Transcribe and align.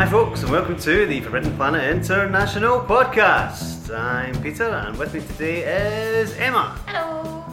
Hi, 0.00 0.08
folks, 0.08 0.42
and 0.42 0.50
welcome 0.50 0.78
to 0.78 1.04
the 1.04 1.20
Forbidden 1.20 1.54
Planet 1.56 1.84
International 1.94 2.80
podcast. 2.80 3.94
I'm 3.94 4.34
Peter, 4.42 4.64
and 4.64 4.96
with 4.96 5.12
me 5.12 5.20
today 5.20 5.60
is 6.20 6.32
Emma. 6.38 6.74
Hello. 6.86 7.44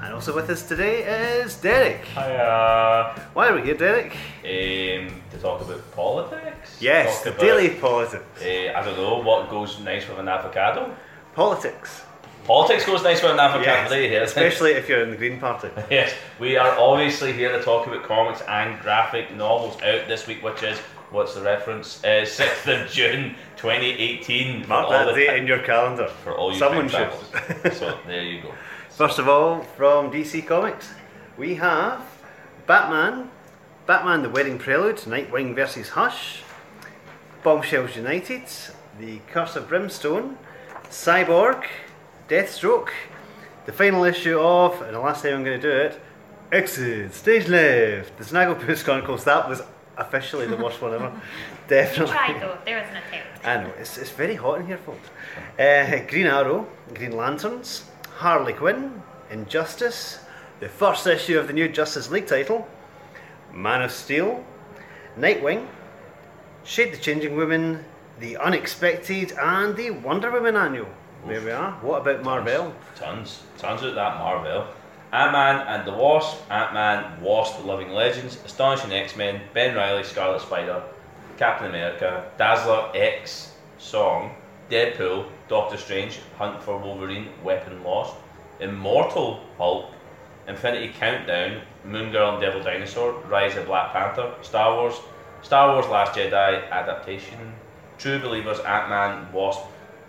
And 0.00 0.14
also 0.14 0.32
with 0.32 0.48
us 0.48 0.62
today 0.68 1.02
is 1.40 1.56
Derek. 1.56 2.04
Hiya. 2.14 3.20
Why 3.32 3.48
are 3.48 3.56
we 3.56 3.62
here, 3.62 3.74
Derek? 3.74 4.12
Um, 4.44 5.20
to 5.32 5.38
talk 5.42 5.60
about 5.62 5.90
politics. 5.96 6.76
Yes, 6.80 7.16
Talk 7.16 7.24
the 7.24 7.30
about, 7.30 7.40
daily 7.40 7.70
politics. 7.70 8.40
Uh, 8.40 8.72
I 8.78 8.84
don't 8.84 8.96
know 8.96 9.18
what 9.18 9.50
goes 9.50 9.80
nice 9.80 10.08
with 10.08 10.20
an 10.20 10.28
avocado. 10.28 10.94
Politics. 11.34 12.02
Politics 12.44 12.86
goes 12.86 13.02
nice 13.02 13.20
with 13.20 13.32
an 13.32 13.40
avocado. 13.40 13.64
Yes, 13.66 13.90
There 13.90 14.02
you 14.02 14.08
hear 14.08 14.20
it. 14.20 14.26
especially 14.26 14.70
if 14.74 14.88
you're 14.88 15.02
in 15.02 15.10
the 15.10 15.16
Green 15.16 15.40
Party. 15.40 15.70
Yes, 15.90 16.14
we 16.38 16.56
are 16.56 16.78
obviously 16.78 17.32
here 17.32 17.50
to 17.50 17.60
talk 17.64 17.88
about 17.88 18.04
comics 18.04 18.42
and 18.42 18.80
graphic 18.80 19.34
novels 19.34 19.74
out 19.82 20.06
this 20.06 20.28
week, 20.28 20.44
which 20.44 20.62
is 20.62 20.78
what's 21.10 21.34
the 21.34 21.42
reference? 21.42 22.02
Uh, 22.04 22.24
Sixth 22.24 22.66
of 22.66 22.88
June, 22.90 23.34
2018. 23.56 24.66
Mark 24.68 24.90
that 24.90 25.14
date 25.14 25.38
in 25.38 25.46
your 25.46 25.60
calendar. 25.60 26.08
for 26.08 26.34
all 26.34 26.52
you 26.52 26.58
Someone 26.58 26.88
should. 26.88 27.10
so 27.74 27.98
there 28.06 28.22
you 28.22 28.42
go. 28.42 28.52
First 28.90 29.18
of 29.18 29.28
all, 29.28 29.62
from 29.62 30.10
DC 30.10 30.46
Comics, 30.46 30.92
we 31.36 31.54
have 31.56 32.00
Batman, 32.66 33.30
Batman 33.86 34.22
the 34.22 34.30
Wedding 34.30 34.58
Prelude, 34.58 34.96
Nightwing 34.96 35.54
versus 35.54 35.90
Hush, 35.90 36.42
Bombshells 37.42 37.94
United, 37.94 38.42
The 38.98 39.18
Curse 39.28 39.56
of 39.56 39.68
Brimstone, 39.68 40.38
Cyborg, 40.88 41.64
Deathstroke, 42.28 42.88
the 43.66 43.72
final 43.72 44.04
issue 44.04 44.38
of, 44.38 44.80
and 44.82 44.94
the 44.94 45.00
last 45.00 45.22
time 45.22 45.34
I'm 45.34 45.44
going 45.44 45.60
to 45.60 45.70
do 45.70 45.76
it, 45.76 46.00
Exit, 46.52 47.12
Stage 47.12 47.48
Left, 47.48 48.16
The 48.16 48.24
Snagglepuss 48.24 48.84
Chronicles. 48.84 49.24
That 49.24 49.48
was 49.48 49.62
officially 49.96 50.46
the 50.46 50.56
worst 50.56 50.80
one 50.80 50.94
ever. 50.94 51.12
Definitely. 51.68 52.14
Tried 52.14 52.40
though. 52.40 52.58
There 52.64 52.78
was 52.80 52.88
an 52.90 52.96
attempt. 52.96 53.44
I 53.46 53.62
know, 53.62 53.72
it's, 53.78 53.98
it's 53.98 54.10
very 54.10 54.34
hot 54.34 54.60
in 54.60 54.66
here, 54.66 54.78
folks. 54.78 55.08
Uh, 55.58 56.00
Green 56.08 56.26
Arrow, 56.26 56.66
Green 56.94 57.16
Lanterns, 57.16 57.84
Harley 58.16 58.52
Quinn, 58.52 59.02
Injustice, 59.30 60.20
the 60.60 60.68
first 60.68 61.06
issue 61.06 61.38
of 61.38 61.46
the 61.46 61.52
new 61.52 61.68
Justice 61.68 62.10
League 62.10 62.26
title, 62.26 62.66
Man 63.52 63.82
of 63.82 63.92
Steel, 63.92 64.44
Nightwing, 65.18 65.66
Shade 66.64 66.92
the 66.92 66.98
Changing 66.98 67.36
Woman, 67.36 67.84
The 68.20 68.36
Unexpected, 68.38 69.32
and 69.32 69.76
the 69.76 69.90
Wonder 69.90 70.30
Woman 70.30 70.56
annual. 70.56 70.88
There 71.26 71.40
we 71.40 71.50
are. 71.50 71.72
What 71.82 72.02
about 72.02 72.22
Marvel? 72.22 72.74
Tons, 72.94 73.42
tons 73.58 73.82
of 73.82 73.94
that 73.94 74.18
Marvel. 74.18 74.66
Ant 75.16 75.32
Man 75.32 75.66
and 75.66 75.88
the 75.88 75.94
Wasp, 75.94 76.42
Ant 76.50 76.74
Man, 76.74 77.22
Wasp, 77.22 77.56
The 77.56 77.66
Living 77.66 77.90
Legends, 77.90 78.38
Astonishing 78.44 78.92
X 78.92 79.16
Men, 79.16 79.40
Ben 79.54 79.74
Riley, 79.74 80.04
Scarlet 80.04 80.42
Spider, 80.42 80.82
Captain 81.38 81.68
America, 81.68 82.30
Dazzler, 82.36 82.90
X, 82.94 83.54
Song, 83.78 84.34
Deadpool, 84.68 85.26
Doctor 85.48 85.78
Strange, 85.78 86.18
Hunt 86.36 86.62
for 86.62 86.76
Wolverine, 86.76 87.30
Weapon 87.42 87.82
Lost, 87.82 88.14
Immortal 88.60 89.40
Hulk, 89.56 89.90
Infinity 90.48 90.92
Countdown, 90.98 91.62
Moon 91.82 92.12
Girl 92.12 92.32
and 92.34 92.42
Devil 92.42 92.62
Dinosaur, 92.62 93.12
Rise 93.26 93.56
of 93.56 93.64
Black 93.64 93.94
Panther, 93.94 94.34
Star 94.42 94.76
Wars, 94.76 94.96
Star 95.40 95.72
Wars 95.72 95.86
Last 95.86 96.12
Jedi 96.12 96.70
adaptation, 96.70 97.54
True 97.96 98.18
Believers, 98.18 98.58
Ant 98.58 98.90
Man, 98.90 99.32
Wasp, 99.32 99.62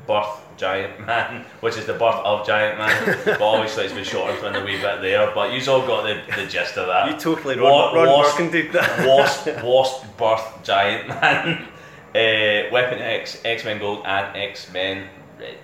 Birth 0.08 0.42
Giant 0.58 1.06
Man, 1.06 1.46
which 1.60 1.78
is 1.78 1.86
the 1.86 1.94
birth 1.94 2.16
of 2.26 2.48
Giant 2.48 2.78
Man, 2.80 3.20
but 3.26 3.42
obviously 3.42 3.86
it's 3.86 3.94
been 3.94 4.04
shortened 4.04 4.40
from 4.40 4.54
the 4.54 4.62
wee 4.62 4.80
bit 4.82 5.02
there. 5.02 5.30
But 5.36 5.54
you've 5.54 5.68
all 5.70 5.86
got 5.86 6.04
the, 6.04 6.22
the 6.36 6.48
gist 6.48 6.78
of 6.78 6.88
that. 6.88 7.12
You 7.12 7.18
totally 7.20 7.60
Wa- 7.60 7.92
Ron, 7.94 7.96
Ron 7.96 8.08
Wasp- 8.08 8.52
did 8.52 8.72
that. 8.72 9.08
Wasp, 9.08 9.64
Wasp, 9.64 10.18
Birth, 10.18 10.64
Giant 10.64 11.08
Man, 11.10 11.68
uh, 12.16 12.70
Weapon 12.72 13.00
X, 13.00 13.42
X 13.46 13.64
Men 13.66 13.80
Gold, 13.80 14.04
and 14.06 14.36
X 14.36 14.72
Men 14.72 15.08
Red. 15.40 15.58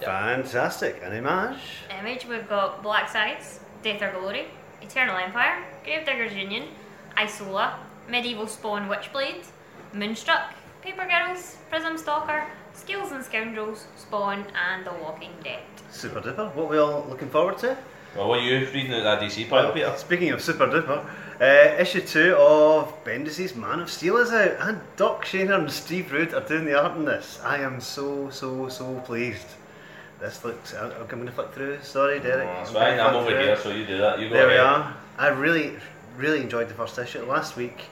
Fantastic. 0.00 1.00
An 1.02 1.12
image. 1.12 1.58
Image, 2.00 2.26
we've 2.26 2.48
got 2.48 2.82
Black 2.82 3.08
Science, 3.08 3.60
Death 3.82 4.02
or 4.02 4.12
Glory, 4.18 4.46
Eternal 4.82 5.16
Empire, 5.16 5.64
Grave 5.84 6.04
Gravediggers 6.04 6.34
Union, 6.34 6.68
Isola, 7.18 7.78
Medieval 8.08 8.46
Spawn 8.46 8.88
Witchblade, 8.88 9.44
Moonstruck, 9.92 10.52
Paper 10.82 11.06
Girls, 11.06 11.56
Prism 11.70 11.96
Stalker, 11.96 12.46
Skills 12.74 13.12
and 13.12 13.24
Scoundrels, 13.24 13.86
Spawn, 13.96 14.44
and 14.70 14.84
The 14.86 14.92
Walking 15.02 15.30
Dead. 15.42 15.62
Super 15.90 16.20
duper. 16.20 16.52
What 16.54 16.64
are 16.64 16.68
we 16.68 16.78
all 16.78 17.06
looking 17.08 17.30
forward 17.30 17.58
to? 17.58 17.76
Well, 18.16 18.28
what 18.28 18.40
are 18.40 18.42
you 18.42 18.66
reading 18.72 18.92
at 18.92 19.02
that 19.04 19.20
DC 19.20 19.48
pile, 19.48 19.72
Peter? 19.72 19.92
Speaking 19.96 20.30
of 20.30 20.40
super 20.42 20.66
duper, 20.66 21.04
uh, 21.40 21.80
issue 21.80 22.00
two 22.00 22.34
of 22.36 22.92
Bendis's 23.04 23.54
Man 23.56 23.80
of 23.80 23.90
Steel 23.90 24.16
is 24.18 24.30
out, 24.32 24.52
and 24.60 24.80
Doc 24.96 25.24
Shaner 25.24 25.58
and 25.58 25.70
Steve 25.70 26.12
Rude 26.12 26.32
are 26.34 26.40
doing 26.40 26.64
the 26.64 26.78
art 26.80 26.96
in 26.96 27.04
this. 27.04 27.40
I 27.44 27.58
am 27.58 27.80
so 27.80 28.30
so 28.30 28.68
so 28.68 29.00
pleased. 29.00 29.46
This 30.20 30.44
looks. 30.44 30.74
I- 30.74 30.90
I'm 30.92 31.06
going 31.08 31.26
to 31.26 31.32
flick 31.32 31.52
through. 31.52 31.78
Sorry, 31.82 32.20
Derek. 32.20 32.48
Oh, 32.48 32.54
that's 32.54 32.68
I'm 32.70 32.74
gonna 32.74 32.86
fine, 32.96 33.00
I'm 33.00 33.14
over 33.16 33.30
through 33.30 33.38
here, 33.40 33.56
so 33.56 33.70
you 33.70 33.84
do 33.84 33.98
that. 33.98 34.20
You 34.20 34.28
go 34.28 34.34
There 34.34 34.48
we 34.48 34.56
are. 34.58 34.94
I 35.18 35.28
really 35.28 35.76
really 36.16 36.40
enjoyed 36.40 36.68
the 36.68 36.74
first 36.74 36.96
issue. 36.98 37.24
Last 37.24 37.56
week 37.56 37.82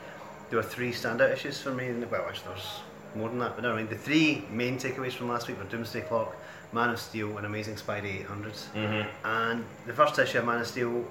there 0.50 0.56
were 0.58 0.62
three 0.62 0.92
standout 0.92 1.32
issues 1.32 1.60
for 1.60 1.72
me. 1.72 1.86
and- 1.88 2.08
Well, 2.10 2.24
actually, 2.28 2.54
there's 2.54 2.80
more 3.14 3.28
than 3.28 3.38
that, 3.40 3.54
but 3.54 3.62
never 3.62 3.74
mind. 3.74 3.88
The 3.90 3.96
three 3.96 4.44
main 4.50 4.78
takeaways 4.78 5.12
from 5.12 5.28
last 5.28 5.48
week 5.48 5.58
were 5.58 5.64
Doomsday 5.64 6.02
Clock, 6.02 6.34
Man 6.72 6.90
of 6.90 6.98
Steel, 7.00 7.36
and 7.36 7.46
Amazing 7.46 7.74
Spidey 7.76 8.20
800. 8.20 8.52
Mhm. 8.74 9.06
And 9.24 9.64
the 9.86 9.92
first 9.92 10.18
issue 10.18 10.38
of 10.38 10.46
Man 10.46 10.60
of 10.60 10.66
Steel 10.66 11.04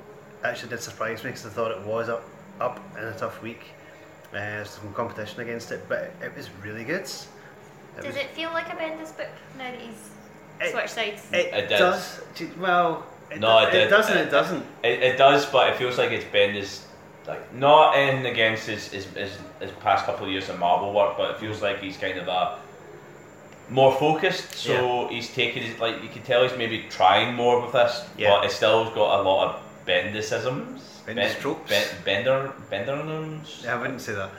actually 0.43 0.69
did 0.69 0.81
surprise 0.81 1.23
me 1.23 1.29
because 1.31 1.45
I 1.45 1.49
thought 1.49 1.71
it 1.71 1.81
was 1.81 2.09
up 2.09 2.23
up 2.59 2.79
in 2.97 3.03
a 3.05 3.13
tough 3.17 3.41
week. 3.41 3.71
Uh, 4.31 4.37
there's 4.37 4.69
some 4.69 4.93
competition 4.93 5.39
against 5.41 5.71
it, 5.71 5.81
but 5.89 6.11
it 6.21 6.35
was 6.37 6.47
really 6.63 6.83
good. 6.83 7.01
It 7.01 7.07
Does 7.97 8.05
was- 8.05 8.15
it 8.17 8.29
feel 8.31 8.51
like 8.51 8.67
a 8.71 8.75
Bendis 8.75 9.15
book 9.17 9.27
now 9.57 9.63
that 9.71 9.79
he's 9.79 10.09
It- 10.59 10.71
switched 10.71 10.89
sides? 10.91 11.27
It, 11.33 11.53
It 11.53 11.69
does. 11.69 12.21
does. 12.37 12.47
Well, 12.57 13.03
it, 13.31 13.39
No, 13.39 13.61
do- 13.61 13.67
it 13.67 13.71
did. 13.71 13.89
doesn't. 13.89 14.15
It, 14.17 14.27
It- 14.27 14.31
doesn't. 14.31 14.65
It, 14.83 15.03
it 15.03 15.17
does, 15.17 15.45
but 15.47 15.69
it 15.71 15.77
feels 15.77 15.97
like 15.97 16.11
it's 16.11 16.25
Bendis, 16.25 16.81
like 17.27 17.53
not 17.53 17.97
in 17.97 18.25
against 18.25 18.67
his, 18.67 18.87
his, 18.91 19.05
his, 19.05 19.37
his 19.59 19.71
past 19.81 20.05
couple 20.05 20.25
of 20.25 20.31
years 20.31 20.49
of 20.49 20.57
Marvel 20.59 20.93
work, 20.93 21.17
but 21.17 21.31
it 21.31 21.37
feels 21.37 21.61
like 21.61 21.79
he's 21.79 21.97
kind 21.97 22.17
of 22.17 22.27
a 22.27 22.57
more 23.69 23.93
focused. 23.95 24.53
So 24.55 25.07
he's 25.07 25.33
taking 25.33 25.63
his 25.63 25.79
like 25.79 26.01
you 26.03 26.09
can 26.09 26.23
tell 26.23 26.43
he's 26.47 26.57
maybe 26.57 26.85
trying 26.89 27.35
more 27.35 27.61
with 27.61 27.73
this, 27.73 28.05
Yeah. 28.17 28.31
but 28.31 28.45
it's 28.45 28.55
still 28.55 28.85
has 28.85 28.93
got 28.93 29.19
a 29.19 29.23
lot 29.23 29.47
of 29.55 29.61
Bendisisms. 29.87 30.79
Bendis 31.05 31.39
tropes. 31.39 31.69
Ben, 31.69 31.85
bender 32.05 32.53
Bendernisms. 32.71 33.63
Yeah, 33.63 33.75
I 33.75 33.81
wouldn't 33.81 34.01
say 34.01 34.13
that. 34.13 34.31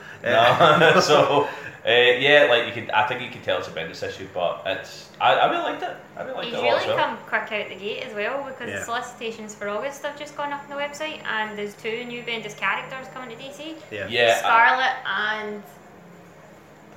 No, 0.81 1.01
so 1.01 1.45
uh, 1.87 1.91
yeah, 1.91 2.47
like 2.49 2.67
you 2.67 2.73
could, 2.73 2.91
I 2.91 3.07
think 3.07 3.21
you 3.23 3.31
could 3.31 3.43
tell 3.43 3.59
it's 3.59 3.69
a 3.69 3.73
Bendis 3.73 4.03
issue, 4.07 4.29
but 4.33 4.63
it's. 4.67 5.11
I, 5.21 5.35
I 5.35 5.51
really 5.51 5.63
liked 5.65 5.83
it. 5.83 5.97
I 6.17 6.23
really 6.23 6.35
liked 6.35 6.47
He's 6.47 6.55
it 6.55 6.59
a 6.59 6.61
lot. 6.63 6.67
really 6.73 6.81
as 6.83 6.87
well. 6.89 6.97
come 6.99 7.17
quick 7.27 7.53
out 7.53 7.69
the 7.69 7.75
gate 7.77 8.03
as 8.05 8.15
well 8.15 8.45
because 8.45 8.69
Yeah. 8.69 8.79
the 8.81 8.85
solicitations 8.85 9.55
for 9.55 9.69
August 9.69 10.03
have 10.03 10.19
just 10.19 10.37
gone 10.37 10.53
up 10.53 10.63
on 10.65 10.71
the 10.71 10.77
website 10.83 11.23
and 11.25 11.57
there's 11.59 11.75
two 11.75 12.05
new 12.05 12.23
Bendis 12.23 12.57
characters 12.57 13.07
coming 13.15 13.37
to 13.37 13.43
DC. 13.43 13.77
yeah. 13.91 14.07
Yeah, 14.09 14.35
I- 14.37 14.39
Scarlet 14.39 14.97
and 15.07 15.63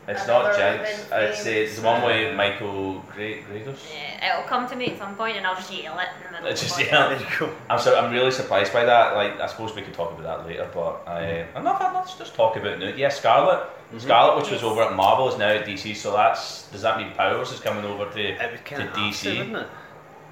It's 0.07 0.27
not 0.27 0.45
Another 0.45 0.57
Jinx. 0.77 1.09
Robin 1.09 1.27
It's, 1.29 1.45
uh, 1.45 1.49
it's 1.49 1.75
the 1.79 1.81
one 1.85 2.03
with 2.03 2.35
Michael 2.35 2.99
Gra- 3.13 3.41
Grados. 3.41 3.79
yeah, 3.91 4.33
it'll 4.37 4.47
come 4.47 4.67
to 4.69 4.75
me 4.75 4.87
at 4.91 4.99
some 4.99 5.15
point 5.15 5.35
and 5.37 5.47
I'll 5.47 5.55
just 5.55 5.73
yell 5.73 5.97
it 5.97 6.09
in 6.17 6.25
the 6.27 6.31
middle 6.33 6.47
It's 6.47 6.61
of 6.61 6.67
just 6.67 6.77
the 6.79 6.85
yeah. 6.85 7.07
There 7.09 7.19
you 7.19 7.25
go. 7.39 7.55
I'm 7.69 7.79
so 7.79 7.97
I'm 7.99 8.11
really 8.11 8.29
surprised 8.31 8.71
by 8.71 8.85
that. 8.85 9.15
Like 9.15 9.39
I 9.39 9.47
suppose 9.47 9.73
we 9.75 9.81
could 9.81 9.95
talk 9.95 10.11
about 10.17 10.23
that 10.41 10.47
later, 10.47 10.69
but 10.73 11.03
I, 11.07 11.47
I'm 11.55 11.63
not. 11.63 11.81
Let's 11.93 12.15
just 12.17 12.35
talk 12.35 12.55
about 12.55 12.73
it 12.73 12.79
now. 12.79 12.89
Yeah, 12.95 13.09
Scarlet. 13.09 13.67
Scarlet, 13.97 14.41
which 14.41 14.51
was 14.51 14.61
over 14.63 14.81
at 14.83 14.93
Marvel, 14.95 15.29
is 15.29 15.37
now 15.39 15.49
at 15.49 15.65
DC. 15.65 15.95
So 15.95 16.11
that's 16.13 16.67
does 16.71 16.81
that 16.83 16.97
mean 16.97 17.11
Powers 17.13 17.51
is 17.51 17.59
coming 17.59 17.85
over 17.85 18.09
to 18.11 18.19
It 18.21 18.51
would 18.51 18.57
to 18.65 18.75
kind 18.75 18.87
of 18.89 18.95
DC? 18.95 19.37
wouldn't 19.39 19.55
it? 19.57 19.67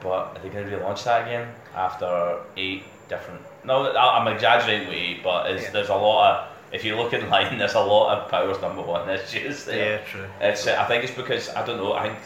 But 0.01 0.09
are 0.09 0.39
they 0.43 0.49
going 0.49 0.69
to 0.69 0.75
relaunch 0.77 1.03
that 1.05 1.23
again 1.27 1.47
after 1.75 2.39
eight 2.57 2.83
different? 3.07 3.41
No, 3.63 3.85
I- 3.91 4.19
I'm 4.19 4.27
exaggerating 4.27 4.87
with 4.89 4.97
eight, 4.97 5.23
but 5.23 5.49
it's, 5.49 5.63
Yeah. 5.63 5.69
there's 5.71 5.89
a 5.89 5.95
lot 5.95 6.31
of. 6.31 6.49
If 6.73 6.83
you 6.83 6.95
look 6.95 7.13
in 7.13 7.29
line, 7.29 7.57
there's 7.59 7.75
a 7.75 7.79
lot 7.79 8.17
of 8.17 8.29
Powers 8.31 8.59
number 8.61 8.81
one 8.81 9.07
issues 9.09 9.63
there. 9.65 9.99
Yeah, 9.99 10.05
true. 10.05 10.25
It's. 10.41 10.65
uh, 10.67 10.75
I 10.79 10.85
think 10.87 11.03
it's 11.03 11.13
because 11.13 11.49
I 11.49 11.65
don't 11.65 11.77
know. 11.77 11.93
I 11.93 12.07
think 12.09 12.19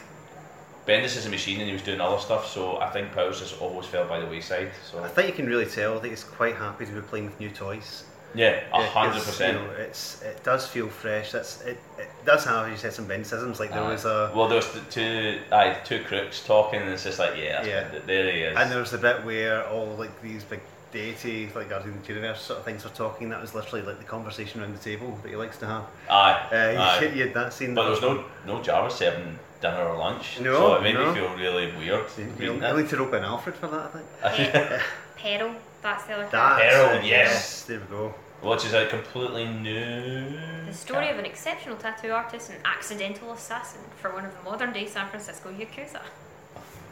Bendis 0.88 1.18
is 1.18 1.26
a 1.26 1.30
machine 1.30 1.60
and 1.60 1.68
he 1.68 1.74
was 1.74 1.82
doing 1.82 2.00
other 2.00 2.18
stuff, 2.18 2.48
so 2.48 2.78
I 2.80 2.90
think 2.90 3.12
Powers 3.12 3.40
just 3.40 3.62
always 3.62 3.86
fell 3.88 4.08
by 4.08 4.20
the 4.22 4.26
wayside. 4.26 4.72
So 4.90 5.04
I 5.04 5.10
think 5.10 5.28
you 5.28 5.34
can 5.34 5.48
really 5.48 5.66
tell 5.66 6.00
that 6.00 6.08
he's 6.08 6.24
quite 6.24 6.56
happy 6.56 6.86
to 6.86 6.92
be 6.94 7.02
playing 7.02 7.26
with 7.26 7.40
new 7.42 7.50
toys. 7.50 8.06
yeah, 8.34 8.62
a 8.74 8.86
hundred 8.86 9.22
percent. 9.24 9.58
It's 9.80 10.22
it 10.22 10.42
does 10.46 10.66
feel 10.66 10.88
fresh. 10.88 11.34
That's 11.34 11.62
it. 11.64 11.78
It 12.00 12.10
does 12.26 12.46
have, 12.46 12.68
as 12.68 12.72
you 12.72 12.78
said, 12.78 12.94
some 12.94 13.06
Bendisisms. 13.06 13.60
Like 13.60 13.72
there 13.74 13.84
was 13.84 14.06
a 14.06 14.32
well, 14.34 14.48
there 14.48 14.58
was 14.58 14.72
the 14.72 14.80
two, 14.90 15.40
aye, 15.52 15.76
two 15.84 16.02
crooks 16.06 16.46
talking, 16.46 16.80
and 16.82 16.90
it's 16.92 17.04
just 17.04 17.20
like, 17.20 17.36
yeah, 17.36 17.66
Yeah. 17.66 18.00
There 18.06 18.32
he 18.32 18.40
is. 18.44 18.56
and 18.58 18.72
there 18.72 18.80
was 18.80 18.92
the 18.92 18.98
bit 18.98 19.26
where 19.26 19.68
all 19.68 19.88
like 19.98 20.22
these 20.22 20.46
big 20.46 20.62
deity 20.98 21.50
like 21.56 21.70
Guardian 21.70 21.96
of 21.96 22.02
the 22.08 22.14
Universe 22.14 22.42
sort 22.42 22.60
of 22.60 22.66
things 22.66 22.84
were 22.84 22.90
talking. 22.92 23.30
That 23.30 23.42
was 23.42 23.54
literally 23.54 23.86
like 23.86 24.00
the 24.00 24.06
conversation 24.06 24.62
around 24.62 24.74
the 24.76 24.84
table 24.84 25.18
that 25.22 25.30
he 25.30 25.36
likes 25.36 25.58
to 25.60 25.68
have. 25.68 25.84
aye, 26.10 26.48
Uh, 26.52 26.56
aye. 26.82 27.00
you, 27.04 27.10
you 27.18 27.24
had 27.26 27.34
that 27.36 27.54
scene. 27.54 27.74
but 27.76 27.84
there 27.84 27.92
was 27.92 28.02
no 28.02 28.24
no 28.46 28.62
Jarvis 28.62 28.96
serving 28.96 29.38
dinner 29.62 29.84
or 29.88 29.98
lunch, 29.98 30.40
No, 30.40 30.54
so 30.56 30.76
it 30.76 30.84
made 30.84 30.94
no. 30.96 31.08
me 31.14 31.20
feel 31.20 31.34
really 31.36 31.68
weird. 31.78 32.06
You, 32.18 32.24
reading 32.38 32.62
you 32.62 32.66
it. 32.66 32.78
need 32.78 32.90
to 32.90 32.98
rope 32.98 33.14
in 33.14 33.24
Alfred 33.24 33.56
for 33.56 33.68
that, 33.68 33.92
I 34.24 34.30
think. 34.32 34.82
Peril, 35.18 35.52
that's 35.82 36.04
the 36.06 36.14
other 36.14 36.28
That 36.32 36.60
character. 36.62 36.88
Peril, 37.00 37.06
yes. 37.08 37.64
There 37.64 37.80
we 37.80 37.86
go. 37.88 38.14
which 38.42 38.66
is 38.66 38.74
a 38.74 38.86
completely 38.88 39.46
new. 39.46 40.38
The 40.68 40.74
story 40.74 41.10
of 41.10 41.18
an 41.18 41.26
exceptional 41.26 41.76
tattoo 41.78 42.12
artist 42.12 42.52
and 42.52 42.60
accidental 42.66 43.32
assassin 43.34 43.82
for 44.00 44.14
one 44.14 44.26
of 44.26 44.32
the 44.38 44.44
modern 44.50 44.72
day 44.74 44.86
San 44.86 45.08
Francisco 45.10 45.52
Yakuza. 45.52 46.02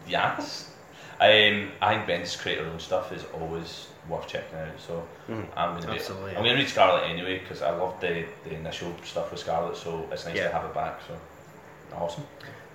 Yes. 0.08 0.72
Um, 1.22 1.72
I 1.82 1.96
think 1.96 2.08
Ben's 2.08 2.36
create 2.36 2.58
her 2.60 2.66
own 2.66 2.80
stuff 2.80 3.12
is 3.12 3.24
always 3.40 3.88
worth 4.10 4.28
checking 4.28 4.58
out. 4.60 4.68
So 4.80 5.04
Mhm. 5.30 5.46
I'm 5.58 5.74
gonna 5.76 5.88
be. 5.94 5.94
Absolutely, 6.00 6.32
I'm 6.36 6.44
gonna 6.44 6.56
read 6.56 6.70
Scarlet 6.70 7.04
anyway 7.10 7.40
because 7.40 7.62
I 7.62 7.72
loved 7.72 8.02
the, 8.02 8.26
the 8.44 8.54
initial 8.54 8.94
stuff 9.04 9.32
with 9.32 9.40
Scarlet. 9.40 9.76
So 9.78 10.08
it's 10.12 10.26
nice 10.26 10.36
Yeah. 10.36 10.48
to 10.50 10.54
have 10.54 10.66
it 10.66 10.74
back. 10.74 11.00
So 11.08 11.16
awesome. 11.96 12.26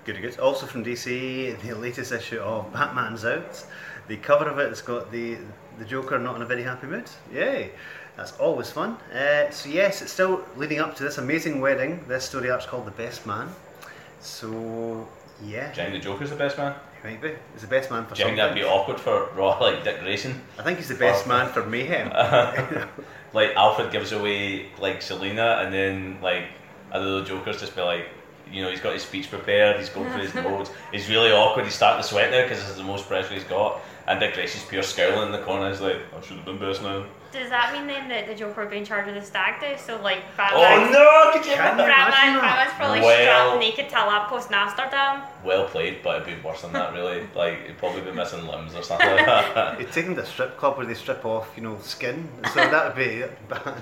Good, 0.04 0.20
good. 0.22 0.38
Also 0.40 0.66
from 0.66 0.82
DC, 0.84 1.52
the 1.62 1.74
latest 1.74 2.12
issue 2.12 2.40
of 2.40 2.72
Batman's 2.72 3.24
out. 3.24 3.64
The 4.08 4.16
cover 4.16 4.48
of 4.48 4.58
it 4.58 4.68
has 4.70 4.82
got 4.82 5.10
the 5.12 5.38
the 5.78 5.84
Joker 5.84 6.18
not 6.18 6.36
in 6.36 6.42
a 6.42 6.46
very 6.46 6.62
happy 6.62 6.86
mood. 6.86 7.08
Yay! 7.32 7.70
That's 8.16 8.32
always 8.38 8.70
fun. 8.70 8.98
Uh, 9.14 9.50
so 9.50 9.68
yes, 9.70 10.02
it's 10.02 10.12
still 10.12 10.44
leading 10.56 10.78
up 10.80 10.94
to 10.96 11.02
this 11.04 11.16
amazing 11.18 11.60
wedding. 11.60 12.04
This 12.08 12.24
story 12.24 12.50
arc's 12.50 12.66
called 12.66 12.84
The 12.86 12.90
Best 12.90 13.24
Man. 13.24 13.48
So 14.20 15.08
yeah, 15.42 15.72
Do 15.72 15.80
you 15.80 15.88
think 15.90 15.92
the 16.02 16.08
Joker's 16.10 16.30
the 16.30 16.36
best 16.36 16.58
man? 16.58 16.74
He 17.02 17.08
might 17.08 17.22
be. 17.22 17.32
He's 17.52 17.62
the 17.62 17.68
best 17.68 17.90
man 17.90 18.06
for 18.06 18.14
Do 18.14 18.20
you 18.20 18.26
think 18.26 18.36
that'd 18.36 18.54
be 18.54 18.64
awkward 18.64 19.00
for 19.00 19.30
Raw 19.34 19.58
like 19.58 19.84
Dick 19.84 20.00
Grayson? 20.00 20.40
I 20.58 20.62
think 20.62 20.78
he's 20.78 20.88
the 20.88 20.94
best 20.94 21.26
man 21.26 21.50
for 21.52 21.64
mayhem. 21.64 22.10
like 23.32 23.54
Alfred 23.54 23.90
gives 23.90 24.12
away 24.12 24.66
like 24.78 25.02
Selina, 25.02 25.62
and 25.64 25.72
then 25.72 26.18
like 26.22 26.44
other 26.92 27.24
Joker's 27.24 27.60
just 27.60 27.74
be 27.74 27.82
like, 27.82 28.06
you 28.50 28.62
know, 28.62 28.70
he's 28.70 28.80
got 28.80 28.92
his 28.92 29.02
speech 29.02 29.30
prepared, 29.30 29.78
he's 29.78 29.88
going 29.88 30.10
for 30.10 30.18
his 30.18 30.34
notes, 30.34 30.70
he's 30.92 31.08
really 31.08 31.30
awkward, 31.30 31.64
he's 31.64 31.74
starting 31.74 32.02
to 32.02 32.08
sweat 32.08 32.30
now 32.30 32.42
because 32.42 32.58
this 32.58 32.70
is 32.70 32.76
the 32.76 32.82
most 32.82 33.06
pressure 33.06 33.34
he's 33.34 33.44
got, 33.44 33.80
and 34.06 34.18
Dick 34.20 34.34
Grayson's 34.34 34.64
pure 34.64 34.82
scowling 34.82 35.26
in 35.26 35.32
the 35.32 35.44
corner. 35.44 35.70
He's 35.70 35.80
like, 35.80 35.98
I 36.16 36.20
should 36.20 36.36
have 36.36 36.44
been 36.44 36.58
best 36.58 36.82
man. 36.82 37.06
Does 37.32 37.48
that 37.50 37.72
mean 37.72 37.86
then 37.86 38.08
that 38.08 38.26
the 38.26 38.34
Joker 38.34 38.62
would 38.62 38.70
be 38.70 38.78
in 38.78 38.84
charge 38.84 39.06
of 39.08 39.14
the 39.14 39.22
stag 39.22 39.60
do? 39.60 39.80
So 39.80 40.00
like 40.02 40.18
Oh 40.18 40.36
Batman, 40.36 40.92
no! 40.92 41.30
Could 41.32 41.46
you 41.46 41.52
Can 41.54 41.78
you 41.78 41.84
imagine? 41.84 41.84
imagine 41.84 42.10
Batman, 42.10 42.34
that? 42.34 42.42
Batman's 42.42 42.76
probably 42.76 43.00
Well- 43.00 43.50
strapped 43.50 43.60
naked 43.60 43.88
to 43.90 43.96
a 43.96 44.04
lamppost 44.06 44.48
in 44.48 44.54
Amsterdam. 44.54 45.22
Well 45.44 45.64
played, 45.66 46.02
but 46.02 46.22
it'd 46.22 46.36
be 46.42 46.42
worse 46.46 46.62
than 46.62 46.72
that. 46.72 46.92
Really, 46.92 47.26
like 47.34 47.66
he'd 47.66 47.78
probably 47.78 48.00
be 48.02 48.10
missing 48.12 48.46
limbs 48.46 48.74
or 48.74 48.82
something 48.82 49.08
like 49.08 49.26
that. 49.26 49.78
He'd 49.78 49.92
take 49.92 50.06
him 50.06 50.14
to 50.16 50.22
a 50.22 50.26
strip 50.26 50.56
club 50.58 50.76
where 50.76 50.86
they 50.86 50.94
strip 50.94 51.24
off, 51.24 51.48
you 51.56 51.62
know, 51.62 51.78
skin. 51.82 52.28
So 52.52 52.56
that 52.56 52.84
would 52.86 52.96
be 52.96 53.24
bad. 53.48 53.74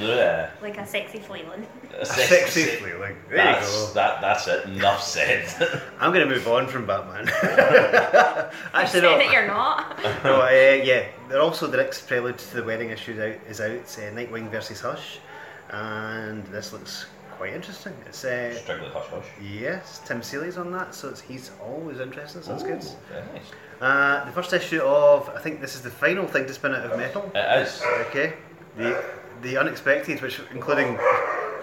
Yeah. 0.00 0.50
Like 0.62 0.78
a 0.78 0.86
sexy 0.86 1.18
Fleeland. 1.18 1.64
A 1.98 2.06
sexy 2.06 2.62
feeling. 2.62 3.16
There 3.28 3.36
you 3.36 3.44
That's, 3.44 3.88
go. 3.88 3.94
that, 3.94 4.20
that's 4.22 4.46
it. 4.48 4.64
Enough 4.66 5.02
said. 5.02 5.82
I'm 6.00 6.12
going 6.14 6.26
to 6.26 6.32
move 6.34 6.48
on 6.48 6.66
from 6.66 6.86
Batman. 6.86 7.28
Actually, 8.72 9.00
Say 9.00 9.00
no. 9.02 9.18
that 9.18 9.30
you're 9.30 9.46
not. 9.46 9.98
no, 10.24 10.42
uh, 10.42 10.48
yeah. 10.82 11.06
They're 11.28 11.42
also 11.42 11.66
the 11.66 11.76
next 11.76 12.06
prelude 12.06 12.38
to 12.38 12.54
the 12.56 12.62
wedding 12.62 12.90
issue 12.92 13.12
out, 13.20 13.34
is 13.50 13.60
out. 13.60 13.70
It's 13.70 13.98
uh, 13.98 14.02
Nightwing 14.14 14.50
versus 14.50 14.80
Hush, 14.80 15.18
and 15.70 16.44
this 16.46 16.72
looks 16.72 17.06
quite 17.36 17.52
interesting. 17.54 17.94
It's 18.06 18.24
uh, 18.24 18.54
Strictly 18.54 18.88
hush 18.90 19.06
hush. 19.08 19.24
yes, 19.42 20.00
Tim 20.06 20.22
Seeley's 20.22 20.56
on 20.58 20.70
that, 20.72 20.94
so 20.94 21.08
it's, 21.08 21.20
he's 21.20 21.50
always 21.62 21.98
interesting. 22.00 22.42
So 22.42 22.50
that's 22.52 22.62
good. 22.62 22.82
Very 23.10 23.24
nice. 23.32 23.42
Uh, 23.80 24.24
the 24.26 24.32
first 24.32 24.52
issue 24.52 24.80
of 24.82 25.28
I 25.30 25.40
think 25.40 25.60
this 25.60 25.74
is 25.74 25.80
the 25.82 25.90
final 25.90 26.26
thing 26.26 26.46
to 26.46 26.54
spin 26.54 26.72
out 26.74 26.88
of 26.88 26.96
metal. 26.96 27.30
It 27.34 27.62
is. 27.66 27.82
Okay, 28.08 28.34
the 28.76 29.02
the 29.42 29.56
unexpected, 29.56 30.22
which 30.22 30.40
including 30.52 30.96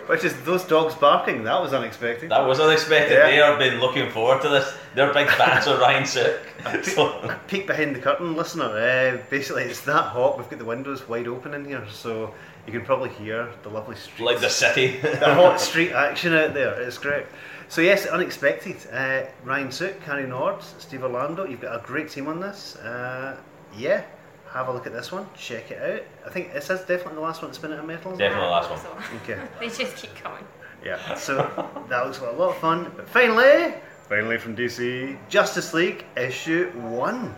which 0.10 0.24
is 0.24 0.34
those 0.42 0.64
dogs 0.64 0.96
barking. 0.96 1.44
That 1.44 1.62
was 1.62 1.72
unexpected. 1.72 2.32
That 2.32 2.48
was 2.48 2.60
unexpected. 2.60 3.14
Yeah. 3.14 3.28
They 3.28 3.36
have 3.36 3.60
been 3.60 3.80
looking 3.80 4.10
forward 4.10 4.42
to 4.42 4.50
this. 4.50 4.74
They're 4.96 5.14
big 5.14 5.30
fans 5.30 5.68
of 5.68 5.80
Ryan 5.80 6.06
Sook. 6.06 6.42
So, 6.84 7.34
peek 7.48 7.68
behind 7.68 7.96
the 7.96 8.00
curtain, 8.00 8.36
listener. 8.36 8.66
Uh, 8.66 9.22
basically, 9.30 9.64
it's 9.64 9.82
that 9.82 10.06
hot. 10.06 10.38
We've 10.38 10.50
got 10.50 10.58
the 10.58 10.66
windows 10.66 11.08
wide 11.08 11.28
open 11.28 11.54
in 11.54 11.64
here, 11.64 11.86
so 11.92 12.34
you 12.66 12.74
can 12.74 12.84
probably 12.84 13.10
hear 13.12 13.50
the 13.62 13.70
lovely 13.70 13.96
streets. 13.96 14.22
like 14.22 14.40
the 14.40 14.50
city. 14.50 14.98
the 15.02 15.36
hot 15.36 15.62
street 15.62 15.92
action 15.92 16.34
out 16.34 16.56
there. 16.56 16.74
It's 16.82 16.98
great. 16.98 17.28
So 17.68 17.82
yes, 17.82 18.08
unexpected. 18.08 18.78
Uh, 18.92 19.26
Ryan 19.44 19.72
Sook, 19.72 20.02
Cary 20.02 20.26
Nord, 20.26 20.64
Steve 20.80 21.04
Orlando. 21.04 21.46
You've 21.46 21.62
got 21.62 21.76
a 21.80 21.86
great 21.86 22.10
team 22.10 22.28
on 22.28 22.40
this. 22.40 22.76
Uh, 22.78 23.38
yeah, 23.78 24.04
have 24.54 24.68
a 24.68 24.74
look 24.74 24.88
at 24.88 24.94
this 24.94 25.12
one. 25.12 25.28
Check 25.38 25.72
it 25.72 25.82
out. 25.82 26.04
I 26.26 26.30
think 26.32 26.54
this 26.54 26.70
is 26.70 26.80
definitely 26.82 27.16
the 27.16 27.22
last 27.22 27.42
one 27.42 27.52
to 27.52 27.56
spin 27.56 27.72
out 27.74 27.80
of 27.80 27.86
metal. 27.86 28.14
it? 28.14 28.18
Definitely 28.18 28.46
the 28.46 28.52
last 28.52 28.70
one. 28.70 28.80
So, 28.80 28.98
Okay. 29.24 29.42
they 29.60 29.68
just 29.68 29.96
keep 29.96 30.16
coming. 30.16 30.44
Yeah. 30.84 31.16
So 31.16 31.36
that 31.90 32.06
looks 32.06 32.22
like 32.22 32.32
a 32.34 32.36
lot 32.38 32.50
of 32.52 32.58
fun. 32.58 32.92
But 32.96 33.08
finally, 33.08 33.74
finally 34.08 34.38
from 34.38 34.56
DC, 34.56 35.18
Justice 35.30 35.74
League 35.74 36.06
issue 36.18 36.72
one. 36.72 37.36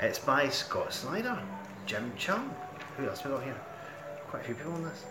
It's 0.00 0.18
by 0.18 0.48
Scott 0.48 0.92
Snyder, 0.92 1.38
Jim 1.86 2.12
Cheung. 2.16 2.48
Who 2.96 3.08
else 3.08 3.24
we 3.24 3.30
got 3.30 3.42
here? 3.42 3.56
Quite 4.28 4.42
a 4.42 4.44
few 4.46 4.54
people 4.54 4.72
on 4.72 4.84
this. 4.84 5.04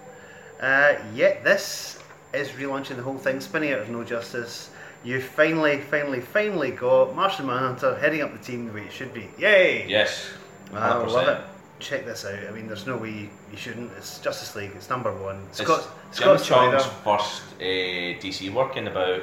Uh, 0.62 0.96
yeah, 1.14 1.42
this 1.44 2.00
is 2.34 2.50
relaunching 2.50 2.96
the 2.96 3.04
whole 3.04 3.18
thing, 3.18 3.40
spinning 3.42 3.74
out 3.74 3.80
of 3.80 3.90
No 3.90 4.04
Justice. 4.04 4.70
You 5.04 5.22
finally, 5.22 5.80
finally, 5.82 6.22
finally 6.22 6.72
got 6.72 7.16
Martian 7.16 7.46
Manhunter 7.48 7.98
heading 8.00 8.22
up 8.22 8.32
the 8.32 8.40
team 8.44 8.66
the 8.66 8.74
way 8.74 8.82
it 8.84 8.92
should 8.92 9.14
be. 9.14 9.30
Yay! 9.38 9.88
yes. 9.88 10.30
I 10.74 10.96
love 10.96 11.28
it. 11.28 11.42
Check 11.80 12.06
this 12.06 12.26
out. 12.26 12.40
I 12.48 12.52
mean, 12.52 12.68
there's 12.68 12.88
no 12.88 12.98
way 12.98 13.12
you, 13.12 13.30
you 13.52 13.58
shouldn't. 13.58 13.92
It's 13.98 14.20
Justice 14.20 14.56
League. 14.56 14.72
It's 14.76 14.90
number 14.90 15.12
one. 15.14 15.44
It's 15.50 15.60
Scott, 15.62 15.84
Jim 16.12 16.38
Scott 16.38 16.42
Snyder. 16.42 16.80
Cheung's 16.80 16.86
first 17.04 17.42
uh, 17.60 18.20
DC 18.20 18.52
work 18.52 18.78
in 18.78 18.88
about, 18.88 19.22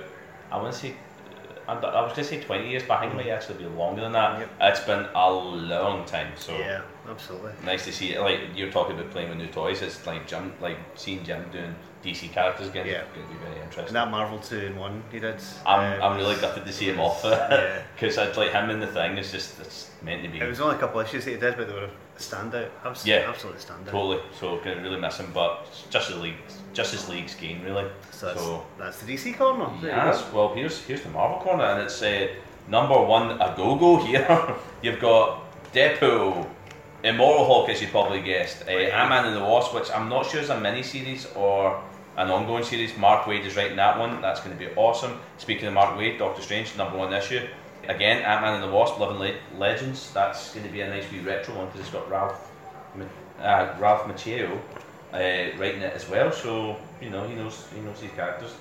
I 0.53 0.57
want 0.59 0.73
to 0.73 0.79
say, 0.79 0.95
I 1.67 1.73
I 1.73 2.03
was 2.03 2.13
going 2.13 2.15
to 2.15 2.25
say 2.25 2.41
20 2.41 2.69
years, 2.71 2.83
but 2.87 2.99
I 2.99 3.01
think 3.01 3.15
it 3.15 3.17
might 3.17 3.29
actually 3.29 3.59
be 3.59 3.67
longer 3.67 4.03
than 4.03 4.13
that. 4.13 4.39
Yep. 4.39 4.51
It's 4.61 4.81
been 4.81 5.07
a 5.15 5.31
long 5.31 6.05
time, 6.05 6.33
so 6.37 6.57
Yeah, 6.57 6.83
absolutely. 7.09 7.53
nice 7.65 7.85
to 7.85 7.93
see 7.93 8.15
it. 8.15 8.21
Like 8.21 8.41
you're 8.55 8.71
talking 8.71 8.99
about 8.99 9.11
playing 9.11 9.29
with 9.31 9.39
new 9.39 9.47
toys, 9.49 9.83
it's 9.83 10.07
like 10.07 10.27
Jim, 10.27 10.53
like 10.61 10.79
seeing 10.95 11.25
Jim 11.25 11.45
doing 11.53 11.75
DC 12.05 12.31
characters 12.33 12.69
again. 12.69 12.87
Yeah. 12.87 13.03
going 13.15 13.27
to 13.27 13.33
be 13.33 13.39
very 13.41 13.57
interesting. 13.61 13.87
And 13.87 13.97
that 13.97 14.11
Marvel 14.11 14.39
2 14.39 14.59
in 14.59 14.77
1 14.77 15.03
he 15.11 15.21
did. 15.21 15.37
I'm, 15.67 16.01
uh, 16.03 16.05
I'm 16.07 16.17
really 16.19 16.35
gutted 16.37 16.67
to 16.67 16.73
see 16.73 16.87
him 16.91 17.01
off 17.01 17.21
Yeah. 17.25 17.83
because 17.95 18.19
I'd 18.19 18.37
like 18.37 18.53
him 18.53 18.69
in 18.71 18.79
the 18.81 18.87
thing. 18.87 19.17
It's 19.17 19.33
just 19.33 19.59
it's 19.61 19.91
meant 20.03 20.23
to 20.23 20.29
be 20.29 20.39
It 20.39 20.47
was 20.49 20.61
only 20.61 20.77
a 20.77 20.79
couple 20.79 21.01
of 21.01 21.07
issues 21.07 21.25
that 21.25 21.31
he 21.33 21.37
did, 21.39 21.57
but 21.57 21.67
they 21.69 21.73
were 21.75 21.85
a 21.85 22.19
standout. 22.19 22.69
Abs- 22.85 23.07
Yeah. 23.07 23.25
Absolutely 23.29 23.61
standout. 23.63 23.91
totally. 23.91 24.21
So 24.39 24.59
gonna 24.59 24.83
really 24.83 25.01
miss 25.01 25.17
him, 25.19 25.31
but 25.33 25.67
Justice 25.91 26.17
League, 26.19 26.35
Justice 26.75 27.09
League's 27.09 27.35
game 27.35 27.63
really. 27.65 27.87
So 28.11 28.27
that's, 28.27 28.41
So- 28.41 28.67
that's 28.79 29.01
the 29.01 29.15
DC 29.15 29.37
corner. 29.39 29.71
Yes, 29.83 30.23
well 30.33 30.53
here's 30.55 30.83
here's 30.83 31.03
the 31.03 31.09
Marvel 31.11 31.39
corner, 31.39 31.65
and 31.65 31.83
it's 31.85 32.03
uh, 32.03 32.29
number 32.69 33.01
one 33.01 33.31
a 33.41 33.55
go 33.57 33.77
go 33.77 33.97
here. 34.05 34.55
You've 34.83 35.01
got 35.01 35.41
Deadpool, 35.73 36.47
Immortal 37.05 37.45
Hulk, 37.45 37.69
as 37.69 37.83
you 37.83 37.89
probably 37.89 38.21
guessed, 38.23 38.63
uh, 38.63 38.75
Right. 38.75 38.89
Ant 38.91 39.11
Man 39.11 39.27
and 39.27 39.37
the 39.37 39.45
Wasp, 39.45 39.75
which 39.75 39.91
I'm 39.91 40.09
not 40.09 40.25
sure 40.27 40.41
is 40.41 40.49
a 40.49 40.59
mini 40.59 40.83
series 40.83 41.27
or 41.37 41.79
an 42.17 42.31
ongoing 42.31 42.65
series. 42.65 42.97
Mark 42.97 43.25
Waid 43.25 43.45
is 43.45 43.57
writing 43.57 43.77
that 43.77 43.99
one. 43.99 44.23
That's 44.23 44.41
going 44.41 44.57
to 44.57 44.65
be 44.65 44.73
awesome. 44.75 45.21
Speaking 45.37 45.67
of 45.69 45.75
Mark 45.75 45.99
Waid, 45.99 46.19
Doctor 46.19 46.41
Strange, 46.41 46.75
number 46.77 46.97
one 46.97 47.13
issue. 47.13 47.47
Again, 47.89 48.23
Ant 48.23 48.41
Man 48.41 48.55
and 48.55 48.63
the 48.63 48.75
Wasp, 48.75 48.99
Living 48.99 49.19
Le- 49.19 49.59
Legends. 49.59 50.11
That's 50.15 50.55
going 50.55 50.65
to 50.67 50.73
be 50.73 50.81
a 50.81 50.89
nice 50.89 51.05
wee 51.13 51.21
retro 51.21 51.55
one 51.57 51.67
because 51.67 51.83
it's 51.83 51.91
got 51.91 52.09
Ralph, 52.11 52.51
uh, 53.43 53.75
Ralph 53.79 54.05
Macchio 54.05 54.59
uh, 55.13 55.59
writing 55.59 55.83
it 55.83 55.93
as 55.93 56.09
well. 56.09 56.33
So 56.33 56.77
you 57.03 57.11
know 57.11 57.29
he 57.29 57.35
knows 57.35 57.67
he 57.75 57.81
knows 57.83 58.01
these 58.01 58.13
characters. 58.13 58.53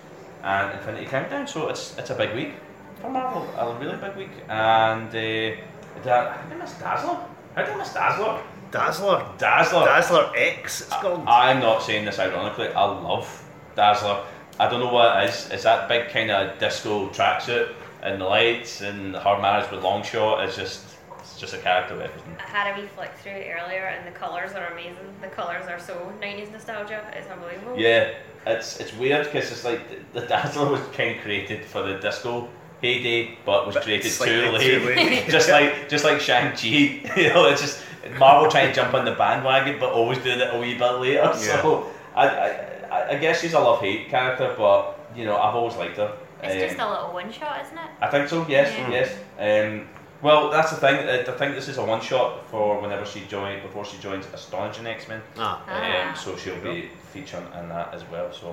And 0.43 0.77
Infinity 0.77 1.05
Countdown. 1.05 1.47
So 1.47 1.69
it's 1.69 1.97
it's 1.97 2.09
a 2.09 2.15
big 2.15 2.35
week 2.35 2.55
for 2.99 3.09
Marvel. 3.09 3.47
A 3.57 3.73
really 3.79 3.95
big 3.95 4.15
week. 4.17 4.31
And 4.49 5.07
uh, 5.07 5.61
that, 6.03 6.27
I 6.27 6.37
think 6.41 6.53
I 6.53 6.55
miss 6.55 6.73
Dazzler. 6.73 7.17
I 7.55 7.63
did 7.63 7.73
I 7.73 7.77
miss 7.77 7.93
Dazzler. 7.93 8.41
Dazzler. 8.71 9.25
Dazzler. 9.37 9.85
Dazzler 9.85 10.31
X, 10.35 10.81
it's 10.81 10.89
called. 10.89 11.23
I'm 11.27 11.59
not 11.59 11.83
saying 11.83 12.05
this 12.05 12.17
ironically. 12.19 12.67
I 12.69 12.85
love 12.85 13.43
Dazzler. 13.75 14.23
I 14.59 14.69
don't 14.69 14.79
know 14.79 14.91
what 14.91 15.23
it 15.23 15.29
is. 15.29 15.49
It's 15.51 15.63
that 15.63 15.87
big 15.87 16.09
kind 16.09 16.31
of 16.31 16.59
disco 16.59 17.09
tracksuit 17.09 17.73
and 18.01 18.19
the 18.19 18.25
lights 18.25 18.81
and 18.81 19.15
her 19.15 19.39
marriage 19.39 19.69
with 19.71 19.81
Longshot. 19.81 20.45
It's 20.45 20.55
just, 20.55 20.83
it's 21.19 21.39
just 21.39 21.53
a 21.53 21.57
character 21.59 21.95
with 21.95 22.05
everything. 22.05 22.35
I 22.39 22.49
had 22.49 22.75
a 22.75 22.81
wee 22.81 22.87
flick 22.87 23.11
through 23.21 23.33
it 23.33 23.55
earlier, 23.55 23.85
and 23.85 24.07
the 24.07 24.17
colours 24.17 24.53
are 24.53 24.67
amazing. 24.67 24.97
The 25.21 25.27
colours 25.27 25.67
are 25.67 25.79
so 25.79 26.11
90s 26.21 26.51
nostalgia. 26.51 27.05
It's 27.13 27.29
unbelievable. 27.29 27.77
Yeah, 27.79 28.13
it's 28.45 28.79
it's 28.79 28.93
weird 28.95 29.25
because 29.25 29.51
it's 29.51 29.63
like 29.63 30.13
the, 30.13 30.19
the 30.19 30.25
Dazzler 30.27 30.69
was 30.69 30.81
kind 30.93 31.15
of 31.15 31.23
created 31.23 31.63
for 31.65 31.83
the 31.83 31.99
disco 31.99 32.49
heyday, 32.93 33.37
but 33.45 33.65
was 33.65 33.75
But 33.75 33.83
created 33.85 34.11
too 34.11 34.23
late. 34.51 34.61
too 34.81 34.85
late. 34.85 35.29
just 35.35 35.49
like 35.49 35.89
just 35.89 36.03
like 36.03 36.19
Shang 36.19 36.51
Chi, 36.55 36.67
you 37.21 37.29
know, 37.33 37.47
it's 37.47 37.61
just 37.61 37.81
Marvel 38.19 38.51
trying 38.51 38.67
to 38.67 38.73
jump 38.75 38.93
on 38.93 39.05
the 39.05 39.13
bandwagon, 39.15 39.79
but 39.79 39.91
always 39.93 40.17
doing 40.19 40.39
it 40.39 40.53
a 40.53 40.59
wee 40.59 40.75
bit 40.77 40.91
later. 40.99 41.31
So 41.47 41.87
I, 42.15 42.27
I 42.27 42.47
I- 42.93 43.09
I 43.13 43.15
guess 43.17 43.41
she's 43.41 43.53
a 43.53 43.59
love 43.59 43.79
hate 43.81 44.07
character, 44.09 44.53
but 44.55 44.99
you 45.15 45.25
know 45.25 45.35
I've 45.35 45.55
always 45.55 45.75
liked 45.77 45.97
her. 45.97 46.11
It's 46.43 46.53
Um, 46.53 46.59
just 46.59 46.79
a 46.79 46.87
little 46.93 47.11
one 47.13 47.31
shot, 47.31 47.61
isn't 47.65 47.77
it? 47.77 47.89
I 48.01 48.07
think 48.07 48.27
so. 48.29 48.45
Yes, 48.47 48.67
Yeah. 48.77 48.89
yes. 48.97 49.09
Um, 49.39 49.87
well, 50.21 50.51
that's 50.51 50.69
the 50.71 50.77
thing. 50.77 50.95
I 51.09 51.21
I 51.21 51.35
think 51.39 51.55
this 51.55 51.67
is 51.69 51.77
a 51.79 51.85
one 51.93 52.01
shot 52.01 52.45
for 52.51 52.79
whenever 52.83 53.05
she 53.05 53.21
joins, 53.35 53.63
before 53.63 53.83
she 53.85 53.97
joins 53.97 54.25
Astonishing 54.33 54.85
X 54.85 55.07
Men. 55.07 55.21
ah. 55.37 55.63
Ah. 55.67 56.09
Um, 56.09 56.15
so 56.15 56.35
she'll 56.37 56.59
be 56.73 56.89
featuring 57.13 57.47
in 57.59 57.69
that 57.69 57.87
as 57.95 58.03
well. 58.11 58.31
So, 58.31 58.47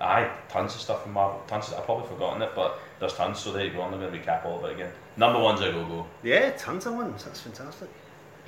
aye, 0.00 0.30
tons 0.48 0.74
of 0.74 0.80
stuff 0.80 1.02
from 1.02 1.12
Marvel. 1.12 1.42
Tons. 1.46 1.68
Of, 1.68 1.78
I've 1.78 1.84
probably 1.84 2.06
forgotten 2.08 2.42
it, 2.42 2.50
but 2.54 2.78
there's 3.00 3.14
tons. 3.14 3.38
So 3.38 3.52
there 3.52 3.64
you 3.64 3.72
go. 3.72 3.82
I'm 3.82 3.90
not 3.90 4.00
going 4.00 4.12
to 4.12 4.18
recap 4.18 4.44
all 4.44 4.58
of 4.58 4.70
it 4.70 4.74
again. 4.74 4.92
Number 5.16 5.38
one's 5.40 5.60
a 5.60 5.70
go 5.72 5.84
go. 5.86 6.06
Yeah, 6.22 6.50
tons 6.52 6.86
of 6.86 6.94
ones. 6.94 7.24
That's 7.24 7.40
fantastic. 7.40 7.88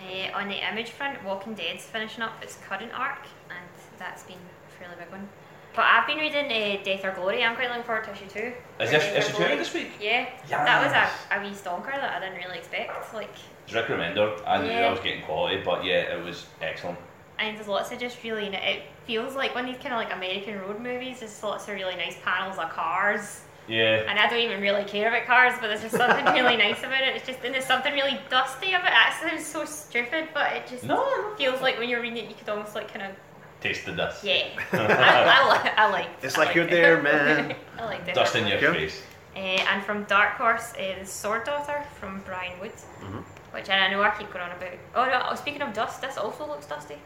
Uh, 0.00 0.37
on 0.37 0.49
the 0.49 0.69
image 0.71 0.91
front, 0.91 1.23
Walking 1.25 1.55
Dead's 1.55 1.85
finishing 1.85 2.23
up 2.23 2.33
its 2.43 2.59
current 2.69 2.93
arc, 2.99 3.21
and 3.49 3.59
that's 3.99 4.25
been 4.25 4.37
a 4.37 4.79
fairly 4.79 4.95
big 4.99 5.11
one. 5.11 5.29
But 5.75 5.85
I've 5.85 6.07
been 6.07 6.19
reading 6.19 6.47
uh, 6.47 6.83
Death 6.83 7.05
or 7.05 7.12
Glory. 7.12 7.45
I'm 7.45 7.55
quite 7.55 7.69
looking 7.69 7.83
forward 7.85 8.05
to 8.05 8.12
issue 8.12 8.26
two. 8.29 8.53
Is 8.81 8.88
Or 8.88 8.93
this 8.93 9.05
Death 9.05 9.17
issue 9.29 9.37
two 9.37 9.45
out 9.45 9.59
this 9.59 9.75
week? 9.75 9.91
Yeah, 10.00 10.29
that 10.49 10.83
was 10.85 10.93
Yes. 10.93 11.12
a, 11.31 11.38
a 11.38 11.43
wee 11.43 11.55
stonker 11.55 11.93
that 11.93 12.15
I 12.17 12.21
didn't 12.21 12.43
really 12.45 12.59
expect. 12.59 13.12
Like, 13.15 13.31
It's 13.67 13.75
Rick 13.75 13.87
Remender. 13.87 14.41
I 14.47 14.62
knew 14.62 14.69
Yeah. 14.69 14.87
I 14.87 14.91
was 14.91 15.00
getting 15.00 15.23
quality, 15.23 15.61
but 15.65 15.85
yeah, 15.85 16.15
it 16.17 16.25
was 16.25 16.47
excellent. 16.62 16.99
And 17.38 17.57
there's 17.57 17.69
lots 17.69 17.93
of 17.93 17.99
just 17.99 18.23
really. 18.25 18.49
ni- 18.49 18.57
It 18.57 18.83
feels 19.07 19.35
like 19.35 19.55
one 19.55 19.64
of 19.66 19.73
these 19.75 19.83
kind 19.83 19.95
of 19.95 20.00
like 20.00 20.12
American 20.14 20.59
road 20.61 20.81
movies. 20.81 21.21
There's 21.21 21.43
lots 21.43 21.69
of 21.69 21.75
really 21.75 21.97
nice 21.97 22.16
panels 22.25 22.59
of 22.59 22.71
cars. 22.71 23.43
Yeah. 23.69 24.05
And 24.09 24.19
I 24.19 24.28
don't 24.28 24.38
even 24.38 24.61
really 24.61 24.85
care 24.85 25.09
about 25.09 25.26
cars, 25.26 25.55
but 25.61 25.66
there's 25.69 25.83
just 25.83 25.97
something 25.97 26.25
really 26.35 26.57
nice 26.66 26.78
about 26.81 27.02
it. 27.02 27.16
It's 27.16 27.26
just, 27.26 27.40
and 27.45 27.52
there's 27.52 27.64
something 27.66 27.93
really 27.93 28.19
dusty 28.31 28.69
about 28.75 28.85
it. 28.87 28.90
That 28.93 29.19
sounds 29.28 29.45
so 29.45 29.64
stupid, 29.64 30.28
but 30.33 30.52
it 30.52 30.66
just 30.69 30.85
No, 30.85 30.97
no. 30.97 31.35
feels 31.37 31.61
like 31.61 31.76
when 31.78 31.88
you're 31.88 32.00
reading 32.00 32.19
it, 32.25 32.28
you 32.28 32.35
could 32.37 32.49
almost 32.49 32.75
like 32.76 32.93
kind 32.93 33.11
of, 33.11 33.16
Taste 33.61 33.85
the 33.87 33.93
dust. 33.93 34.23
yeah. 34.23 34.47
I, 34.73 34.78
I, 34.78 35.62
li- 35.64 35.71
I 35.76 35.90
like 35.90 36.07
It's 36.23 36.37
I 36.38 36.45
like 36.45 36.55
you're 36.55 36.64
it. 36.66 36.71
there, 36.71 37.02
man. 37.11 37.57
I 37.78 37.85
like 37.87 38.14
Dust 38.14 38.37
in 38.37 38.47
your 38.47 38.61
Yeah. 38.61 38.73
face. 38.73 39.02
Uh, 39.35 39.38
and 39.40 39.83
from 39.85 40.05
Dark 40.05 40.35
Horse 40.35 40.73
is 40.78 41.11
Sword 41.11 41.45
Daughter 41.45 41.83
from 41.99 42.23
Brian 42.25 42.59
Wood, 42.61 42.73
Mhm. 43.02 43.25
which 43.52 43.69
I 43.69 43.90
know 43.90 44.00
I 44.02 44.11
keep 44.11 44.33
going 44.33 44.45
on 44.45 44.52
about. 44.52 44.73
Oh 44.95 45.05
no! 45.07 45.26
oh, 45.31 45.35
Speaking 45.35 45.62
of 45.62 45.73
dust, 45.73 46.00
this 46.00 46.16
also 46.16 46.47
looks 46.47 46.66
dusty. 46.66 46.97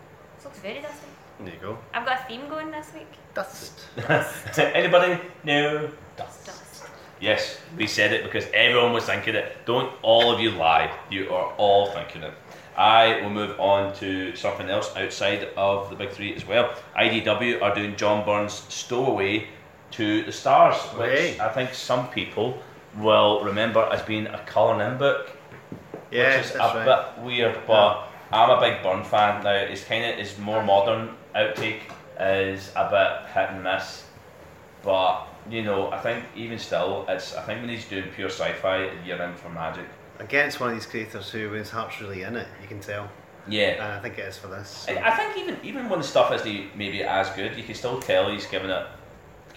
This 0.41 0.47
looks 0.47 0.59
very 0.61 0.81
dusty. 0.81 1.07
There 1.41 1.53
you 1.53 1.61
go. 1.61 1.79
I've 1.93 2.07
got 2.07 2.21
a 2.21 2.25
theme 2.25 2.49
going 2.49 2.71
this 2.71 2.91
week. 2.95 3.07
Dust. 3.35 3.79
Anybody? 4.59 5.21
No. 5.45 5.91
Dust. 6.17 6.47
Dust. 6.47 6.85
Yes, 7.21 7.59
we 7.77 7.87
said 7.87 8.15
it 8.15 8.25
because 8.25 8.47
everyone 8.55 8.95
was 8.95 9.05
thinking 9.05 9.35
it. 9.35 9.55
Don't 9.67 9.93
all 10.01 10.33
of 10.33 10.41
you 10.41 10.53
lie. 10.53 10.91
You 11.11 11.29
are 11.29 11.53
all 11.59 11.91
thinking 11.91 12.23
it. 12.23 12.33
I 12.75 13.21
will 13.21 13.29
move 13.29 13.61
on 13.61 13.95
to 13.97 14.35
something 14.35 14.71
else 14.71 14.97
outside 14.97 15.47
of 15.59 15.91
the 15.91 15.97
big 15.97 16.09
three 16.09 16.35
as 16.35 16.47
well. 16.47 16.75
IDW 16.97 17.61
are 17.61 17.75
doing 17.75 17.95
John 17.97 18.25
Byrne's 18.25 18.55
Stowaway 18.71 19.47
to 19.91 20.25
the 20.25 20.33
Stars, 20.33 20.77
which 20.97 21.11
Hey. 21.11 21.39
I 21.39 21.51
think 21.51 21.75
some 21.75 22.09
people 22.09 22.59
will 22.97 23.45
remember 23.45 23.87
as 23.93 24.01
being 24.01 24.27
a 24.27 24.39
colour 24.47 24.83
in 24.83 24.97
book, 24.97 25.31
Yes, 26.11 26.37
which 26.39 26.47
is 26.47 26.53
that's 26.59 26.75
a 26.75 26.79
right. 26.87 27.15
bit 27.17 27.25
weird, 27.25 27.59
but 27.67 28.07
I'm 28.33 28.51
a 28.51 28.61
big 28.61 28.83
Byrne 28.83 29.03
fan 29.05 29.43
now. 29.43 29.51
It's 29.53 29.85
kind 29.85 30.05
of 30.05 30.17
his 30.17 30.39
more 30.39 30.63
modern 30.63 31.11
outtake 31.35 31.81
is 32.21 32.71
a 32.77 32.89
bit 32.91 33.31
hit 33.33 33.51
and 33.51 33.65
miss, 33.65 34.05
but 34.83 35.27
you 35.51 35.63
know 35.63 35.91
I 35.91 35.99
think 35.99 36.25
even 36.37 36.59
still, 36.59 37.05
it's 37.09 37.35
I 37.35 37.43
think 37.43 37.61
when 37.61 37.71
he's 37.71 37.87
doing 37.87 38.05
pure 38.15 38.29
sci-fi, 38.29 38.91
you're 39.05 39.21
in 39.23 39.35
for 39.35 39.49
magic. 39.49 39.87
Against 40.19 40.61
one 40.61 40.71
of 40.71 40.77
these 40.77 40.87
creators 40.87 41.31
who 41.31 41.51
his 41.53 41.71
heart's 41.71 42.01
really 42.01 42.23
in 42.23 42.37
it, 42.37 42.47
you 42.61 42.69
can 42.69 42.81
tell. 42.81 43.09
Yeah. 43.49 43.71
And 43.71 43.83
I 43.83 43.99
think 44.01 44.19
it 44.19 44.27
is 44.27 44.37
for 44.37 44.49
this. 44.49 44.69
so- 44.69 44.97
I 44.97 45.11
think 45.17 45.39
even 45.39 45.57
even 45.65 45.89
when 45.89 46.01
the 46.01 46.07
stuff 46.07 46.31
isn't 46.33 46.77
maybe 46.77 47.03
as 47.03 47.31
good, 47.31 47.57
you 47.57 47.65
can 47.65 47.75
still 47.75 47.99
tell 48.01 48.31
he's 48.31 48.47
giving 48.47 48.71
it 48.71 48.87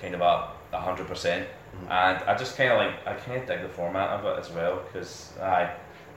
kind 0.02 0.16
of 0.16 0.22
a 0.22 0.50
a 0.74 0.80
hundred 0.80 1.08
percent. 1.08 1.48
Mm-hmm. 1.76 1.92
And 1.92 2.24
I 2.24 2.36
just 2.38 2.56
kind 2.58 2.72
of 2.72 2.78
like 2.78 3.08
I 3.08 3.14
kind 3.14 3.42
of 3.42 3.48
dig 3.48 3.62
the 3.62 3.70
format 3.70 4.10
of 4.12 4.26
it 4.26 4.40
as 4.40 4.50
well 4.52 4.82
because 4.86 5.34
I, 5.42 5.72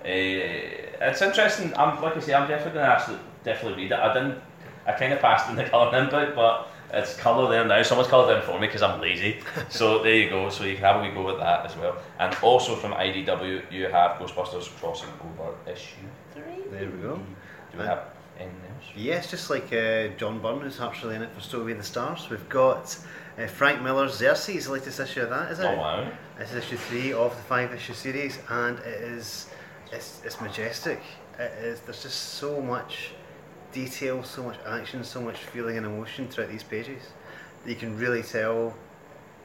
it's 0.07 1.23
interesting. 1.23 1.77
I'm 1.77 2.01
like 2.03 2.17
I 2.17 2.21
say, 2.21 2.35
I'm 2.35 2.49
definitely 2.49 2.81
gonna 2.81 2.93
actually 2.93 3.19
definitely 3.45 3.83
read 3.83 3.93
it. 3.93 3.99
I 3.99 4.13
didn't, 4.15 4.39
I 4.87 4.93
kind 4.93 5.13
of 5.13 5.21
passed 5.21 5.49
in 5.51 5.57
the 5.57 5.65
colour 5.71 5.97
input, 5.97 6.35
but 6.35 6.69
it's 6.93 7.17
colour 7.17 7.51
there 7.51 7.65
now. 7.65 7.83
Someone's 7.83 8.09
coloured 8.09 8.37
in 8.37 8.43
for 8.43 8.59
me 8.59 8.67
because 8.67 8.83
I'm 8.83 9.01
lazy. 9.01 9.41
so 9.69 10.03
there 10.03 10.15
you 10.15 10.31
go. 10.31 10.49
So 10.51 10.65
you 10.65 10.75
can 10.75 10.85
have 10.85 10.97
a 10.97 11.03
wee 11.03 11.15
go 11.15 11.25
with 11.25 11.39
that 11.39 11.67
as 11.67 11.77
well. 11.77 11.97
And 12.19 12.35
also 12.43 12.77
from 12.77 12.93
IDW, 12.93 13.71
you 13.73 13.85
have 13.89 14.19
Ghostbusters 14.21 14.69
crossing 14.79 15.09
over 15.21 15.55
issue 15.71 16.07
three. 16.33 16.65
There 16.71 16.89
we 16.89 16.99
go. 17.03 17.21
Do 17.73 17.79
we 17.79 17.85
have 17.85 18.05
anything 18.39 18.61
else? 18.77 18.91
Yes, 18.95 19.31
just 19.31 19.51
like 19.51 19.73
uh, 19.73 20.09
John 20.17 20.41
Byrne, 20.41 20.61
who's 20.61 20.79
heart's 20.79 21.03
really 21.03 21.17
in 21.17 21.23
it 21.23 21.33
for 21.33 21.41
Stowaway 21.41 21.73
in 21.73 21.79
the 21.79 21.85
Stars. 21.85 22.29
We've 22.31 22.49
got 22.49 22.97
uh, 23.39 23.47
Frank 23.47 23.83
Miller's 23.83 24.15
Xerxes, 24.15 24.67
the 24.67 24.73
latest 24.73 25.01
issue 25.01 25.23
of 25.23 25.31
that, 25.31 25.53
is 25.53 25.59
it? 25.59 25.65
Oh 25.65 25.77
wow. 25.77 26.13
It's 26.39 26.55
issue 26.55 26.77
three 26.77 27.13
of 27.13 27.35
the 27.35 27.43
five 27.43 27.73
issue 27.73 27.95
series, 27.95 28.39
and 28.49 28.79
it 28.81 29.03
is 29.03 29.49
it's, 29.93 30.23
it's 30.25 30.41
majestic. 30.41 31.01
It 31.39 31.53
is. 31.63 31.81
There's 31.81 32.03
just 32.03 32.19
so 32.35 32.61
much 32.61 33.11
detail, 33.73 34.23
so 34.25 34.43
much 34.43 34.57
action, 34.67 35.05
so 35.05 35.21
much 35.21 35.37
feeling 35.39 35.77
and 35.77 35.85
emotion 35.87 36.29
throughout 36.29 36.51
these 36.51 36.63
pages. 36.63 37.03
that 37.65 37.71
You 37.71 37.77
can 37.77 37.97
really 37.99 38.23
tell 38.23 38.75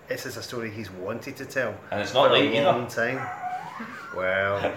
this 0.08 0.26
is 0.26 0.38
a 0.38 0.44
story 0.44 0.70
he's 0.72 0.92
wanted 0.92 1.36
to 1.38 1.46
tell 1.46 1.74
And 1.92 2.02
it's 2.02 2.14
not 2.14 2.28
for 2.30 2.34
late 2.34 2.54
a 2.54 2.70
either. 2.70 2.88
time. 2.90 3.28
Well, 4.16 4.74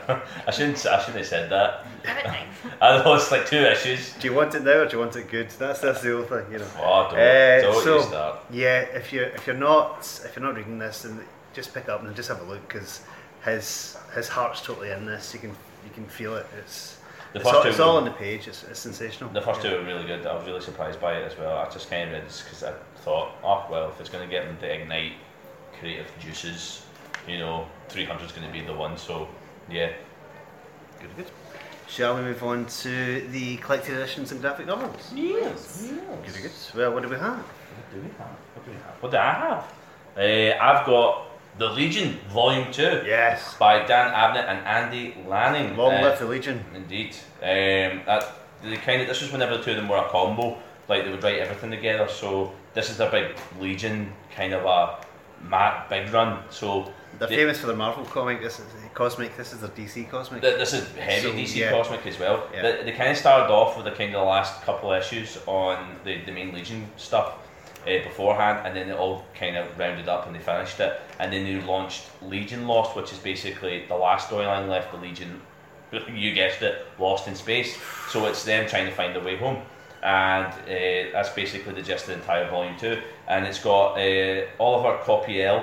I 0.47 0.51
shouldn't. 0.53 0.87
I 0.87 0.99
shouldn't 1.01 1.19
have 1.19 1.27
said 1.27 1.51
that. 1.51 1.85
Give 2.05 2.17
it 2.17 2.25
time. 2.25 2.49
I 2.81 3.03
know 3.03 3.15
it's 3.15 3.31
like 3.33 3.47
two 3.47 3.57
issues. 3.59 4.13
do 4.15 4.29
you 4.29 4.33
want 4.35 4.55
it 4.55 4.63
now 4.63 4.79
or 4.83 4.87
do 4.87 4.93
you 4.97 5.01
want 5.01 5.17
it 5.17 5.29
good? 5.29 5.51
That's 5.51 5.81
that's 5.81 6.01
the 6.03 6.13
whole 6.13 6.23
thing, 6.23 6.53
you 6.53 6.59
know. 6.61 6.67
Oh, 6.79 7.09
don't, 7.11 7.19
Uh, 7.19 7.61
don't 7.63 7.85
so- 7.85 7.97
you 7.97 8.03
start. 8.03 8.39
Yeah, 8.51 8.81
if 8.83 9.13
you're 9.13 9.25
if 9.27 9.47
you're 9.47 9.57
not 9.57 9.99
if 10.25 10.37
you're 10.37 10.45
not 10.45 10.55
reading 10.57 10.79
this, 10.79 11.03
then 11.03 11.21
just 11.53 11.75
pick 11.75 11.89
up 11.89 12.03
and 12.05 12.15
just 12.15 12.29
have 12.29 12.41
a 12.41 12.45
look 12.45 12.67
because 12.69 13.01
his 13.45 13.97
his 14.15 14.29
heart's 14.29 14.61
totally 14.61 14.91
in 14.91 15.05
this. 15.07 15.33
You 15.35 15.41
can 15.41 15.51
you 15.51 15.91
can 15.95 16.07
feel 16.07 16.37
it. 16.37 16.47
It's 16.59 16.97
The 17.33 17.41
it's, 17.41 17.45
first 17.49 17.57
all, 17.57 17.63
two 17.63 17.69
it's 17.69 17.81
all 17.81 17.97
on 17.97 18.05
the 18.05 18.11
page. 18.13 18.49
It's, 18.49 18.63
it's 18.65 18.81
sensational. 18.81 19.31
The 19.31 19.41
first 19.43 19.63
Yeah. 19.63 19.71
two 19.71 19.77
were 19.79 19.85
really 19.85 20.05
good. 20.07 20.27
I 20.27 20.35
was 20.35 20.47
really 20.47 20.61
surprised 20.61 21.01
by 21.01 21.15
it 21.19 21.25
as 21.31 21.37
well. 21.39 21.57
I 21.59 21.69
just 21.71 21.91
kind 21.91 22.09
of 22.09 22.13
read 22.15 22.27
this 22.27 22.43
because 22.43 22.63
I 22.63 22.73
thought, 23.03 23.33
oh 23.43 23.67
well, 23.71 23.89
if 23.91 24.01
it's 24.01 24.09
going 24.11 24.25
to 24.27 24.31
get 24.31 24.47
them 24.47 24.57
to 24.59 24.67
ignite 24.73 25.13
creative 25.79 26.11
juices, 26.21 26.83
you 27.29 27.39
know, 27.39 27.67
300 27.89 28.25
is 28.25 28.33
going 28.33 28.47
to 28.47 28.53
be 28.53 28.61
the 28.65 28.73
one. 28.75 28.97
So 28.97 29.29
yeah, 29.71 29.93
Good, 31.01 31.17
good. 31.17 31.27
Shall 31.87 32.17
we 32.17 32.23
move 32.23 32.43
on 32.43 32.65
to 32.83 33.29
the 33.31 33.57
collected 33.59 33.95
editions 33.95 34.33
and 34.33 34.41
graphic 34.41 34.67
novels? 34.67 35.13
yes, 35.15 35.87
Good, 36.25 36.43
good. 36.43 36.51
Well, 36.75 36.95
what 36.95 37.03
do 37.03 37.09
we 37.11 37.17
have? 37.17 37.39
What 37.39 37.93
do 37.93 38.01
we 38.01 38.09
have? 38.19 38.37
What 38.55 38.65
do 38.65 38.71
we 38.71 38.77
have? 38.79 39.03
What 39.03 39.11
do 39.11 39.19
I 39.19 39.33
have? 39.33 39.65
Uh, 40.17 40.57
I've 40.65 40.87
got 40.87 41.27
the 41.59 41.69
Legion 41.69 42.19
Volume 42.31 42.71
Two 42.73 43.03
Yes. 43.07 43.55
by 43.59 43.85
Dan 43.87 44.13
Abnett 44.13 44.49
and 44.49 44.67
Andy 44.67 45.17
Lanning. 45.27 45.77
Long 45.77 45.95
Uh, 45.95 46.03
live 46.03 46.19
the 46.19 46.27
Legion. 46.27 46.65
Indeed. 46.75 47.15
Um, 47.43 48.03
that, 48.07 48.27
the 48.63 48.77
kind 48.79 49.03
of 49.03 49.09
this 49.09 49.21
was 49.23 49.31
whenever 49.33 49.57
the 49.59 49.63
two 49.63 49.71
of 49.73 49.77
them 49.77 49.89
were 49.89 49.99
a 49.99 50.09
combo, 50.09 50.57
like 50.89 51.05
they 51.05 51.11
would 51.11 51.23
write 51.23 51.39
everything 51.39 51.71
together. 51.71 52.09
So 52.09 52.53
this 52.75 52.91
is 52.91 52.97
their 52.97 53.11
big 53.11 53.37
Legion 53.61 54.13
kind 54.35 54.53
of 54.55 54.65
a 54.65 54.97
mad 55.49 55.89
big 55.89 56.13
run. 56.13 56.43
So 56.51 56.91
They're 57.19 57.29
the- 57.29 57.37
famous 57.37 57.61
for 57.61 57.67
the 57.69 57.77
Marvel 57.77 58.05
comic. 58.05 58.43
This 58.43 58.59
is 58.59 58.67
Cosmic. 58.95 59.37
This 59.37 59.53
is 59.53 59.61
their 59.61 59.71
DC 59.71 60.05
Cosmic. 60.11 60.41
th- 60.43 60.57
this 60.59 60.73
is 60.73 60.89
heavy 60.97 61.23
So, 61.23 61.33
DC 61.33 61.57
yeah. 61.61 61.71
Cosmic 61.71 62.07
as 62.07 62.19
well. 62.19 62.49
Yeah. 62.53 62.63
They, 62.63 62.85
they 62.85 62.93
kind 62.93 63.11
of 63.11 63.17
started 63.17 63.53
off 63.53 63.77
with 63.77 63.85
the 63.85 63.91
kind 63.93 64.15
of 64.15 64.21
the 64.21 64.27
last 64.27 64.63
couple 64.63 64.93
issues 64.93 65.39
on 65.47 65.97
the, 66.05 66.21
the 66.23 66.33
main 66.33 66.53
Legion 66.55 66.89
stuff 66.97 67.35
uh, 67.87 68.03
beforehand, 68.05 68.67
and 68.67 68.77
then 68.77 68.89
it 68.89 68.97
all 68.99 69.25
kind 69.39 69.57
of 69.57 69.79
rounded 69.79 70.09
up 70.09 70.27
and 70.27 70.35
they 70.35 70.41
finished 70.41 70.81
it. 70.81 71.01
And 71.19 71.33
then 71.33 71.45
they 71.45 71.61
launched 71.65 72.03
Legion 72.23 72.67
Lost, 72.67 72.97
which 72.97 73.13
is 73.13 73.19
basically 73.19 73.87
the 73.87 73.95
last 73.97 74.29
storyline 74.29 74.69
left. 74.69 74.93
The 74.93 74.99
Legion, 74.99 75.41
you 76.13 76.33
guessed 76.33 76.63
it, 76.63 76.87
lost 76.99 77.29
in 77.29 77.35
space. 77.35 77.77
So 78.11 78.27
it's 78.27 78.45
them 78.45 78.67
trying 78.69 78.87
to 78.87 78.93
find 78.93 79.15
their 79.15 79.23
way 79.25 79.37
home. 79.37 79.59
And 80.03 80.47
uh, 80.47 81.13
that's 81.13 81.31
basically 81.31 81.73
the 81.75 81.83
gist 81.83 82.05
of 82.05 82.15
the 82.15 82.21
entire 82.21 82.49
volume 82.51 82.77
two. 82.79 83.01
And 83.29 83.47
it's 83.47 83.59
got 83.59 83.93
uh, 83.95 84.45
Olivier 84.61 84.99
Coipel 85.03 85.59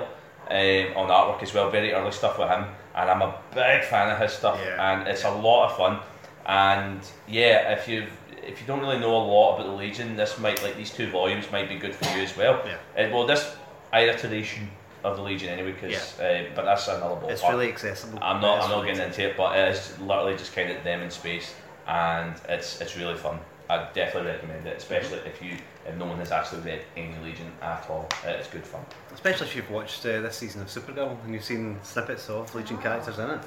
um, 0.50 0.96
on 0.96 1.08
artwork 1.08 1.42
as 1.42 1.54
well, 1.54 1.70
very 1.70 1.92
early 1.92 2.10
stuff 2.10 2.38
with 2.38 2.48
him. 2.48 2.64
And 2.94 3.08
I'm 3.08 3.22
a 3.22 3.34
big 3.54 3.84
fan 3.84 4.10
of 4.10 4.18
his 4.18 4.32
stuff, 4.32 4.60
Yeah. 4.62 4.92
and 4.94 5.08
it's 5.08 5.24
a 5.24 5.30
lot 5.30 5.70
of 5.70 5.76
fun. 5.76 6.00
And 6.46 7.00
yeah, 7.28 7.72
if 7.72 7.88
you 7.88 8.06
if 8.42 8.60
you 8.60 8.66
don't 8.66 8.80
really 8.80 8.98
know 8.98 9.14
a 9.14 9.24
lot 9.24 9.54
about 9.54 9.66
the 9.66 9.72
Legion, 9.72 10.16
this 10.16 10.38
might 10.38 10.62
like 10.62 10.76
these 10.76 10.90
two 10.90 11.10
volumes 11.10 11.50
might 11.52 11.68
be 11.68 11.76
good 11.76 11.94
for 11.94 12.04
you 12.16 12.24
as 12.24 12.36
well. 12.36 12.62
Yeah. 12.66 13.06
Uh, 13.06 13.10
well, 13.10 13.26
this 13.26 13.56
iteration 13.92 14.68
of 15.04 15.16
the 15.16 15.22
Legion 15.22 15.48
anyway, 15.48 15.72
because 15.72 16.18
uh, 16.20 16.46
but 16.54 16.64
that's 16.64 16.88
another 16.88 17.16
ballpark. 17.16 17.30
It's 17.30 17.42
really 17.42 17.68
accessible. 17.68 18.18
I'm 18.22 18.40
not. 18.40 18.56
It's 18.56 18.64
I'm 18.64 18.70
not 18.70 18.82
really 18.82 18.94
getting 18.94 19.06
into 19.08 19.30
it, 19.30 19.36
but 19.36 19.56
it 19.56 19.74
is 19.74 19.98
literally 20.00 20.36
just 20.36 20.54
kind 20.54 20.70
of 20.70 20.82
them 20.84 21.02
in 21.02 21.10
space, 21.10 21.54
and 21.86 22.34
it's 22.48 22.80
it's 22.80 22.96
really 22.96 23.16
fun. 23.16 23.38
I 23.70 23.88
definitely 23.94 24.32
recommend 24.32 24.66
it, 24.66 24.76
especially 24.76 25.18
if 25.18 25.40
you 25.40 25.56
if 25.86 25.96
no 25.96 26.06
one 26.06 26.18
has 26.18 26.30
actually 26.30 26.60
read 26.60 26.82
any 26.96 27.14
Legion 27.24 27.50
at 27.62 27.86
all. 27.88 28.08
It's 28.24 28.48
good 28.48 28.66
fun. 28.66 28.84
Especially 29.12 29.46
if 29.46 29.56
you've 29.56 29.70
watched 29.70 30.04
uh, 30.04 30.20
this 30.20 30.36
season 30.36 30.62
of 30.62 30.68
Supergirl 30.68 31.16
and 31.24 31.32
you've 31.32 31.44
seen 31.44 31.78
snippets 31.82 32.28
of 32.28 32.54
Legion 32.54 32.78
characters 32.78 33.18
in 33.18 33.30
it. 33.30 33.40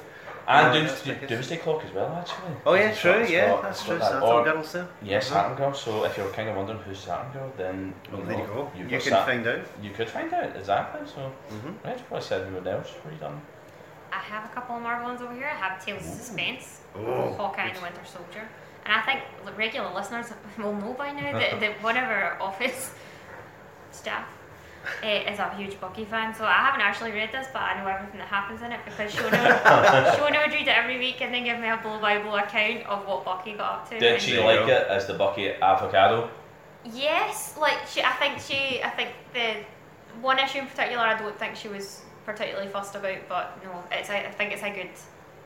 And 0.48 0.74
Yeah, 0.74 0.80
Dooms- 0.80 1.02
that's. 1.02 1.26
Doomsday 1.28 1.56
Clock 1.56 1.84
as 1.84 1.92
well, 1.92 2.14
actually. 2.20 2.54
Oh 2.64 2.74
yeah, 2.74 2.94
true. 2.94 3.12
got- 3.20 3.30
Yeah, 3.30 3.52
it's 3.54 3.62
that's 3.62 3.84
true. 3.84 3.98
that. 3.98 4.04
Saturn 4.12 4.22
Or- 4.22 4.44
Girls 4.44 4.72
there. 4.72 4.86
Yes, 5.02 5.30
Uh-huh. 5.30 5.40
Saturn 5.42 5.56
Girl. 5.56 5.74
So 5.74 6.04
if 6.04 6.16
you're 6.16 6.28
kind 6.30 6.48
of 6.48 6.56
wondering 6.56 6.78
who's 6.80 7.00
Saturn 7.00 7.32
Girl, 7.32 7.52
then 7.56 7.94
Well, 8.12 8.20
you 8.20 8.26
there 8.26 8.38
you 8.38 8.46
go. 8.46 8.70
you've 8.76 8.90
You 8.90 8.98
got 8.98 9.02
can 9.04 9.12
Sat- 9.12 9.26
find 9.26 9.46
out. 9.46 9.60
You 9.82 9.90
could 9.90 10.08
find 10.08 10.32
out 10.32 10.54
exactly. 10.56 11.00
So 11.06 11.20
hmm 11.50 11.72
right, 11.84 12.00
what 12.10 12.18
I 12.18 12.20
said 12.24 12.42
anyone 12.46 12.66
else? 12.68 12.92
What 13.02 13.12
you 13.14 13.18
done? 13.18 13.40
I 14.12 14.18
have 14.18 14.44
a 14.44 14.48
couple 14.54 14.76
of 14.76 14.82
Marvel 14.82 15.08
ones 15.08 15.20
over 15.20 15.34
here. 15.34 15.48
I 15.52 15.56
have 15.56 15.84
Tales 15.84 16.06
of 16.06 16.14
Suspense, 16.14 16.80
Oh, 16.94 17.32
Hawkeye 17.34 17.62
and 17.66 17.76
the 17.76 17.82
Winter 17.82 18.04
Soldier. 18.04 18.48
And 18.84 18.94
I 18.94 19.00
think 19.02 19.22
regular 19.58 19.92
listeners 19.92 20.32
will 20.58 20.74
know 20.74 20.92
by 20.94 21.10
now 21.10 21.32
that, 21.38 21.58
that 21.62 21.82
one 21.82 21.96
of 21.96 22.04
our 22.04 22.40
office 22.40 22.92
staff 23.90 24.26
is 25.02 25.38
a 25.38 25.54
huge 25.56 25.78
Bucky 25.80 26.04
fan, 26.04 26.34
so 26.34 26.44
I 26.44 26.52
haven't 26.54 26.80
actually 26.80 27.12
read 27.12 27.30
this, 27.32 27.46
but 27.52 27.62
I 27.62 27.80
know 27.82 27.88
everything 27.88 28.18
that 28.18 28.28
happens 28.28 28.62
in 28.62 28.72
it 28.72 28.80
because 28.84 29.12
Shona 29.12 29.30
would, 29.30 30.14
Shona 30.34 30.44
would 30.44 30.52
read 30.54 30.68
it 30.68 30.76
every 30.76 30.98
week 30.98 31.20
and 31.22 31.32
then 31.34 31.44
give 31.44 31.58
me 31.58 31.68
a 31.68 31.76
blow 31.76 31.98
by 32.00 32.18
blow 32.22 32.36
account 32.36 32.86
of 32.86 33.06
what 33.06 33.24
Bucky 33.24 33.52
got 33.54 33.72
up 33.80 33.90
to. 33.90 33.98
Did 33.98 34.14
and- 34.14 34.22
she 34.22 34.32
There 34.32 34.44
like 34.44 34.66
go. 34.66 34.72
it 34.74 34.86
as 34.88 35.06
the 35.06 35.14
Bucky 35.14 35.50
avocado? 35.50 36.30
Yes, 36.84 37.56
like 37.58 37.86
she. 37.88 38.02
I 38.02 38.12
think 38.12 38.38
she. 38.40 38.82
I 38.82 38.90
think 38.90 39.10
the 39.34 39.56
one 40.20 40.38
issue 40.38 40.58
in 40.60 40.66
particular, 40.66 41.02
I 41.02 41.18
don't 41.18 41.36
think 41.38 41.56
she 41.56 41.68
was 41.68 42.02
particularly 42.24 42.68
fussed 42.68 42.94
about, 42.94 43.18
but 43.28 43.58
no, 43.64 43.82
it's. 43.90 44.08
a- 44.10 44.28
I 44.28 44.30
think 44.30 44.52
it's 44.52 44.62
a 44.62 44.70
good 44.70 44.90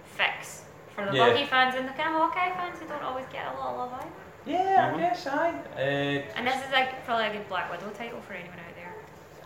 fix 0.04 0.64
for 0.94 1.06
the 1.06 1.16
Yeah. 1.16 1.30
Bucky 1.30 1.44
fans 1.46 1.74
and 1.76 1.88
the 1.88 1.92
kind 1.92 2.10
of 2.14 2.20
Hawkeye 2.20 2.50
fans 2.54 2.78
who 2.80 2.86
don't 2.88 3.02
always 3.02 3.24
get 3.32 3.46
a 3.46 3.56
lot 3.58 3.70
of 3.72 3.76
love 3.78 3.92
out. 3.94 4.08
Yeah, 4.46 4.90
Mhm. 4.90 4.94
I 4.96 4.98
guess 5.00 5.26
I. 5.26 5.50
Uh, 5.50 6.36
And 6.36 6.46
this 6.46 6.56
is 6.56 6.72
like 6.72 7.04
probably 7.06 7.26
a 7.26 7.32
good 7.32 7.48
Black 7.48 7.70
Widow 7.70 7.90
title 7.90 8.20
for 8.22 8.32
anyone 8.34 8.58
out 8.58 8.64
there. 8.69 8.69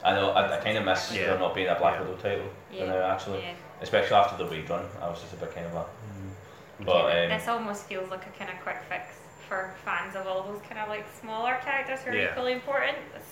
I 0.05 0.13
know. 0.15 0.31
I, 0.31 0.59
I 0.59 0.61
kind 0.61 0.77
of 0.79 0.85
miss 0.85 1.13
Yeah. 1.13 1.27
there 1.29 1.39
not 1.39 1.55
being 1.55 1.69
a 1.69 1.75
Black 1.77 1.95
Yeah. 1.95 2.03
Widow 2.03 2.17
title. 2.17 2.47
Yeah. 2.71 2.81
You 2.81 2.87
know, 2.89 3.03
actually, 3.03 3.41
Yeah. 3.41 3.55
especially 3.81 4.15
after 4.17 4.43
the 4.43 4.51
weed 4.51 4.69
run, 4.69 4.85
I 5.03 5.09
was 5.09 5.21
just 5.21 5.33
a 5.33 5.37
bit 5.37 5.55
kind 5.55 5.67
of 5.67 5.75
like. 5.75 5.87
But 6.81 7.07
um, 7.07 7.29
this 7.31 7.49
almost 7.49 7.85
feels 7.87 8.11
like 8.11 8.27
a 8.27 8.39
kind 8.39 8.51
of 8.51 8.61
quick 8.63 8.77
fix 8.89 9.05
for 9.49 9.75
fans 9.85 10.17
of 10.17 10.27
all 10.27 10.43
those 10.43 10.61
kind 10.63 10.79
of 10.81 10.89
like 10.89 11.05
smaller 11.21 11.57
characters 11.65 12.01
who 12.01 12.11
are 12.11 12.15
Yeah. 12.17 12.31
equally 12.33 12.53
important. 12.53 12.97
This 13.15 13.23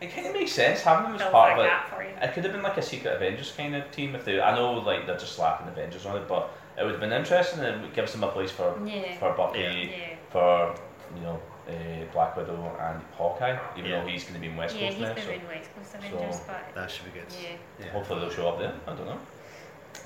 it 0.00 0.14
kind 0.14 0.28
of 0.28 0.32
makes 0.34 0.52
sense 0.52 0.80
having 0.82 1.12
them 1.12 1.20
as 1.20 1.28
part 1.32 1.56
that 1.58 1.86
of 1.86 1.92
it. 1.92 1.94
for 1.96 2.02
you. 2.04 2.10
It 2.22 2.32
could 2.32 2.44
have 2.44 2.52
been 2.52 2.62
like 2.62 2.76
a 2.76 2.82
Secret 2.82 3.16
Avengers 3.16 3.52
kind 3.56 3.74
of 3.74 3.90
team 3.90 4.14
if 4.14 4.24
they. 4.24 4.40
I 4.40 4.54
know 4.54 4.72
like 4.74 5.06
they're 5.06 5.16
just 5.18 5.34
slapping 5.34 5.66
Avengers 5.68 6.06
on 6.06 6.16
it, 6.16 6.28
but 6.28 6.50
it 6.78 6.82
would 6.84 6.92
have 6.92 7.00
been 7.00 7.12
interesting 7.12 7.60
and 7.64 7.84
it 7.84 7.94
gives 7.94 8.12
them 8.12 8.22
a 8.22 8.28
place 8.28 8.50
for 8.50 8.78
Yeah. 8.84 9.16
for 9.18 9.32
Bucky, 9.32 9.60
Yeah. 9.60 10.16
for 10.30 10.74
you 11.16 11.22
know 11.22 11.40
uh, 11.68 11.72
Black 12.12 12.36
Widow 12.36 12.76
and 12.80 13.00
Hawkeye, 13.16 13.58
even 13.76 13.90
Yeah. 13.90 14.00
though 14.02 14.08
he's 14.08 14.22
going 14.24 14.34
to 14.34 14.40
be 14.40 14.46
in 14.48 14.56
West 14.56 14.74
Yeah, 14.76 14.86
Coast 14.88 14.98
he's 14.98 15.06
now. 15.08 15.14
the 15.14 15.20
So 15.20 15.28
main 15.28 15.40
West 15.48 15.70
Coast 15.76 15.94
Avengers, 15.94 16.40
but 16.46 16.74
That 16.74 16.90
should 16.90 17.04
be 17.04 17.10
good. 17.20 17.26
yeah. 17.42 17.48
Yeah. 17.84 17.90
hopefully 17.92 18.20
they'll 18.20 18.30
show 18.30 18.48
up 18.48 18.58
there. 18.58 18.74
I 18.86 18.94
don't 18.94 19.06
know. 19.06 19.18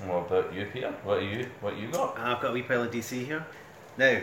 What 0.07 0.31
about 0.31 0.53
you, 0.53 0.65
Peter? 0.71 0.91
What 1.03 1.19
are 1.19 1.21
you? 1.21 1.47
What 1.61 1.77
you 1.77 1.87
got? 1.89 2.17
I've 2.19 2.41
got 2.41 2.51
a 2.51 2.53
wee 2.53 2.63
pile 2.63 2.83
of 2.83 2.91
DC 2.91 3.25
here. 3.25 3.45
Now, 3.97 4.19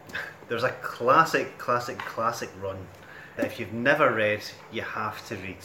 there's 0.48 0.62
a 0.64 0.70
classic, 0.82 1.58
classic, 1.58 1.98
classic 1.98 2.50
run 2.60 2.86
that 3.36 3.46
if 3.46 3.58
you've 3.58 3.72
never 3.72 4.12
read, 4.12 4.42
you 4.72 4.82
have 4.82 5.26
to 5.28 5.36
read. 5.36 5.56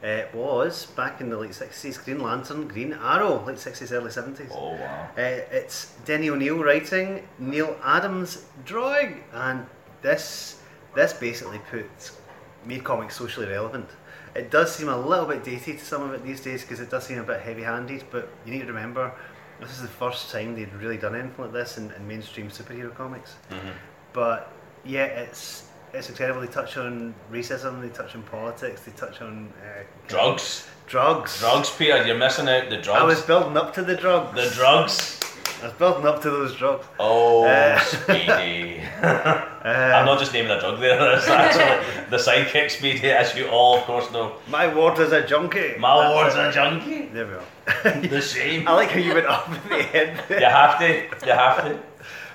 It 0.00 0.32
was 0.32 0.86
back 0.86 1.20
in 1.20 1.28
the 1.28 1.36
late 1.36 1.50
60s 1.50 2.04
Green 2.04 2.20
Lantern, 2.22 2.68
Green 2.68 2.92
Arrow, 2.92 3.44
late 3.44 3.56
60s, 3.56 3.90
early 3.90 4.10
70s. 4.10 4.52
Oh 4.52 4.72
wow. 4.74 5.08
Uh, 5.16 5.20
it's 5.50 5.92
Denny 6.04 6.30
O'Neil 6.30 6.62
writing, 6.62 7.26
Neal 7.40 7.76
Adams 7.82 8.44
drawing, 8.64 9.24
and 9.32 9.66
this 10.02 10.60
this 10.94 11.12
basically 11.12 11.60
puts 11.70 12.18
made 12.64 12.84
comics 12.84 13.16
socially 13.16 13.46
relevant. 13.46 13.88
It 14.34 14.50
does 14.50 14.74
seem 14.74 14.88
a 14.88 14.96
little 14.98 15.26
bit 15.26 15.44
dated 15.44 15.78
to 15.78 15.84
some 15.84 16.02
of 16.02 16.12
it 16.12 16.22
these 16.24 16.40
days 16.40 16.62
because 16.62 16.80
it 16.80 16.90
does 16.90 17.06
seem 17.06 17.18
a 17.18 17.22
bit 17.24 17.40
heavy-handed, 17.40 18.04
but 18.10 18.28
you 18.44 18.52
need 18.52 18.60
to 18.60 18.66
remember 18.66 19.12
this 19.60 19.70
is 19.70 19.82
the 19.82 19.88
first 19.88 20.30
time 20.30 20.54
they'd 20.54 20.72
really 20.74 20.96
done 20.96 21.14
anything 21.16 21.42
like 21.44 21.52
this 21.52 21.78
in, 21.78 21.90
in 21.92 22.06
mainstream 22.06 22.48
superhero 22.48 22.94
comics. 22.94 23.34
Mhm. 23.50 23.72
But 24.12 24.52
yeah, 24.84 25.04
it's 25.04 25.64
it's 25.92 26.08
incredible. 26.10 26.40
They 26.42 26.46
touch 26.48 26.76
on 26.76 27.14
racism, 27.32 27.80
they 27.80 27.88
touch 27.88 28.14
on 28.14 28.22
politics, 28.24 28.82
they 28.82 28.92
touch 28.92 29.20
on 29.22 29.52
uh, 29.62 29.82
Drugs, 30.06 30.68
drugs, 30.86 31.38
drugs, 31.40 31.70
Peter. 31.70 32.06
You're 32.06 32.18
missing 32.18 32.48
out 32.48 32.68
the 32.70 32.76
drugs. 32.76 33.00
I 33.00 33.04
was 33.04 33.22
building 33.22 33.56
up 33.56 33.72
to 33.74 33.82
the 33.82 33.96
drugs. 33.96 34.34
the 34.34 34.54
drugs. 34.54 35.18
I 35.60 35.64
was 35.64 35.72
building 35.74 36.06
up 36.06 36.22
to 36.22 36.30
those 36.30 36.54
drugs. 36.56 36.86
Oh, 36.98 37.44
Uh, 37.44 37.78
Speedy. 37.80 38.80
Uh, 39.68 39.70
I'm 39.96 40.06
not 40.06 40.18
just 40.18 40.32
naming 40.32 40.50
a 40.52 40.58
drug 40.60 40.80
there. 40.80 40.98
It's 41.18 41.28
actually 41.28 42.06
the 42.10 42.16
sidekick 42.16 42.70
Speedy, 42.70 43.10
as 43.10 43.34
you 43.36 43.48
all, 43.48 43.76
of 43.78 43.84
course, 43.84 44.10
know. 44.12 44.36
My 44.48 44.72
ward 44.72 44.98
is 44.98 45.12
a 45.12 45.26
junkie. 45.26 45.74
My 45.78 46.10
ward's 46.14 46.36
a 46.36 46.50
junkie. 46.52 47.06
There 47.12 47.26
we 47.26 47.34
are. 47.34 48.00
The 48.08 48.22
same. 48.22 48.66
I 48.66 48.72
like 48.72 48.90
how 48.90 49.00
you 49.00 49.12
went 49.14 49.26
up 49.26 49.48
at 49.50 49.68
the 49.68 49.96
end. 49.96 50.20
You 50.30 50.46
have 50.46 50.78
to. 50.78 51.26
You 51.26 51.32
have 51.32 51.64
to. 51.64 51.78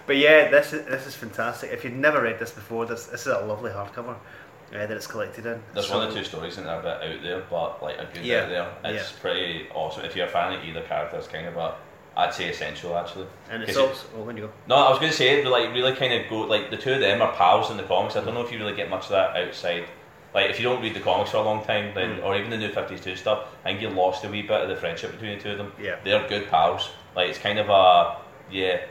But 0.06 0.18
yeah, 0.18 0.50
this 0.52 0.74
is 0.74 0.86
this 0.86 1.08
is 1.08 1.16
fantastic. 1.16 1.72
If 1.72 1.84
you've 1.84 1.94
never 1.94 2.22
read 2.22 2.38
this 2.40 2.52
before, 2.52 2.86
this 2.86 3.06
this 3.06 3.22
is 3.22 3.28
a 3.34 3.40
lovely 3.40 3.72
hardcover 3.72 4.16
uh, 4.16 4.18
that 4.72 4.92
it's 4.92 5.08
collected 5.08 5.46
in. 5.48 5.64
There's 5.74 5.88
So- 5.88 5.98
one 5.98 6.08
or 6.10 6.12
two 6.14 6.24
stories 6.26 6.58
in 6.60 6.66
there 6.66 6.80
a 6.80 6.84
bit 6.84 7.02
out 7.16 7.24
there, 7.24 7.42
but 7.50 7.82
like 7.82 7.98
a 7.98 8.06
good 8.14 8.24
Yeah, 8.26 8.42
out 8.62 8.84
there. 8.84 8.94
It's 8.96 9.12
pretty 9.14 9.68
awesome. 9.74 10.04
If 10.06 10.16
you're 10.16 10.28
a 10.28 10.30
fan 10.30 10.54
of 10.54 10.64
either 10.64 10.82
character, 10.82 11.18
it's 11.18 11.28
kind 11.28 11.48
of 11.48 11.56
a, 11.58 11.74
I'd 12.16 12.34
say 12.34 12.50
essential 12.50 12.96
actually. 12.96 13.28
And 13.50 13.64
it's 13.64 13.78
also 13.78 14.06
oh, 14.18 14.24
when 14.24 14.38
you 14.38 14.44
go. 14.44 14.52
No, 14.68 14.76
I 14.76 14.90
was 14.90 15.00
going 15.00 15.12
to 15.12 15.18
say, 15.18 15.44
like 15.46 15.74
really 15.74 15.96
kind 15.96 16.14
of 16.14 16.30
go 16.30 16.42
like 16.42 16.70
the 16.70 16.78
two 16.78 16.94
of 16.94 17.00
them 17.00 17.22
are 17.22 17.34
pals 17.34 17.72
in 17.72 17.78
the 17.78 17.84
comics. 17.84 18.16
I 18.16 18.24
don't 18.24 18.34
know 18.36 18.42
if 18.46 18.52
you 18.52 18.60
really 18.60 18.76
get 18.76 18.90
much 18.90 19.06
of 19.06 19.10
that 19.10 19.36
outside. 19.36 19.86
Like 20.34 20.50
if 20.50 20.60
you 20.60 20.64
don't 20.64 20.82
read 20.82 20.94
the 20.96 21.00
comics 21.00 21.32
for 21.32 21.38
a 21.38 21.42
long 21.44 21.64
time, 21.66 21.94
then 21.96 22.18
Mm. 22.18 22.24
or 22.24 22.36
even 22.36 22.50
the 22.50 22.58
New 22.58 22.72
Fifty 22.72 22.98
Two 22.98 23.16
stuff, 23.16 23.48
I 23.64 23.70
think 23.70 23.82
you 23.82 23.90
lost 23.90 24.24
a 24.26 24.30
wee 24.30 24.42
bit 24.42 24.62
of 24.62 24.70
the 24.70 24.76
friendship 24.76 25.12
between 25.12 25.38
the 25.38 25.44
two 25.44 25.52
of 25.52 25.58
them. 25.58 25.72
Yeah. 25.82 25.98
they're 26.04 26.28
good 26.28 26.50
pals. 26.50 26.90
Like 27.16 27.30
it's 27.30 27.40
kind 27.40 27.60
of 27.60 27.70
a 27.70 28.18
yeah, 28.52 28.82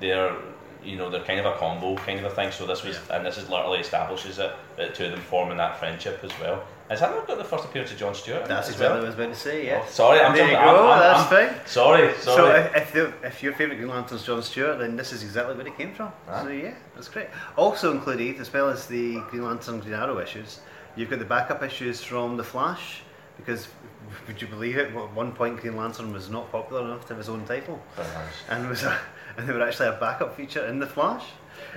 they're 0.00 0.34
you 0.82 0.96
know 0.96 1.10
they're 1.10 1.24
kind 1.24 1.40
of 1.40 1.46
a 1.46 1.52
combo 1.58 1.96
kind 1.96 2.18
of 2.20 2.24
a 2.26 2.34
thing. 2.34 2.50
So 2.52 2.66
this 2.66 2.84
was 2.84 2.98
and 3.10 3.24
this 3.24 3.36
is 3.38 3.48
literally 3.48 3.78
establishes 3.80 4.38
it 4.38 4.52
the 4.76 4.88
two 4.88 5.06
of 5.06 5.10
them 5.12 5.20
forming 5.20 5.56
that 5.58 5.78
friendship 5.78 6.20
as 6.22 6.30
well. 6.40 6.64
Has 6.88 7.00
that 7.00 7.10
not 7.10 7.26
got 7.26 7.36
the 7.38 7.44
first 7.44 7.64
appearance 7.66 7.92
of 7.92 7.98
John 7.98 8.14
Stewart? 8.14 8.46
That's 8.46 8.68
as 8.68 8.74
exactly 8.74 8.86
well? 8.86 8.98
what 9.00 9.04
I 9.04 9.06
was 9.06 9.14
about 9.14 9.34
to 9.34 9.38
say. 9.38 9.66
Yeah. 9.66 9.82
Oh, 9.84 9.88
sorry, 9.90 10.20
I'm 10.20 10.34
there 10.34 10.46
you 10.46 10.52
go. 10.54 10.58
I'm, 10.58 10.92
I'm, 10.92 10.98
that's 11.00 11.32
I'm- 11.32 11.48
fine. 11.54 11.66
Sorry, 11.66 12.14
So 12.20 12.36
sorry. 12.36 12.60
if 12.60 12.76
if, 12.76 12.92
the, 12.92 13.12
if 13.26 13.42
your 13.42 13.52
favourite 13.52 13.76
Green 13.78 13.90
Lantern's 13.90 14.24
John 14.24 14.42
Stewart, 14.42 14.78
then 14.78 14.96
this 14.96 15.12
is 15.12 15.22
exactly 15.22 15.54
where 15.54 15.66
it 15.66 15.76
came 15.76 15.92
from. 15.92 16.12
So 16.26 16.48
yeah, 16.48 16.74
that's 16.94 17.08
great. 17.08 17.28
Also 17.56 17.92
included, 17.92 18.40
as 18.40 18.50
well 18.52 18.70
as 18.70 18.86
the 18.86 19.20
Green 19.30 19.44
Lantern 19.44 19.80
Green 19.80 19.94
Arrow 19.94 20.18
issues, 20.18 20.60
you've 20.96 21.10
got 21.10 21.18
the 21.18 21.24
backup 21.26 21.62
issues 21.62 22.02
from 22.02 22.36
the 22.36 22.44
Flash. 22.44 23.02
Because 23.36 23.68
would 24.26 24.40
you 24.42 24.48
believe 24.48 24.76
it? 24.78 24.88
At 24.96 25.14
one 25.14 25.32
point, 25.32 25.60
Green 25.60 25.76
Lantern 25.76 26.12
was 26.12 26.28
not 26.30 26.50
popular 26.50 26.82
enough 26.84 27.02
to 27.02 27.08
have 27.08 27.18
his 27.18 27.28
own 27.28 27.44
title, 27.44 27.80
nice. 27.96 28.06
and 28.48 28.68
was 28.68 28.82
a, 28.82 28.98
and 29.36 29.48
they 29.48 29.52
were 29.52 29.62
actually 29.62 29.88
a 29.88 29.92
backup 29.92 30.34
feature 30.36 30.66
in 30.66 30.78
the 30.80 30.86
Flash. 30.86 31.24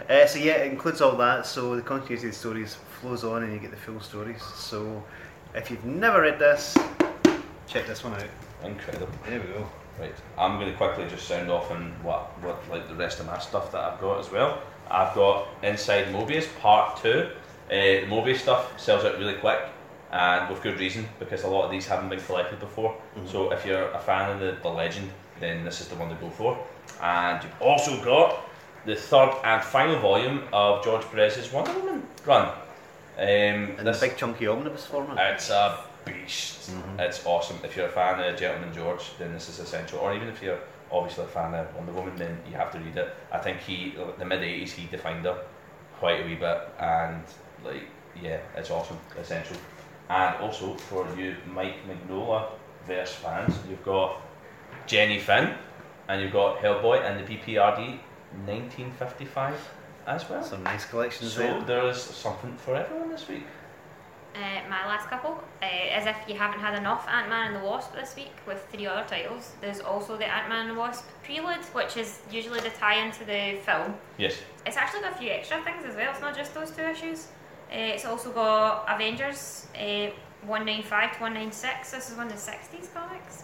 Uh, 0.10 0.26
so 0.26 0.40
yeah, 0.40 0.54
it 0.54 0.72
includes 0.72 1.02
all 1.02 1.16
that. 1.18 1.46
So 1.46 1.76
the 1.76 1.82
continuity 1.82 2.28
of 2.28 2.34
the 2.34 2.38
stories 2.38 2.78
flows 3.00 3.24
on, 3.24 3.44
and 3.44 3.54
you 3.54 3.60
get 3.60 3.72
the 3.72 3.78
full 3.78 4.00
stories. 4.00 4.42
So 4.56 5.04
if 5.56 5.70
you've 5.70 5.86
never 5.86 6.22
read 6.22 6.40
this, 6.40 6.78
check 7.68 7.88
this 7.88 8.04
one 8.04 8.14
out. 8.14 8.30
Incredible. 8.64 9.10
There 9.28 9.40
we 9.40 9.48
go. 9.48 9.70
Right, 10.00 10.16
I'm 10.38 10.58
going 10.58 10.72
to 10.72 10.78
quickly 10.78 11.06
just 11.10 11.28
sound 11.28 11.52
off 11.52 11.70
on 11.70 11.92
what, 12.02 12.32
what 12.42 12.58
like 12.70 12.88
the 12.88 12.96
rest 12.96 13.20
of 13.20 13.26
my 13.26 13.38
stuff 13.40 13.72
that 13.72 13.82
I've 13.82 14.00
got 14.00 14.20
as 14.20 14.32
well. 14.32 14.62
I've 14.90 15.14
got 15.14 15.48
Inside 15.64 16.08
Moebius 16.08 16.48
Part 16.60 17.02
Two. 17.02 17.30
Uh, 17.68 17.70
the 17.70 18.08
Moebius 18.08 18.40
stuff 18.40 18.80
sells 18.80 19.06
out 19.06 19.18
really 19.18 19.36
quick, 19.36 19.60
and 20.12 20.50
with 20.50 20.62
good 20.62 20.80
reason 20.80 21.08
because 21.20 21.44
a 21.44 21.48
lot 21.48 21.66
of 21.66 21.72
these 21.72 21.86
haven't 21.86 22.10
been 22.10 22.22
collected 22.22 22.60
before. 22.60 22.96
So 23.28 23.52
if 23.52 23.66
you're 23.66 23.90
a 23.92 24.00
fan 24.00 24.32
of 24.32 24.40
the, 24.40 24.58
the 24.62 24.70
legend, 24.70 25.12
then 25.40 25.64
this 25.64 25.82
is 25.82 25.88
the 25.88 25.96
one 25.96 26.10
to 26.10 26.16
go 26.16 26.30
for. 26.30 26.58
And 27.02 27.44
you've 27.44 27.62
also 27.62 28.04
got 28.04 28.44
the 28.86 28.96
third 28.96 29.34
and 29.44 29.64
final 29.64 30.00
volume 30.00 30.44
of 30.54 30.84
George 30.84 31.04
Perez's 31.06 31.52
Wonder 31.52 31.74
Woman 31.74 32.04
run. 32.26 32.50
Um, 33.18 33.26
In 33.28 33.76
this- 33.84 34.00
the 34.00 34.08
big 34.08 34.18
chunky 34.18 34.48
omnibus 34.48 34.86
format. 34.86 35.34
it's 35.34 35.50
a 35.50 35.78
beast. 36.06 36.72
It's 36.98 37.26
awesome. 37.26 37.60
If 37.64 37.76
you're 37.76 37.86
a 37.88 37.90
fan 37.90 38.20
of 38.20 38.40
Gentleman 38.40 38.74
George, 38.74 39.18
then 39.20 39.34
this 39.34 39.50
is 39.50 39.60
essential. 39.60 40.00
Or 40.00 40.14
even 40.14 40.28
if 40.30 40.42
you're 40.42 40.58
obviously 40.92 41.26
a 41.26 41.28
fan 41.28 41.54
of 41.54 41.74
Wonder 41.76 41.92
Woman, 41.92 42.16
then 42.16 42.40
you 42.50 42.56
have 42.56 42.72
to 42.72 42.80
read 42.80 42.98
it. 42.98 43.14
I 43.32 43.38
think 43.38 43.60
he, 43.60 43.96
the 44.18 44.26
mid 44.26 44.42
'80s, 44.42 44.72
he 44.72 44.88
defined 44.88 45.26
her 45.26 45.38
quite 46.00 46.22
a 46.22 46.24
wee 46.26 46.36
bit, 46.36 46.58
and 46.80 47.24
like, 47.64 47.84
yeah, 48.20 48.38
it's 48.56 48.72
awesome, 48.72 49.00
essential. 49.20 49.58
And 50.10 50.36
also 50.38 50.74
for 50.76 51.08
you, 51.16 51.36
Mike 51.46 51.76
Mignola 51.88 52.46
verse 52.88 53.14
fans, 53.14 53.56
you've 53.70 53.86
got 53.86 54.20
Jenny 54.88 55.20
Finn, 55.20 55.54
and 56.08 56.22
you've 56.22 56.34
got 56.34 56.58
Hellboy 56.60 57.06
and 57.06 57.20
the 57.20 57.32
BPRD 57.38 58.00
1955 58.46 59.70
as 60.08 60.30
well. 60.30 60.44
Some 60.44 60.64
nice 60.64 60.86
collections 60.86 61.34
So 61.34 61.40
there. 61.42 61.62
there 61.62 61.88
is 61.90 62.02
something 62.02 62.56
for 62.58 62.76
everyone 62.76 63.10
this 63.12 63.28
week. 63.28 63.46
Uh, 64.34 64.40
my 64.70 64.86
last 64.88 65.10
couple, 65.10 65.44
uh, 65.62 65.66
as 65.66 66.06
if 66.06 66.16
you 66.26 66.36
haven't 66.36 66.62
had 66.62 66.74
enough 66.78 67.06
Ant 67.10 67.28
Man 67.28 67.48
and 67.54 67.56
the 67.62 67.68
Wasp 67.68 67.94
this 67.94 68.16
week 68.16 68.32
with 68.48 68.66
three 68.72 68.88
other 68.88 69.06
titles, 69.06 69.52
there's 69.60 69.82
also 69.82 70.16
the 70.16 70.26
Ant 70.26 70.48
Man 70.48 70.68
and 70.68 70.78
the 70.78 70.80
Wasp 70.80 71.06
Prelude, 71.24 71.66
which 71.74 71.98
is 71.98 72.20
usually 72.32 72.62
the 72.62 72.70
tie 72.70 73.04
into 73.06 73.26
the 73.26 73.60
film. 73.66 73.94
Yes. 74.18 74.38
It's 74.66 74.78
actually 74.78 75.02
got 75.02 75.16
a 75.16 75.18
few 75.18 75.32
extra 75.32 75.62
things 75.64 75.84
as 75.86 75.96
well, 75.98 76.12
it's 76.12 76.22
not 76.22 76.36
just 76.36 76.54
those 76.54 76.72
two 76.72 76.84
issues. 76.84 77.28
Uh, 77.70 77.76
it's 77.76 78.06
also 78.06 78.32
got 78.32 78.86
Avengers 78.88 79.68
uh, 79.76 80.12
195 80.46 81.18
to 81.18 81.22
196, 81.22 81.92
this 81.92 82.10
is 82.10 82.16
one 82.18 82.28
of 82.28 82.34
the 82.34 82.40
60s 82.52 82.94
comics. 82.94 83.44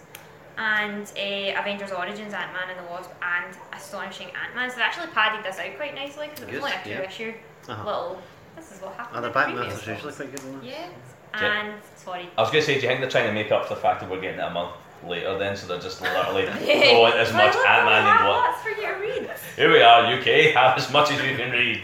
And 0.57 1.05
uh, 1.17 1.59
Avengers 1.61 1.91
Origins, 1.91 2.33
Ant 2.33 2.51
Man 2.53 2.69
and 2.75 2.79
the 2.85 2.89
Wasp, 2.91 3.11
and 3.21 3.55
Astonishing 3.73 4.27
Ant 4.29 4.55
Man. 4.55 4.69
So 4.71 4.77
they 4.77 4.81
actually 4.83 5.07
padded 5.07 5.45
this 5.45 5.59
out 5.59 5.75
quite 5.77 5.93
nicely 5.95 6.27
because 6.29 6.43
it 6.43 6.45
was 6.47 6.55
Good, 6.55 6.63
only 6.63 6.71
a 6.71 6.83
two 6.83 6.89
yeah. 6.89 7.01
issue 7.07 7.33
Uh-huh. 7.69 7.85
little. 7.85 8.21
This 8.55 8.71
is 8.71 8.81
what 8.81 8.93
happened. 8.95 9.17
Are 9.17 9.21
the 9.21 9.27
in 9.27 9.33
back 9.33 9.45
previous 9.53 9.67
matters 9.85 9.87
usually 9.87 10.13
films. 10.13 10.15
quite 10.15 10.43
good 10.43 10.61
in? 10.63 10.67
Yeah. 10.67 10.87
Yeah. 11.35 11.61
And 11.61 11.73
sorry. 11.95 12.29
I 12.37 12.41
was 12.41 12.49
going 12.49 12.61
to 12.63 12.65
say, 12.65 12.75
do 12.75 12.81
you 12.81 12.87
think 12.87 13.01
they're 13.01 13.09
trying 13.09 13.27
to 13.27 13.33
make 13.33 13.51
up 13.51 13.67
for 13.67 13.75
the 13.75 13.81
fact 13.81 13.99
that 14.01 14.09
we're 14.09 14.19
getting 14.21 14.39
it 14.39 14.43
a 14.43 14.49
month 14.49 14.73
later 15.07 15.37
then, 15.37 15.55
so 15.55 15.67
they're 15.67 15.79
just 15.79 16.01
literally 16.01 16.45
throwing 16.47 17.13
as 17.13 17.31
much 17.33 17.55
Ant 17.55 17.85
Man 17.85 18.01
in 18.01 18.25
what? 18.25 18.49
lots 18.49 18.61
for 18.63 18.69
you 18.69 18.81
to 18.87 18.93
read. 18.93 19.29
Here 19.55 19.71
we 19.71 19.81
are, 19.83 20.05
UK, 20.11 20.53
have 20.55 20.75
as 20.75 20.91
much 20.91 21.11
as 21.11 21.21
you 21.23 21.35
can 21.37 21.51
read. 21.51 21.81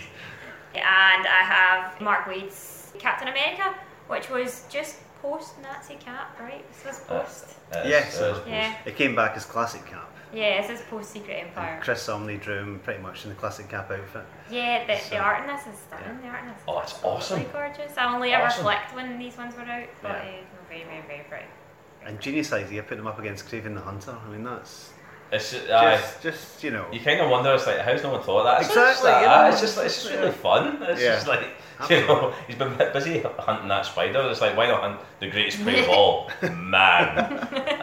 And 0.74 1.28
I 1.28 1.44
have 1.44 2.02
Mark 2.02 2.26
Waid's 2.28 2.92
Captain 2.98 3.28
America, 3.28 3.76
which 4.08 4.32
was 4.32 4.66
just 4.70 4.96
post 5.24 5.54
Nazi 5.62 5.96
cap, 5.96 6.38
right? 6.40 6.64
This 6.70 6.86
was 6.86 7.02
Uh, 7.10 7.20
post. 7.24 7.56
It 7.72 7.78
is- 7.86 7.90
Yes. 7.90 8.20
it 8.20 8.24
is 8.38 8.48
Yeah. 8.48 8.74
It 8.86 8.96
came 8.98 9.16
back 9.16 9.36
as 9.38 9.46
classic 9.46 9.86
cap. 9.86 10.10
Yeah, 10.34 10.62
this 10.62 10.80
is 10.80 10.86
post 10.88 11.12
Secret 11.12 11.36
Empire. 11.46 11.80
Chris 11.82 12.06
Samnee 12.08 12.38
drew 12.42 12.58
him 12.60 12.80
pretty 12.84 13.02
much 13.02 13.24
in 13.24 13.30
the 13.30 13.36
classic 13.36 13.70
cap 13.70 13.90
outfit. 13.90 14.26
Yeah, 14.50 14.86
the, 14.86 14.98
So- 14.98 15.10
the 15.12 15.18
art 15.20 15.42
in 15.42 15.48
this 15.48 15.66
is 15.68 15.80
stunning. 15.88 16.22
The 16.22 16.28
art 16.28 16.42
in 16.42 16.48
this 16.50 16.58
is 16.58 16.64
Oh, 16.68 16.80
it's 16.80 16.94
absolutely 16.94 17.16
awesome. 17.16 17.52
gorgeous. 17.54 17.98
I 17.98 18.14
only 18.14 18.34
ever 18.34 18.46
Awesome. 18.48 18.64
flicked 18.64 18.94
when 18.96 19.18
these 19.18 19.38
ones 19.38 19.56
were 19.56 19.62
out, 19.64 19.88
but 20.02 20.10
Yeah. 20.12 20.18
uh, 20.18 20.68
very, 20.70 20.84
very, 20.84 21.02
very 21.08 21.26
pretty. 21.30 21.46
And 22.06 22.20
genius 22.20 22.52
idea 22.52 22.84
putting 22.84 23.00
him 23.00 23.08
up 23.08 23.18
against 23.20 23.48
Kraven 23.50 23.76
the 23.76 23.82
Hunter. 23.82 24.14
I 24.26 24.30
mean, 24.30 24.44
that's 24.44 24.90
It's 25.32 25.52
just, 25.52 25.70
aye. 25.72 25.96
just, 25.96 26.22
just 26.22 26.64
you 26.64 26.72
know. 26.72 26.86
you 26.92 27.00
kind 27.00 27.22
of 27.22 27.30
wonder, 27.30 27.54
it's 27.54 27.66
like, 27.66 27.80
how's 27.80 28.04
no 28.04 28.10
one 28.10 28.22
thought 28.24 28.40
of 28.40 28.46
that? 28.46 28.62
It's 28.66 28.74
just 28.74 29.00
Exactly, 29.00 29.12
like, 29.12 29.22
you 29.22 29.28
know, 29.30 29.50
it's 29.50 29.62
just, 29.62 29.78
like, 29.78 29.86
it's 29.86 30.04
just 30.04 30.14
really 30.16 30.32
fun. 30.32 30.84
It's 30.84 31.02
Yeah. 31.02 31.14
just 31.16 31.28
like, 31.28 31.40
Absolutely. 31.40 31.63
You 31.90 32.08
know, 32.08 32.34
he's 32.48 32.56
been 32.56 32.78
busy 32.94 33.20
hunting 33.22 33.68
that 33.70 33.86
spider. 33.86 34.28
It's 34.32 34.42
like, 34.42 34.56
why 34.58 34.68
not 34.68 34.82
hunt 34.82 35.00
the 35.20 35.30
greatest 35.30 35.62
prey 35.64 35.84
of 35.84 35.90
all, 35.98 36.30
man? 36.42 37.18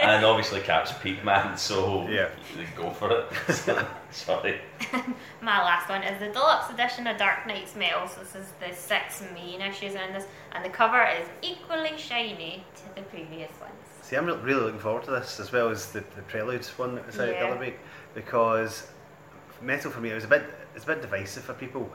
and 0.00 0.24
obviously, 0.24 0.60
Cap's 0.60 0.92
peak 1.02 1.24
man, 1.24 1.56
so 1.56 2.06
Yeah. 2.08 2.28
they 2.56 2.64
go 2.76 2.90
for 2.90 3.10
it. 3.10 3.26
So, 3.54 3.86
sorry. 4.10 4.60
My 5.40 5.62
last 5.62 5.88
one 5.88 6.02
is 6.02 6.18
the 6.20 6.28
deluxe 6.28 6.72
edition 6.72 7.06
of 7.06 7.16
Dark 7.18 7.46
Nights 7.46 7.74
Metal. 7.76 8.06
So 8.08 8.20
this 8.22 8.34
is 8.34 8.52
the 8.66 8.74
six 8.74 9.22
main 9.34 9.60
issues 9.60 9.94
in 9.94 10.12
this, 10.12 10.26
and 10.52 10.64
the 10.64 10.68
cover 10.70 11.02
is 11.20 11.26
equally 11.42 11.96
shiny 11.96 12.64
to 12.76 12.94
the 12.94 13.02
previous 13.08 13.50
ones. 13.60 13.72
See, 14.02 14.16
I'm 14.16 14.26
really 14.26 14.60
looking 14.60 14.80
forward 14.80 15.04
to 15.04 15.10
this 15.12 15.38
as 15.38 15.52
well 15.52 15.68
as 15.68 15.92
the, 15.92 16.00
the 16.16 16.22
Prelude 16.22 16.64
one 16.76 16.94
that 16.96 17.06
was 17.06 17.18
out 17.20 17.28
the 17.28 17.38
other 17.38 17.60
week 17.60 17.78
because 18.14 18.88
metal 19.62 19.90
for 19.90 20.00
me 20.00 20.10
it 20.10 20.14
was 20.14 20.24
a 20.24 20.28
bit 20.28 20.42
it's 20.74 20.84
a 20.84 20.86
bit 20.86 21.00
divisive 21.02 21.44
for 21.44 21.54
people. 21.54 21.88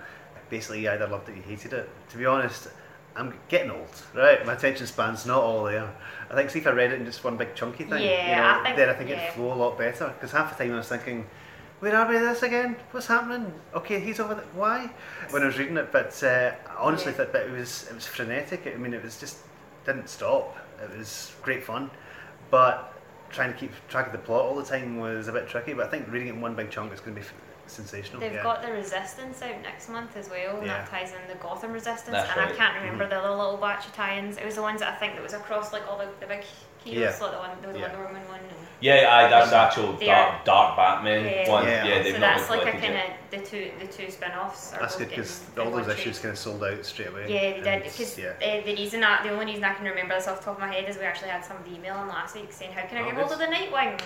Basically, 0.50 0.82
you 0.82 0.90
either 0.92 1.08
loved 1.08 1.28
it 1.30 1.34
or 1.34 1.36
you 1.36 1.42
hated 1.44 1.74
it. 1.74 1.90
To 2.10 2.18
be 2.18 2.26
honest, 2.26 2.68
I'm 3.16 3.34
getting 3.48 3.72
old, 3.72 3.88
right? 4.14 4.46
My 4.46 4.54
attention 4.54 4.86
span's 4.88 5.26
not 5.26 5.42
all 5.42 5.64
there. 5.64 5.90
I 6.30 6.36
think 6.36 6.50
see 6.50 6.60
if 6.60 6.68
I 6.68 6.72
read 6.72 6.92
it 6.92 7.00
in 7.00 7.06
just 7.06 7.24
one 7.24 7.38
big 7.38 7.56
chunky 7.56 7.84
thing, 7.86 8.04
you 8.04 8.10
Yeah, 8.10 8.42
know, 8.42 8.60
I 8.60 8.64
think- 8.64 8.76
then 8.78 8.90
I 8.90 8.94
think 8.94 9.10
yeah. 9.10 9.22
it'd 9.24 9.34
flow 9.36 9.54
a 9.54 9.56
lot 9.56 9.78
better. 9.78 10.08
Because 10.08 10.32
half 10.32 10.56
the 10.58 10.64
time 10.64 10.74
I 10.74 10.78
was 10.78 10.88
thinking, 10.90 11.26
where 11.80 11.96
are 11.96 12.08
we 12.08 12.18
this 12.18 12.44
again? 12.44 12.76
What's 12.92 13.08
happening? 13.08 13.54
Okay, 13.74 14.00
he's 14.00 14.20
over 14.20 14.36
there. 14.36 14.46
Why? 14.54 14.90
When 15.30 15.44
I 15.44 15.46
was 15.48 15.58
reading 15.58 15.78
it, 15.78 15.92
but 15.92 16.22
uh, 16.24 16.52
honestly 16.78 17.12
Yeah. 17.18 17.26
that 17.26 17.36
it 17.48 17.52
was 17.52 17.88
it 17.90 17.96
was 17.96 18.06
frenetic. 18.06 18.66
I 18.68 18.78
mean, 18.78 18.94
it 18.94 19.04
was 19.04 19.20
just 19.20 19.38
didn't 19.86 20.10
stop. 20.10 20.58
It 20.84 20.98
was 20.98 21.34
great 21.42 21.64
fun, 21.64 21.90
but 22.50 22.92
trying 23.30 23.52
to 23.54 23.58
keep 23.60 23.72
track 23.88 24.08
of 24.08 24.12
the 24.14 24.18
plot 24.18 24.42
all 24.42 24.56
the 24.56 24.64
time 24.64 24.98
was 25.00 25.28
a 25.28 25.32
bit 25.32 25.48
tricky. 25.48 25.74
But 25.74 25.88
I 25.88 25.90
think 25.90 26.10
reading 26.12 26.28
it 26.30 26.34
in 26.36 26.42
one 26.42 26.56
big 26.56 26.70
chunk 26.72 26.92
is 26.94 27.00
going 27.02 27.16
to 27.16 27.22
be 27.22 27.28
sensational. 27.68 28.20
They've 28.20 28.34
yeah. 28.34 28.44
got 28.44 28.62
the 28.62 28.72
Resistance 28.72 29.42
out 29.42 29.62
next 29.62 29.90
month 29.90 30.16
as 30.18 30.30
well, 30.30 30.58
and 30.58 30.66
Yeah. 30.66 30.80
that 30.80 30.90
ties 30.90 31.12
in 31.12 31.28
the 31.28 31.36
Gotham 31.36 31.72
Resistance. 31.72 32.12
That's 32.12 32.32
and 32.32 32.42
I 32.42 32.48
can't 32.48 32.76
mm-hmm. 32.76 32.84
remember 32.84 33.08
the 33.10 33.18
other 33.18 33.36
little 33.36 33.58
batch 33.58 33.86
of 33.86 33.94
tie-ins. 33.94 34.38
It 34.38 34.46
was 34.46 34.56
the 34.56 34.62
ones 34.62 34.80
that 34.82 34.94
I 34.94 34.96
think 34.96 35.16
that 35.16 35.24
was 35.24 35.34
across 35.34 35.74
like 35.74 35.88
all 35.88 35.98
the, 35.98 36.08
the 36.20 36.28
big 36.28 36.44
heroes, 36.84 37.18
Yeah. 37.20 37.26
like 37.26 37.32
the 37.32 37.38
one, 37.38 37.50
there 37.62 37.72
was 37.72 37.80
Yeah. 37.80 37.88
the 37.90 37.98
Wonder 37.98 38.14
Woman 38.14 38.28
one. 38.30 38.40
And, 38.76 38.84
Yeah, 38.84 39.08
aye, 39.16 39.30
that's 39.30 39.50
the 39.52 39.58
actual 39.58 39.94
They 39.94 40.06
dark, 40.08 40.44
dark 40.46 40.76
Batman 40.76 41.26
Yeah. 41.26 41.50
one. 41.50 41.66
Yeah. 41.66 41.86
Yeah, 41.86 42.04
they've 42.04 42.14
so 42.14 42.20
not 42.20 42.38
that's 42.38 42.50
like 42.50 42.68
a 42.68 42.78
kind 42.78 42.96
of 42.98 43.04
the 43.32 43.38
two 43.46 43.72
the 43.80 43.88
two 43.88 44.12
spin-offs. 44.12 44.74
Are 44.74 44.80
That's 44.80 44.96
good 44.98 45.10
because 45.10 45.44
all 45.58 45.72
those 45.72 45.88
issues 45.88 46.20
kind 46.20 46.32
of 46.34 46.38
sold 46.38 46.64
out 46.64 46.86
straight 46.86 47.08
away. 47.10 47.26
Yeah, 47.28 47.62
they 47.62 47.80
did. 47.80 47.84
Because 47.84 48.18
yeah. 48.18 48.34
uh, 48.42 48.66
the 48.66 48.76
reason 48.76 49.00
that 49.02 49.24
the 49.24 49.30
only 49.30 49.46
reason 49.46 49.64
I 49.64 49.74
can 49.74 49.86
remember 49.86 50.14
this 50.16 50.28
off 50.28 50.40
the 50.40 50.46
top 50.46 50.56
of 50.56 50.60
my 50.62 50.72
head 50.74 50.90
is 50.90 50.98
we 50.98 51.04
actually 51.04 51.30
had 51.30 51.44
some 51.44 51.56
somebody 51.58 51.76
emailing 51.78 52.08
last 52.10 52.36
week 52.36 52.52
saying, 52.52 52.74
"How 52.74 52.86
can 52.86 52.98
I 52.98 53.02
Oh, 53.02 53.06
get 53.06 53.16
hold 53.16 53.32
of 53.32 53.40
the 53.40 53.46
Nightwing?" 53.46 54.00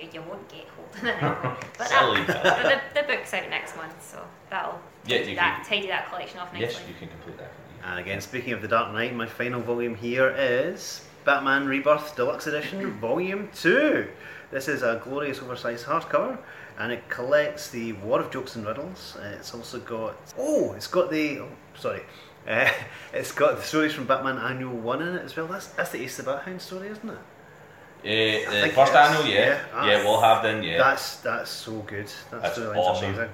you, 0.00 0.08
you 0.12 0.22
won't 0.22 0.48
get 0.48 0.66
hold 0.76 0.88
of 0.94 1.00
the 1.02 1.08
Nightwing. 1.12 1.64
but 1.78 1.86
Silly 1.88 2.24
that, 2.24 2.42
but 2.42 2.62
the, 2.94 3.00
the 3.00 3.06
book's 3.06 3.32
out 3.32 3.48
next 3.48 3.76
month, 3.76 3.94
so 4.04 4.20
that'll 4.50 4.80
Yeah, 5.06 5.18
tidy, 5.18 5.30
you 5.30 5.36
that, 5.36 5.62
can- 5.62 5.76
tidy 5.78 5.86
that 5.88 6.08
collection 6.08 6.40
off 6.40 6.50
Yes, 6.56 6.74
nicely. 6.74 6.88
you 6.92 6.94
can 6.98 7.08
complete 7.08 7.38
that. 7.38 7.52
And 7.84 8.00
again, 8.00 8.20
speaking 8.20 8.52
of 8.52 8.60
the 8.62 8.68
Dark 8.68 8.92
Knight, 8.92 9.14
my 9.14 9.26
final 9.26 9.60
volume 9.60 9.94
here 9.94 10.34
is 10.36 11.02
Batman 11.26 11.66
Rebirth 11.66 12.14
Deluxe 12.14 12.46
Edition, 12.46 12.92
Volume 13.00 13.50
2. 13.52 14.08
This 14.52 14.68
is 14.68 14.82
a 14.84 15.00
glorious 15.02 15.40
oversized 15.42 15.84
hardcover 15.84 16.38
and 16.78 16.92
it 16.92 17.08
collects 17.08 17.68
the 17.68 17.94
War 17.94 18.20
of 18.20 18.30
Jokes 18.30 18.54
and 18.54 18.64
Riddles. 18.64 19.16
It's 19.34 19.52
also 19.52 19.80
got. 19.80 20.16
Oh, 20.38 20.72
it's 20.74 20.86
got 20.86 21.10
the. 21.10 21.40
Oh, 21.40 21.48
sorry. 21.74 22.02
Uh, 22.48 22.70
it's 23.12 23.32
got 23.32 23.56
the 23.56 23.62
stories 23.64 23.92
from 23.92 24.06
Batman 24.06 24.38
Annual 24.38 24.76
1 24.76 25.02
in 25.02 25.16
it 25.16 25.24
as 25.24 25.34
well. 25.34 25.48
That's, 25.48 25.66
that's 25.66 25.90
the 25.90 26.00
Ace 26.04 26.16
the 26.16 26.22
Bat 26.22 26.42
Hound 26.44 26.62
story, 26.62 26.86
isn't 26.86 27.10
it? 27.10 28.46
Uh, 28.46 28.66
the 28.66 28.72
first 28.72 28.92
annual, 28.92 29.26
yeah. 29.26 29.34
Yeah, 29.74 29.86
Yeah, 29.86 30.00
ah. 30.00 30.04
we'll 30.04 30.20
have 30.20 30.44
then, 30.44 30.62
yeah. 30.62 30.78
That's 30.78 31.16
that's 31.16 31.50
so 31.50 31.80
good. 31.80 32.06
That's, 32.30 32.30
That's 32.30 32.58
really 32.58 32.78
awesome. 32.78 33.06
amazing. 33.06 33.30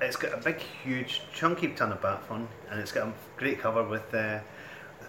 It's 0.00 0.14
got 0.14 0.32
a 0.32 0.36
big, 0.36 0.60
huge, 0.60 1.22
chunky 1.34 1.66
ton 1.70 1.90
of 1.90 2.00
bat 2.00 2.22
fun, 2.28 2.46
and 2.70 2.78
it's 2.78 2.92
got 2.92 3.08
a 3.08 3.12
great 3.36 3.58
cover 3.58 3.82
with 3.82 4.14
uh, 4.14 4.38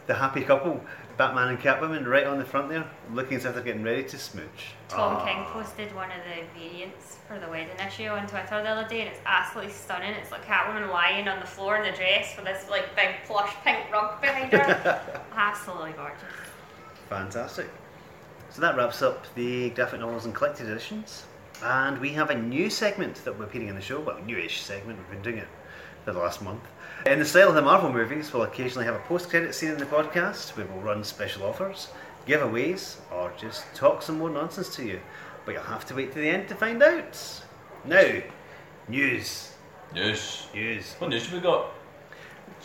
the 0.07 0.13
happy 0.13 0.41
couple, 0.41 0.81
Batman 1.17 1.49
and 1.49 1.59
Catwoman, 1.59 2.07
right 2.07 2.25
on 2.25 2.39
the 2.39 2.45
front 2.45 2.69
there, 2.69 2.89
looking 3.13 3.37
as 3.37 3.45
if 3.45 3.53
they're 3.53 3.63
getting 3.63 3.83
ready 3.83 4.03
to 4.03 4.17
smooch. 4.17 4.73
Tom 4.89 5.17
Ah. 5.17 5.25
King 5.25 5.43
posted 5.51 5.93
one 5.95 6.09
of 6.11 6.17
the 6.25 6.59
variants 6.59 7.17
for 7.27 7.37
the 7.39 7.47
wedding 7.47 7.69
issue 7.85 8.07
on 8.07 8.25
Twitter 8.27 8.61
the 8.63 8.69
other 8.69 8.87
day, 8.87 9.01
and 9.01 9.09
it's 9.09 9.19
absolutely 9.25 9.71
stunning. 9.71 10.13
It's 10.13 10.31
like 10.31 10.43
Catwoman 10.45 10.89
lying 10.89 11.27
on 11.27 11.39
the 11.39 11.45
floor 11.45 11.77
in 11.77 11.83
the 11.83 11.95
dress 11.95 12.35
with 12.35 12.45
this 12.45 12.67
like 12.69 12.95
big 12.95 13.15
plush 13.25 13.53
pink 13.63 13.91
rug 13.91 14.19
behind 14.21 14.51
her. 14.53 15.21
absolutely 15.35 15.91
gorgeous. 15.91 16.17
Fantastic. 17.09 17.69
So 18.49 18.61
that 18.61 18.75
wraps 18.75 19.01
up 19.01 19.25
the 19.35 19.69
graphic 19.71 19.99
novels 19.99 20.25
and 20.25 20.33
collected 20.33 20.67
editions. 20.67 21.25
And 21.63 21.99
we 21.99 22.09
have 22.13 22.29
a 22.29 22.35
new 22.35 22.69
segment 22.69 23.23
that 23.23 23.37
we're 23.37 23.45
appearing 23.45 23.67
in 23.67 23.75
the 23.75 23.81
show. 23.81 23.99
Well, 23.99 24.17
newish 24.25 24.61
segment. 24.61 24.97
We've 24.99 25.09
been 25.11 25.21
doing 25.21 25.37
it 25.37 25.47
for 25.47 25.62
the 26.11 26.19
last 26.19 26.41
month. 26.41 26.61
In 27.05 27.19
the 27.19 27.25
style 27.25 27.49
of 27.49 27.55
the 27.55 27.61
Marvel 27.61 27.91
movies, 27.91 28.31
we'll 28.31 28.43
occasionally 28.43 28.85
have 28.85 28.95
a 28.95 28.99
post-credit 28.99 29.53
scene 29.53 29.71
in 29.71 29.77
the 29.77 29.85
podcast. 29.85 30.55
Where 30.55 30.65
We 30.65 30.73
will 30.73 30.81
run 30.81 31.03
special 31.03 31.43
offers, 31.43 31.89
giveaways, 32.27 32.97
or 33.11 33.33
just 33.37 33.65
talk 33.75 34.01
some 34.01 34.17
more 34.17 34.29
nonsense 34.29 34.73
to 34.75 34.85
you. 34.85 34.99
But 35.45 35.55
you'll 35.55 35.63
have 35.63 35.85
to 35.87 35.95
wait 35.95 36.13
to 36.13 36.19
the 36.19 36.29
end 36.29 36.47
to 36.49 36.55
find 36.55 36.81
out. 36.81 37.43
Now, 37.85 38.21
news. 38.87 39.51
News. 39.93 40.47
News. 40.53 40.93
What 40.99 41.09
news 41.09 41.25
have 41.25 41.33
we 41.33 41.39
got? 41.39 41.71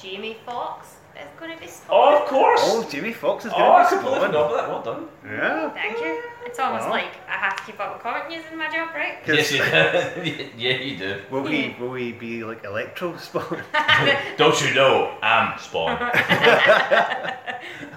Jamie 0.01 0.38
Foxx 0.46 0.98
is 1.16 1.29
going 1.38 1.53
to 1.53 1.59
be 1.59 1.68
Oh, 1.90 2.23
of 2.23 2.29
course! 2.29 2.61
Oh, 2.62 2.87
Jimmy 2.90 3.12
Fox 3.12 3.44
is 3.44 3.51
going 3.53 3.62
Oh, 3.64 3.73
I 3.73 3.85
to 3.85 3.90
be 3.97 4.03
completely 4.03 4.18
Spawn. 4.18 4.27
forgot 4.33 4.47
about 4.53 4.57
that. 4.57 4.68
Well 4.68 4.83
done. 4.83 5.09
Yeah. 5.25 5.71
Thank 5.71 5.99
you. 5.99 6.23
It's 6.44 6.59
almost 6.59 6.85
Wow. 6.87 6.90
like 6.92 7.12
I 7.29 7.33
have 7.33 7.57
to 7.57 7.62
keep 7.64 7.79
up 7.81 7.94
with 7.94 8.03
comic 8.03 8.29
news 8.29 8.44
in 8.51 8.59
my 8.59 8.68
job, 8.71 8.94
right? 8.94 9.18
Yes, 9.27 9.51
you 9.53 9.59
do. 9.59 10.51
yeah, 10.57 10.77
you 10.77 10.97
do. 10.97 11.21
Will 11.31 11.42
we 11.42 11.77
will 11.79 11.90
we 11.90 12.12
be 12.12 12.44
like 12.44 12.64
Electro 12.64 13.16
Spawn? 13.16 13.62
Don't 14.37 14.61
you 14.64 14.75
know 14.75 15.14
I'm 15.23 15.59
Spawn? 15.59 15.99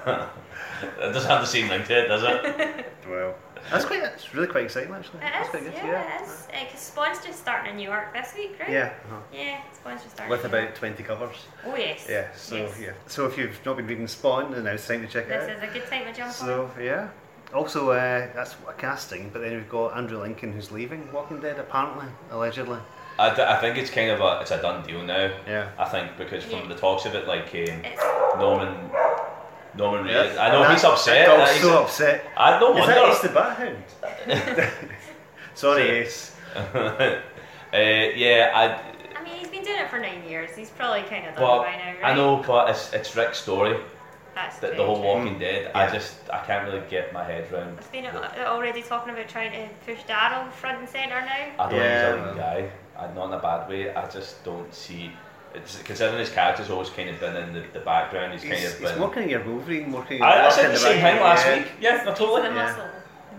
it 0.05 1.13
doesn't 1.13 1.29
have 1.29 1.41
the 1.41 1.45
same 1.47 1.67
link 1.69 1.85
to 1.87 2.03
it, 2.05 2.07
does 2.07 2.23
it? 2.23 2.85
well, 3.09 3.35
that's 3.71 3.85
quite. 3.85 4.01
That's 4.01 4.33
really 4.33 4.47
quite 4.47 4.65
exciting 4.65 4.93
actually. 4.93 5.19
It 5.19 5.21
That's 5.33 5.45
is, 5.47 5.49
quite 5.51 5.63
good. 5.63 5.73
yeah, 5.75 6.19
it 6.19 6.23
is. 6.23 6.47
Because 6.47 6.79
Spawn's 6.79 7.23
just 7.25 7.39
starting 7.39 7.71
in 7.71 7.77
New 7.77 7.89
York 7.89 8.13
this 8.13 8.33
week, 8.35 8.57
right? 8.59 8.69
Yeah. 8.69 8.93
uh-huh. 9.07 9.15
Yeah, 9.33 9.61
Spawn's 9.73 10.01
just 10.03 10.15
starting. 10.15 10.31
With 10.31 10.45
in 10.45 10.51
New 10.51 10.57
about 10.57 10.75
twenty 10.75 11.03
covers. 11.03 11.37
Oh 11.65 11.75
yes. 11.75 12.05
Yeah. 12.09 12.27
So 12.35 12.55
Yes. 12.57 12.79
yeah. 12.79 12.91
So 13.07 13.25
if 13.25 13.37
you've 13.37 13.59
not 13.65 13.77
been 13.77 13.87
reading 13.87 14.07
Spawn, 14.07 14.51
then 14.51 14.65
now 14.65 14.71
it's 14.71 14.87
time 14.87 15.01
to 15.01 15.07
check 15.07 15.31
out. 15.31 15.47
This 15.47 15.49
it 15.49 15.63
is 15.63 15.69
a 15.69 15.73
good 15.73 15.87
time 15.89 16.05
to 16.05 16.13
jump 16.13 16.29
out. 16.29 16.35
So 16.35 16.71
yeah. 16.79 17.09
Also, 17.53 17.91
uh, 17.91 18.27
that's 18.33 18.55
a 18.67 18.73
casting, 18.73 19.29
but 19.29 19.41
then 19.41 19.53
we've 19.55 19.67
got 19.69 19.97
Andrew 19.97 20.19
Lincoln 20.21 20.53
who's 20.53 20.71
leaving 20.71 21.11
Walking 21.11 21.41
Dead, 21.41 21.59
apparently, 21.59 22.05
allegedly. 22.31 22.79
I, 23.19 23.35
d- 23.35 23.41
I 23.41 23.57
think 23.59 23.77
it's 23.77 23.89
kind 23.91 24.09
of 24.09 24.21
a 24.21 24.39
it's 24.41 24.51
a 24.51 24.61
done 24.61 24.87
deal 24.87 25.03
now. 25.03 25.29
Yeah. 25.45 25.69
I 25.77 25.83
think 25.89 26.17
because 26.17 26.45
from 26.45 26.59
Yeah. 26.61 26.67
the 26.69 26.75
talks 26.75 27.05
of 27.05 27.13
it, 27.13 27.27
like 27.27 27.53
um, 27.53 28.39
Norman, 28.39 28.89
Norman 29.75 30.05
Reedus. 30.05 30.37
I 30.37 30.51
know 30.51 30.63
he's 30.69 30.83
upset. 30.83 31.27
that 31.27 31.37
that 31.37 31.37
dog's 31.37 31.51
he's- 31.51 31.63
so 31.63 31.81
upset. 31.83 32.25
I 32.37 32.59
no 32.59 32.77
Is 32.77 32.87
that 32.87 32.97
Ace 33.09 33.19
the 33.21 33.29
Bat 33.29 34.67
Sorry, 35.53 35.81
Ace. 35.89 36.35
uh, 36.55 37.19
yeah, 37.73 38.51
I. 38.53 39.19
I 39.19 39.23
mean, 39.23 39.33
he's 39.35 39.49
been 39.49 39.63
doing 39.63 39.79
it 39.79 39.89
for 39.89 39.99
nine 39.99 40.23
years. 40.27 40.55
He's 40.55 40.69
probably 40.69 41.03
kind 41.03 41.27
of 41.27 41.35
done 41.35 41.43
Well, 41.43 41.61
it 41.61 41.65
by 41.65 41.75
now, 41.77 41.85
right? 42.01 42.11
I 42.11 42.15
know, 42.15 42.43
but 42.45 42.69
it's, 42.69 42.91
it's 42.93 43.15
Rick's 43.15 43.39
story. 43.39 43.77
That's 44.33 44.59
The, 44.59 44.67
the 44.69 44.85
whole. 44.85 45.01
Walking 45.01 45.37
Dead. 45.39 45.71
I 45.75 45.89
just 45.91 46.15
I 46.31 46.39
can't 46.45 46.65
really 46.67 46.81
get 46.89 47.11
my 47.13 47.23
head 47.23 47.51
around. 47.51 47.77
It's 47.77 47.87
been 47.87 48.05
uh, 48.05 48.33
already 48.47 48.81
talking 48.81 49.13
about 49.13 49.27
trying 49.27 49.51
to 49.51 49.67
push 49.85 50.01
Daryl 50.05 50.49
front 50.53 50.79
and 50.79 50.89
centre 50.89 51.19
now. 51.21 51.63
I 51.65 51.69
don't 51.69 51.79
Yeah, 51.79 52.11
think 52.13 52.25
he's 52.25 52.33
a 52.33 52.35
well. 52.35 52.35
guy. 52.35 52.69
I'm 52.97 53.13
not 53.15 53.25
in 53.27 53.33
a 53.33 53.39
bad 53.41 53.69
way. 53.69 53.93
I 53.93 54.07
just 54.09 54.43
don't 54.45 54.73
see. 54.73 55.11
It's 55.53 55.81
considering 55.83 56.19
his 56.19 56.29
character's 56.29 56.69
always 56.69 56.89
kind 56.89 57.09
of 57.09 57.19
been 57.19 57.35
in 57.35 57.53
the, 57.53 57.63
the 57.73 57.79
background. 57.79 58.33
He's, 58.33 58.43
kind 58.43 58.53
of 58.53 58.59
he's 58.59 58.91
been. 58.91 59.01
working 59.01 59.29
your 59.29 59.43
Wolverine, 59.43 59.91
working 59.91 60.17
your 60.17 60.27
I, 60.27 60.47
I 60.47 60.49
said 60.49 60.65
in 60.65 60.71
the 60.71 60.77
same 60.77 61.01
thing 61.01 61.21
last 61.21 61.45
Yeah. 61.45 61.57
week. 61.57 61.67
Yeah, 61.81 62.03
no, 62.05 62.13
totally. 62.13 62.41
the 62.43 62.55
Yeah. 62.55 62.91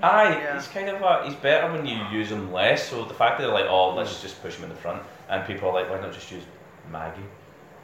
Aye, 0.02 0.30
Yeah. 0.30 0.54
he's 0.54 0.68
kind 0.68 0.88
of 0.88 1.00
a, 1.00 1.24
he's 1.24 1.36
better 1.36 1.72
when 1.72 1.86
you 1.86 1.96
use 2.10 2.30
him 2.30 2.52
less. 2.52 2.88
So 2.88 3.04
the 3.04 3.14
fact 3.14 3.38
that 3.38 3.44
they're 3.44 3.54
like, 3.54 3.66
oh, 3.68 3.94
let's 3.94 4.12
mm. 4.14 4.22
just 4.22 4.42
push 4.42 4.56
him 4.56 4.64
in 4.64 4.70
the 4.70 4.76
front, 4.76 5.02
and 5.28 5.46
people 5.46 5.68
are 5.68 5.74
like, 5.74 5.88
why 5.88 6.00
not 6.00 6.12
just 6.12 6.30
use 6.30 6.42
Maggie? 6.90 7.22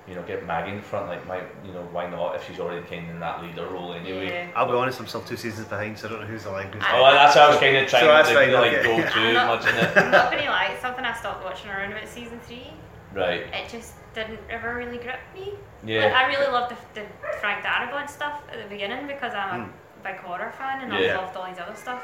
You 0.06 0.14
know, 0.14 0.22
get 0.22 0.46
Maggie 0.46 0.72
in 0.72 0.80
front. 0.80 1.08
Like, 1.08 1.28
why, 1.28 1.42
you 1.64 1.72
know, 1.72 1.86
why 1.92 2.08
not? 2.08 2.34
If 2.34 2.46
she's 2.46 2.58
already 2.58 2.84
kind 2.86 3.04
of 3.04 3.14
in 3.14 3.20
that 3.20 3.42
leader 3.42 3.66
role 3.66 3.92
anyway. 3.92 4.28
Yeah. 4.28 4.50
I'll 4.56 4.66
be 4.66 4.72
honest, 4.72 4.98
I'm 5.00 5.06
still 5.06 5.20
two 5.20 5.36
seasons 5.36 5.68
behind, 5.68 5.98
so 5.98 6.08
I 6.08 6.10
don't 6.10 6.20
know 6.22 6.26
who's 6.26 6.46
alive. 6.46 6.72
Who's 6.72 6.82
Oh, 6.90 7.12
that's 7.12 7.34
how 7.34 7.46
I 7.46 7.50
was 7.50 7.58
kind 7.58 7.76
of 7.76 7.88
trying 7.88 8.02
So 8.02 8.06
to 8.06 8.34
fine, 8.34 8.52
like 8.52 8.82
go 8.82 8.96
I'm 8.96 9.12
too 9.12 9.34
much 9.34 9.66
in 9.66 9.76
it. 9.76 9.96
I'm 9.96 10.10
not 10.10 10.30
gonna 10.32 10.44
lie, 10.50 10.70
it's 10.72 10.82
something 10.82 11.04
I 11.04 11.14
stopped 11.14 11.44
watching 11.44 11.70
around 11.70 11.92
about 11.92 12.08
season 12.08 12.40
three. 12.40 12.72
Right. 13.14 13.46
It 13.52 13.68
just 13.68 13.94
didn't 14.14 14.40
ever 14.50 14.74
really 14.74 14.98
grip 14.98 15.20
me. 15.34 15.54
Yeah. 15.84 16.06
Like, 16.06 16.14
I 16.14 16.26
really 16.28 16.52
loved 16.52 16.74
the, 16.74 17.00
the 17.00 17.06
Frank 17.40 17.64
Darabont 17.64 18.10
stuff 18.10 18.42
at 18.52 18.62
the 18.62 18.68
beginning 18.68 19.06
because 19.06 19.32
I'm 19.34 19.60
a 19.60 19.64
hmm. 19.64 19.70
big 20.02 20.16
horror 20.16 20.52
fan 20.58 20.82
and 20.82 20.92
Yeah. 20.92 21.14
I 21.14 21.22
loved 21.22 21.36
all 21.36 21.44
his 21.44 21.58
other 21.58 21.76
stuff. 21.76 22.02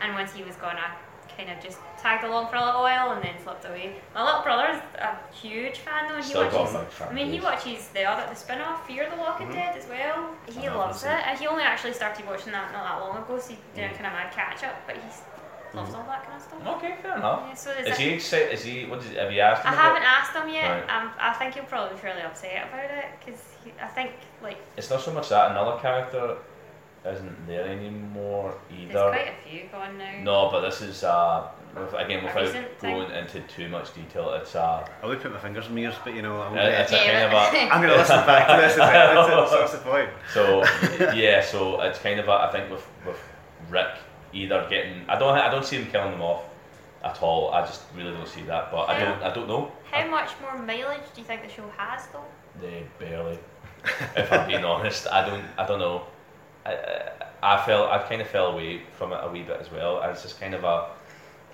And 0.00 0.14
once 0.14 0.32
he 0.32 0.44
was 0.44 0.56
gone, 0.56 0.76
I 0.76 0.94
kind 1.36 1.50
of 1.50 1.62
just 1.62 1.78
tagged 1.98 2.24
along 2.24 2.48
for 2.48 2.56
a 2.56 2.64
little 2.64 2.82
while 2.82 3.12
and 3.12 3.22
then 3.22 3.34
slipped 3.42 3.64
away. 3.64 3.96
My 4.14 4.24
little 4.24 4.42
brother's 4.42 4.80
a 4.98 5.16
huge 5.32 5.78
fan 5.78 6.08
though. 6.08 6.14
and 6.14 6.24
He 6.24 6.30
Still 6.30 6.44
watches. 6.44 6.74
a 6.74 6.84
fan 6.86 7.08
I 7.08 7.12
mean, 7.12 7.30
he 7.30 7.40
watches 7.40 7.88
the 7.88 8.04
other 8.04 8.28
the 8.28 8.34
spin-off 8.34 8.86
Fear 8.86 9.10
the 9.10 9.16
Walking 9.16 9.48
hmm. 9.48 9.54
Dead 9.54 9.76
as 9.76 9.88
well. 9.88 10.34
He 10.46 10.66
I 10.66 10.74
loves 10.74 11.02
it. 11.04 11.08
haven't 11.08 11.40
He 11.40 11.46
only 11.46 11.62
actually 11.62 11.92
started 11.92 12.26
watching 12.26 12.52
that 12.52 12.72
not 12.72 12.84
that 12.84 13.00
long 13.00 13.22
ago, 13.22 13.38
so 13.38 13.50
he 13.50 13.58
did 13.74 13.84
a 13.90 13.94
kind 13.94 14.06
of 14.06 14.12
mad 14.12 14.32
catch 14.32 14.64
up. 14.64 14.82
But 14.86 14.96
he 14.96 15.02
loves 15.74 15.94
all 15.94 16.04
that 16.04 16.24
kind 16.24 16.36
of 16.36 16.42
stuff. 16.42 16.66
Okay, 16.76 16.96
fair 17.02 17.16
enough. 17.16 17.42
Yeah, 17.48 17.54
so 17.54 17.70
is 17.72 17.86
Is 17.86 17.92
it- 17.92 17.98
he 17.98 18.08
excited? 18.10 18.52
Is 18.52 18.62
he? 18.64 18.84
What 18.86 19.00
did? 19.02 19.16
Have 19.16 19.32
you 19.32 19.40
asked 19.40 19.64
him? 19.64 19.70
I 19.70 19.74
about- 19.74 19.84
haven't 19.84 20.02
asked 20.04 20.32
him 20.36 20.48
yet. 20.48 20.68
Right. 20.88 20.96
Um, 21.02 21.10
I 21.20 21.32
think 21.34 21.54
he'll 21.54 21.64
probably 21.64 21.94
be 21.94 22.00
fairly 22.00 22.22
upset 22.22 22.68
about 22.68 22.84
it 22.90 23.06
because 23.24 23.42
I 23.82 23.86
think 23.86 24.12
like 24.42 24.58
It's 24.76 24.90
not 24.90 25.00
so 25.00 25.12
much 25.12 25.28
that 25.30 25.50
another 25.52 25.78
character 25.80 26.36
isn't 27.06 27.46
there 27.46 27.64
anymore 27.66 28.54
either. 28.70 28.92
there's 28.92 29.12
quite 29.14 29.28
a 29.28 29.48
few 29.48 29.68
gone 29.70 29.96
now. 29.98 30.12
No, 30.22 30.50
but 30.50 30.60
this 30.62 30.82
is 30.82 31.04
uh, 31.04 31.46
again 31.96 32.24
without 32.24 32.42
recent 32.42 32.78
thing. 32.80 32.94
going 32.96 33.10
into 33.12 33.40
too 33.42 33.68
much 33.68 33.94
detail. 33.94 34.32
It's 34.34 34.54
uh, 34.56 34.86
I 35.02 35.06
would 35.06 35.20
put 35.22 35.32
my 35.32 35.38
fingers 35.38 35.66
in 35.68 35.74
my 35.76 35.82
ears, 35.82 35.94
but 36.02 36.12
you 36.14 36.22
know, 36.22 36.42
I'm 36.42 36.54
gonna, 36.54 36.68
it's 36.68 36.90
a 36.92 36.96
Yeah, 36.96 37.30
kind 37.30 37.52
of 37.52 37.54
a. 37.54 37.72
I'm 37.74 37.80
gonna 37.82 37.96
listen 37.96 38.26
back 38.26 38.48
to 38.48 38.56
this. 38.56 38.74
That's, 38.74 39.28
it, 39.30 39.36
that's, 39.36 39.52
it, 39.52 39.58
that's 39.60 39.72
the 39.72 39.78
point. 39.78 40.10
So 40.34 40.64
yeah, 41.14 41.40
so 41.42 41.80
it's 41.82 42.00
kind 42.00 42.18
of 42.20 42.28
a, 42.28 42.32
I 42.32 42.50
think 42.52 42.68
with 42.70 42.84
with 43.06 43.18
Rick 43.70 43.88
either 44.32 44.66
getting 44.68 45.04
I 45.08 45.18
don't 45.18 45.36
I 45.36 45.50
don't 45.50 45.64
see 45.64 45.76
him 45.76 45.90
killing 45.90 46.10
them 46.12 46.22
off 46.22 46.44
at 47.04 47.22
all. 47.22 47.52
I 47.52 47.62
just 47.64 47.82
really 47.96 48.12
don't 48.12 48.28
see 48.28 48.42
that. 48.42 48.70
But 48.70 48.88
I 48.88 48.98
don't 49.00 49.22
I 49.22 49.32
don't 49.32 49.48
know. 49.48 49.70
How 49.90 50.06
much 50.08 50.30
more 50.40 50.58
mileage 50.58 51.02
do 51.14 51.20
you 51.20 51.26
think 51.26 51.42
the 51.42 51.48
show 51.48 51.68
has 51.76 52.06
though? 52.12 52.24
They 52.60 52.84
barely. 52.98 53.38
if 54.16 54.32
I'm 54.32 54.48
being 54.48 54.64
honest, 54.64 55.06
I 55.10 55.26
don't 55.28 55.44
I 55.56 55.66
don't 55.66 55.78
know. 55.78 56.02
I, 56.66 56.72
I 56.74 57.54
I 57.54 57.64
felt 57.64 57.88
I 57.90 57.98
kind 58.08 58.20
of 58.20 58.28
fell 58.28 58.46
away 58.48 58.82
from 58.96 59.12
it 59.12 59.20
a 59.22 59.30
wee 59.30 59.42
bit 59.42 59.58
as 59.60 59.70
well. 59.70 60.00
And 60.02 60.10
it's 60.10 60.22
just 60.22 60.40
kind 60.40 60.54
of 60.54 60.64
a. 60.64 60.88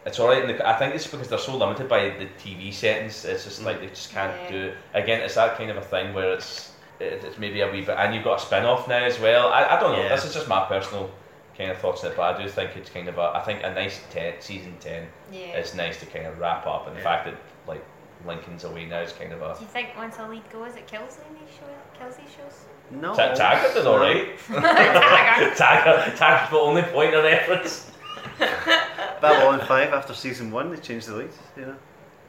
It's 0.06 0.18
alright. 0.20 0.60
I 0.62 0.74
think 0.78 0.94
it's 0.94 1.06
because 1.06 1.28
they're 1.28 1.38
so 1.38 1.56
limited 1.56 1.88
by 1.88 2.10
the 2.10 2.26
TV 2.42 2.72
settings. 2.72 3.24
It's 3.24 3.44
just 3.44 3.62
like 3.64 3.80
they 3.80 3.86
just 3.88 4.10
can't 4.12 4.32
Yeah. 4.44 4.50
do 4.50 4.56
it. 4.68 4.76
Again, 4.94 5.20
it's 5.20 5.34
that 5.34 5.56
kind 5.56 5.70
of 5.70 5.76
a 5.76 5.82
thing 5.82 6.12
where 6.14 6.32
it's 6.32 6.72
it's 7.00 7.38
maybe 7.38 7.60
a 7.60 7.70
wee 7.70 7.80
bit, 7.80 7.96
and 7.98 8.14
you've 8.14 8.24
got 8.24 8.40
a 8.40 8.44
spin 8.44 8.64
off 8.64 8.88
now 8.88 9.02
as 9.04 9.18
well. 9.18 9.48
I, 9.48 9.76
I 9.76 9.80
don't 9.80 9.92
know. 9.92 10.02
Yeah. 10.02 10.14
This 10.14 10.24
is 10.24 10.32
just 10.34 10.48
my 10.48 10.64
personal 10.66 11.10
kind 11.56 11.70
of 11.70 11.78
thoughts 11.78 12.04
on 12.04 12.10
it, 12.12 12.16
but 12.16 12.34
I 12.34 12.42
do 12.42 12.48
think 12.48 12.76
it's 12.76 12.90
kind 12.90 13.08
of 13.08 13.18
a. 13.18 13.32
I 13.34 13.42
think 13.44 13.60
a 13.62 13.72
nice 13.74 14.00
ten, 14.10 14.34
season 14.40 14.76
ten 14.80 15.06
Yeah. 15.32 15.56
is 15.58 15.74
nice 15.74 15.98
to 16.00 16.06
kind 16.06 16.26
of 16.26 16.38
wrap 16.38 16.66
up, 16.66 16.86
and 16.88 16.96
the 16.96 17.00
fact 17.00 17.26
that 17.26 17.34
like 17.66 17.84
Lincoln's 18.26 18.64
away 18.64 18.86
now 18.86 19.00
is 19.00 19.12
kind 19.12 19.32
of 19.32 19.42
a. 19.42 19.54
do 19.54 19.60
you 19.60 19.66
think 19.66 19.90
once 19.96 20.16
a 20.18 20.28
lead 20.28 20.48
goes, 20.50 20.74
it 20.76 20.86
kills 20.86 21.18
in 21.28 21.34
these 21.34 21.54
shows? 21.54 21.68
Kills 21.98 22.16
these 22.16 22.30
shows? 22.34 22.64
No. 22.90 23.14
Ta- 23.14 23.34
Taggart 23.34 23.74
did 23.74 23.86
alright. 23.86 24.38
Taggart. 24.38 25.56
Taggart, 25.56 26.16
Taggart's 26.16 26.50
the 26.50 26.58
only 26.58 26.82
point 26.82 27.14
of 27.14 27.24
reference. 27.24 27.90
Battle 28.38 29.20
Babylon 29.20 29.60
5 29.66 29.92
after 29.92 30.12
season 30.14 30.50
1, 30.50 30.70
they 30.70 30.76
changed 30.78 31.08
the 31.08 31.16
leads, 31.16 31.38
you 31.56 31.66
know. 31.66 31.76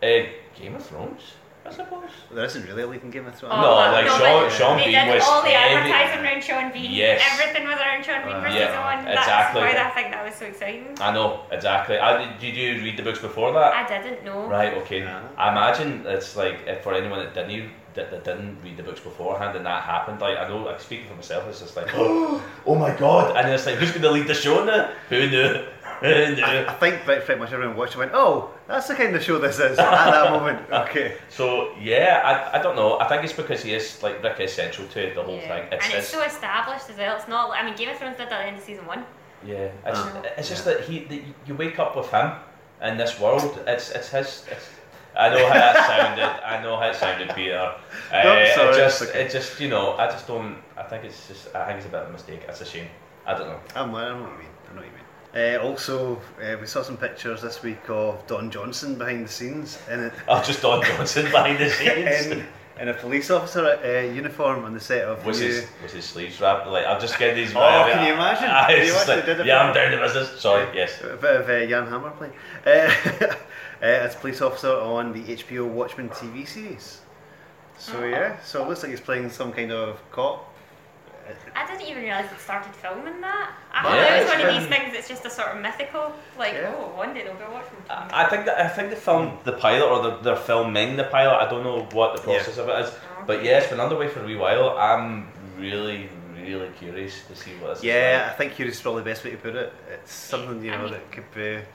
Uh, 0.04 0.28
Game 0.60 0.76
of 0.76 0.86
Thrones, 0.86 1.22
I 1.66 1.72
suppose. 1.72 2.04
There 2.32 2.46
isn't 2.46 2.66
really 2.68 2.84
a 2.84 2.88
lead 2.88 3.02
in 3.04 3.10
Game 3.10 3.26
of 3.26 3.34
Thrones. 3.36 3.56
Oh, 3.58 3.62
No, 3.62 3.70
but- 3.76 3.92
like 3.94 4.06
no, 4.06 4.18
Sean, 4.18 4.44
but 4.44 4.52
Sean 4.52 4.78
they 4.78 4.84
Bean 4.86 5.06
did 5.06 5.16
was 5.16 5.24
all 5.26 5.42
the 5.42 5.50
heavy. 5.50 5.92
advertising 5.92 6.26
around 6.26 6.44
Sean 6.44 6.72
Bean. 6.72 6.92
Yes. 6.92 7.22
Everything 7.34 7.68
was 7.68 7.80
around 7.80 8.06
Sean 8.06 8.24
Bean 8.26 8.36
uh, 8.36 8.42
for 8.42 8.48
Yeah, 8.50 8.68
season 8.68 8.82
one. 8.82 9.08
exactly. 9.08 9.62
That's 9.62 9.76
why 9.76 9.90
I 9.90 9.90
think 9.96 10.12
that 10.14 10.26
was 10.26 10.36
so 10.36 10.46
exciting. 10.46 10.98
I 11.02 11.12
know 11.12 11.40
exactly. 11.52 11.98
I, 11.98 12.24
did, 12.26 12.40
did 12.40 12.56
you 12.56 12.84
read 12.84 12.98
the 12.98 13.04
books 13.04 13.20
before 13.20 13.52
that? 13.54 13.74
I 13.74 13.88
didn't 14.02 14.24
know. 14.24 14.46
Right. 14.48 14.74
Okay. 14.86 15.00
Yeah. 15.00 15.22
I 15.38 15.52
imagine 15.52 16.06
it's 16.06 16.36
like 16.36 16.60
if 16.68 16.84
for 16.84 16.94
anyone 16.94 17.20
that 17.20 17.34
didn't 17.34 17.72
that, 17.96 18.12
that 18.12 18.26
didn't 18.26 18.58
read 18.62 18.76
the 18.76 18.84
books 18.84 19.00
beforehand 19.00 19.56
and 19.56 19.66
that 19.66 19.84
happened. 19.84 20.20
Like 20.22 20.38
I 20.38 20.48
know, 20.50 20.58
like 20.58 20.82
speaking 20.82 21.08
for 21.08 21.16
myself, 21.16 21.48
it's 21.48 21.62
just 21.62 21.76
like, 21.78 21.88
oh, 21.96 22.44
oh 22.66 22.76
my 22.76 22.94
god, 22.94 23.36
and 23.38 23.50
it's 23.50 23.66
like, 23.66 23.76
who's 23.76 23.92
going 23.92 24.02
to 24.04 24.12
lead 24.12 24.28
the 24.28 24.34
show 24.34 24.64
now? 24.66 24.92
Who 25.10 25.30
knew? 25.30 25.66
Who 26.02 26.08
I. 26.44 26.66
I 26.68 26.74
think 26.76 27.02
pretty 27.04 27.22
pretty 27.26 27.40
much 27.40 27.52
everyone 27.54 27.76
watched 27.78 27.96
it 27.96 28.00
went, 28.00 28.12
oh, 28.14 28.52
that's 28.68 28.88
the 28.88 28.96
kind 28.96 29.16
of 29.16 29.24
show 29.24 29.38
this 29.40 29.60
is 29.60 29.78
at 29.80 30.12
that 30.12 30.32
moment. 30.32 30.70
Okay. 30.72 31.18
So 31.30 31.74
yeah, 31.80 32.22
I, 32.54 32.60
I 32.60 32.62
don't 32.62 32.76
know. 32.76 33.00
I 33.00 33.08
think 33.08 33.24
it's 33.24 33.34
because 33.34 33.64
he 33.64 33.74
is 33.74 34.02
like 34.04 34.22
Rick 34.24 34.40
is 34.40 34.54
central 34.54 34.88
to 34.90 35.12
the 35.16 35.24
whole 35.24 35.36
Yeah. 35.38 35.48
thing. 35.70 35.80
and 35.80 35.94
it's 35.94 36.08
so 36.10 36.22
established 36.24 36.90
as 36.90 36.98
well. 36.98 37.16
It's 37.18 37.28
not. 37.28 37.52
I 37.52 37.64
mean, 37.66 37.76
Game 37.76 37.90
of 37.90 37.98
Thrones 37.98 38.18
did 38.18 38.30
that 38.30 38.34
at 38.34 38.40
the 38.42 38.48
end 38.48 38.58
of 38.58 38.64
season 38.64 38.86
one. 38.86 39.06
Yeah, 39.46 39.70
it's, 39.86 40.00
Uh, 40.00 40.24
it's 40.38 40.50
just 40.50 40.66
that 40.66 40.82
he 40.82 41.00
that 41.06 41.22
you 41.46 41.56
wake 41.56 41.78
up 41.80 41.96
with 41.96 42.10
him 42.10 42.32
in 42.82 42.98
this 42.98 43.20
world. 43.20 43.60
It's 43.68 43.92
it's 43.92 44.10
his. 44.10 44.46
It's, 44.52 44.70
I 45.18 45.30
know 45.30 45.48
how 45.48 45.54
that 45.54 45.76
sounded. 45.88 46.46
I 46.46 46.62
know 46.62 46.76
how 46.78 46.88
it 46.90 46.96
sounded, 46.96 47.30
Peter. 47.36 47.74
Uh, 48.12 48.24
No, 48.24 48.46
sorry, 48.56 48.70
it 48.74 48.78
just 48.78 49.02
it's 49.02 49.12
okay. 49.12 49.26
it 49.26 49.32
just 49.32 49.60
you 49.62 49.70
know 49.70 49.94
I 49.98 50.08
just 50.08 50.28
don't. 50.28 50.58
I 50.78 50.84
think 50.84 51.06
it's 51.06 51.28
just 51.28 51.56
I 51.56 51.66
think 51.68 51.78
it's 51.78 51.86
a 51.88 51.90
bit 51.90 52.02
of 52.02 52.10
a 52.10 52.12
mistake. 52.12 52.42
It's 52.50 52.60
a 52.62 52.66
shame. 52.66 52.88
I 53.26 53.34
don't 53.38 53.48
know. 53.48 53.60
I'm, 53.76 53.94
I 53.94 53.94
know 53.94 53.94
what 53.94 53.94
you 53.94 53.98
mean. 54.00 54.08
I 54.08 54.14
know 54.14 54.22
what 54.24 54.32
you 54.32 54.38
mean. 54.40 54.48
Uh, 55.36 55.58
also, 55.62 56.16
uh, 56.42 56.56
we 56.62 56.66
saw 56.66 56.82
some 56.82 56.96
pictures 56.98 57.42
this 57.42 57.62
week 57.62 57.90
of 57.90 58.26
Don 58.26 58.50
Johnson 58.50 58.96
behind 58.96 59.26
the 59.26 59.30
scenes 59.30 59.78
in 59.92 60.00
it. 60.06 60.14
Oh, 60.30 60.42
just 60.42 60.62
Don 60.62 60.82
Johnson 60.84 61.26
behind 61.26 61.58
the 61.60 61.70
scenes. 61.78 62.28
in, 62.28 62.46
in 62.80 62.88
a 62.90 62.94
police 62.94 63.30
officer 63.30 63.66
uh, 63.84 64.14
uniform 64.14 64.64
on 64.64 64.74
the 64.74 64.80
set 64.80 65.04
of 65.06 65.26
was 65.26 65.40
his 65.40 65.66
was 65.84 65.92
his 65.92 66.06
sleeves 66.06 66.40
wrapped? 66.40 66.68
Like 66.68 66.86
I'm 66.86 67.02
just 67.02 67.20
getting 67.20 67.36
these. 67.36 67.54
Oh, 67.54 67.90
can 67.92 68.08
you 68.08 68.14
imagine? 68.14 68.50
It's 68.82 69.08
You 69.08 69.14
like, 69.16 69.26
did 69.26 69.46
yeah, 69.46 69.60
I'm 69.62 69.74
down 69.74 69.92
to 69.92 69.98
business. 69.98 70.40
Sorry. 70.40 70.68
Yes. 70.74 71.02
A 71.02 71.18
bit 71.18 71.36
of 71.42 71.50
uh, 71.50 71.66
Jan 71.66 71.88
Hammer 71.88 72.12
playing. 72.12 72.34
Uh, 72.66 72.70
uh, 73.26 73.36
as 73.82 74.16
police 74.16 74.42
officer 74.42 74.72
on 74.74 75.12
the 75.12 75.22
HBO 75.36 75.68
Watchmen 75.68 76.08
TV 76.10 76.48
series. 76.48 77.02
So 77.78 78.00
Oh. 78.00 78.06
yeah, 78.06 78.40
so 78.42 78.64
it 78.64 78.70
looks 78.70 78.84
like 78.84 78.92
he's 78.92 79.02
playing 79.02 79.30
some 79.30 79.52
kind 79.52 79.74
of 79.74 80.00
cop. 80.12 80.55
I 81.56 81.66
didn't 81.66 81.88
even 81.90 82.04
realise 82.04 82.32
it 82.32 82.40
started 82.40 82.74
filming 82.76 83.20
that. 83.22 83.52
I 83.74 83.84
Yeah, 83.84 83.84
thought 83.84 83.96
it 83.98 84.14
was 84.14 84.22
it's 84.22 84.32
one 84.32 84.42
of 84.56 84.62
these 84.62 84.70
things 84.78 84.94
that's 84.94 85.08
just 85.08 85.26
a 85.26 85.30
sort 85.30 85.50
of 85.56 85.62
mythical, 85.62 86.14
like, 86.38 86.54
Yeah. 86.54 86.74
oh, 86.78 86.96
one 86.96 87.14
day 87.14 87.24
they'll 87.24 87.34
be 87.36 87.44
watching. 87.52 87.78
I 87.90 88.26
I 88.26 88.30
think 88.30 88.46
that 88.46 88.60
I 88.60 88.68
think 88.68 88.90
they 88.90 88.96
filmed 88.96 89.40
the 89.44 89.54
pilot 89.54 89.86
or 89.88 90.04
they're, 90.04 90.18
they're 90.22 90.36
filming 90.36 90.96
the 90.98 91.06
pilot. 91.06 91.38
I 91.46 91.50
don't 91.50 91.64
know 91.64 91.88
what 91.94 92.16
the 92.22 92.32
Yeah. 92.32 92.38
process 92.38 92.58
of 92.58 92.70
it 92.70 92.80
is, 92.86 92.92
but 93.26 93.44
yeah, 93.44 93.58
it's 93.60 93.68
been 93.68 93.80
underway 93.80 94.08
for 94.08 94.22
a 94.22 94.26
wee 94.26 94.36
while. 94.36 94.78
I'm 94.78 95.28
really, 95.58 96.10
really 96.36 96.70
curious 96.80 97.24
to 97.28 97.36
see 97.36 97.52
what 97.56 97.76
this 97.76 97.84
Yeah, 97.84 98.30
I 98.32 98.36
think 98.38 98.54
curious 98.56 98.78
is 98.78 98.82
probably 98.82 99.02
the 99.04 99.10
best 99.10 99.24
way 99.24 99.32
to 99.32 99.38
put 99.38 99.56
it. 99.56 99.74
It's 99.94 100.14
something 100.14 100.64
you 100.64 100.74
I 100.74 100.78
know 100.78 100.84
mean- 100.84 100.94
that 100.94 101.12
could 101.12 101.32
be. 101.34 101.42
It's 101.42 101.66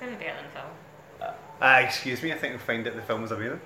gonna 0.00 0.12
be 0.12 0.24
better 0.24 0.36
than 0.42 0.50
film. 0.52 1.32
Ah, 1.60 1.78
excuse 1.78 2.22
me. 2.22 2.32
I 2.32 2.36
think 2.36 2.52
we'll 2.52 2.60
find 2.66 2.86
out 2.86 2.94
the 2.94 3.00
film 3.02 3.22
was 3.22 3.32
amazing. 3.32 3.60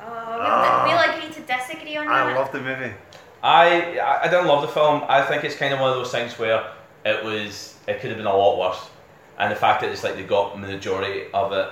Oh, 0.00 0.04
Ah. 0.08 0.84
we'll, 0.86 0.96
we'll 0.96 1.10
agree 1.18 1.30
to 1.34 1.40
disagree 1.42 1.96
on 1.98 2.06
that. 2.06 2.14
I 2.14 2.26
that. 2.32 2.38
loved 2.38 2.52
the 2.52 2.60
movie. 2.60 2.94
I 3.42 3.98
I- 4.00 4.28
didn't 4.28 4.46
love 4.46 4.62
the 4.62 4.68
film. 4.68 5.02
I 5.08 5.22
think 5.22 5.44
it's 5.44 5.56
kind 5.56 5.72
of 5.72 5.80
one 5.80 5.90
of 5.90 5.96
those 5.96 6.12
things 6.12 6.38
where 6.38 6.72
it 7.04 7.24
was 7.24 7.74
it 7.86 8.00
could 8.00 8.10
have 8.10 8.18
been 8.18 8.26
a 8.26 8.36
lot 8.36 8.58
worse, 8.58 8.90
and 9.38 9.50
the 9.50 9.56
fact 9.56 9.80
that 9.80 9.90
it's 9.90 10.04
like 10.04 10.14
they 10.14 10.22
got 10.24 10.52
the 10.52 10.58
majority 10.58 11.24
of 11.32 11.52
it 11.52 11.68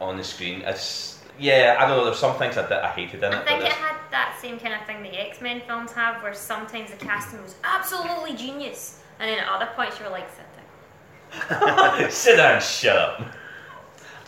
on 0.00 0.16
the 0.16 0.24
screen. 0.24 0.62
It's 0.62 1.18
yeah, 1.38 1.76
I 1.78 1.86
don't 1.86 1.96
know. 1.96 2.04
There's 2.04 2.18
some 2.18 2.36
things 2.36 2.56
I, 2.56 2.66
I 2.84 2.88
hated 2.88 3.22
in 3.22 3.32
it. 3.32 3.36
I 3.36 3.44
think 3.44 3.62
it 3.62 3.72
had 3.72 3.96
that 4.10 4.38
same 4.40 4.58
kind 4.58 4.74
of 4.74 4.86
thing 4.86 5.02
the 5.02 5.18
X 5.20 5.40
Men 5.40 5.60
films 5.66 5.92
have, 5.92 6.22
where 6.22 6.34
sometimes 6.34 6.90
the 6.90 6.96
casting 6.96 7.42
was 7.42 7.54
absolutely 7.64 8.34
genius, 8.34 9.00
and 9.18 9.28
then 9.30 9.38
at 9.38 9.48
other 9.48 9.68
points 9.74 9.98
you 9.98 10.04
were 10.04 10.10
like, 10.10 10.28
sit 10.30 10.38
down. 10.38 12.10
Sit 12.10 12.36
down, 12.36 12.60
shut 12.60 12.94
up. 12.96 13.22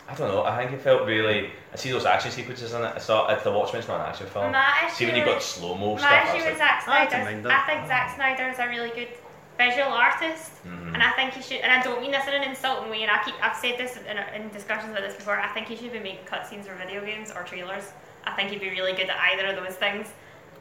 I 0.07 0.13
don't 0.13 0.27
know. 0.29 0.43
I 0.43 0.57
think 0.57 0.71
it 0.71 0.81
felt 0.81 1.07
really. 1.07 1.49
I 1.73 1.75
see 1.77 1.89
those 1.91 2.05
action 2.05 2.29
sequences 2.31 2.73
in 2.73 2.81
it. 2.83 2.93
I 2.95 2.99
saw 2.99 3.27
it. 3.29 3.43
The 3.43 3.51
Watchmen's 3.51 3.87
not 3.87 4.01
an 4.01 4.07
action 4.07 4.27
film. 4.27 4.51
My 4.51 4.89
see 4.93 5.05
when 5.05 5.15
issue 5.15 5.25
you 5.25 5.31
got 5.33 5.41
slow 5.41 5.75
mo 5.75 5.93
My 5.93 5.99
stuff. 5.99 6.11
I 6.11 6.23
issue 6.23 6.33
was 6.35 6.43
with 6.45 6.45
like, 6.45 6.57
Zack 6.59 6.83
Snyder, 6.83 7.23
mind 7.23 7.45
I 7.45 7.49
that. 7.49 7.65
think 7.67 7.87
Zack 7.87 8.15
Snyder 8.15 8.49
is 8.49 8.59
a 8.59 8.67
really 8.67 8.89
good 8.91 9.07
visual 9.57 9.87
artist, 9.91 10.51
Mhm. 10.65 10.93
and 10.93 11.01
I 11.01 11.11
think 11.13 11.33
he 11.33 11.41
should. 11.41 11.61
And 11.61 11.71
I 11.71 11.81
don't 11.81 12.01
mean 12.01 12.11
this 12.11 12.27
in 12.27 12.33
an 12.35 12.43
insulting 12.43 12.91
way. 12.91 13.01
And 13.01 13.09
I 13.11 13.23
keep, 13.23 13.33
I've 13.41 13.55
said 13.55 13.77
this 13.79 13.97
in, 13.97 14.17
in 14.39 14.49
discussions 14.49 14.91
about 14.91 15.01
this 15.01 15.15
before. 15.15 15.39
I 15.39 15.47
think 15.49 15.67
he 15.67 15.75
should 15.75 15.91
be 15.93 15.99
making 15.99 16.25
cutscenes 16.25 16.65
for 16.65 16.75
video 16.75 17.03
games 17.03 17.31
or 17.31 17.41
trailers. 17.43 17.91
I 18.25 18.31
think 18.33 18.49
he'd 18.51 18.59
be 18.61 18.69
really 18.69 18.93
good 18.93 19.09
at 19.09 19.17
either 19.33 19.47
of 19.47 19.63
those 19.63 19.75
things. 19.75 20.07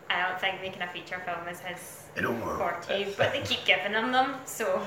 I 0.08 0.22
don't 0.26 0.40
think 0.40 0.60
making 0.62 0.80
a 0.82 0.86
feature 0.88 1.20
film 1.26 1.48
is 1.48 1.60
his 1.60 2.04
In 2.16 2.24
a 2.24 2.30
world. 2.30 2.58
forte, 2.58 3.12
but 3.18 3.32
they 3.32 3.40
keep 3.42 3.64
giving 3.64 3.92
him 3.92 4.12
them, 4.12 4.36
so 4.44 4.80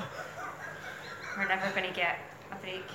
we're 1.37 1.47
never 1.47 1.69
going 1.71 1.87
to 1.87 1.93
get 1.95 2.17
a 2.51 2.55
break. 2.55 2.85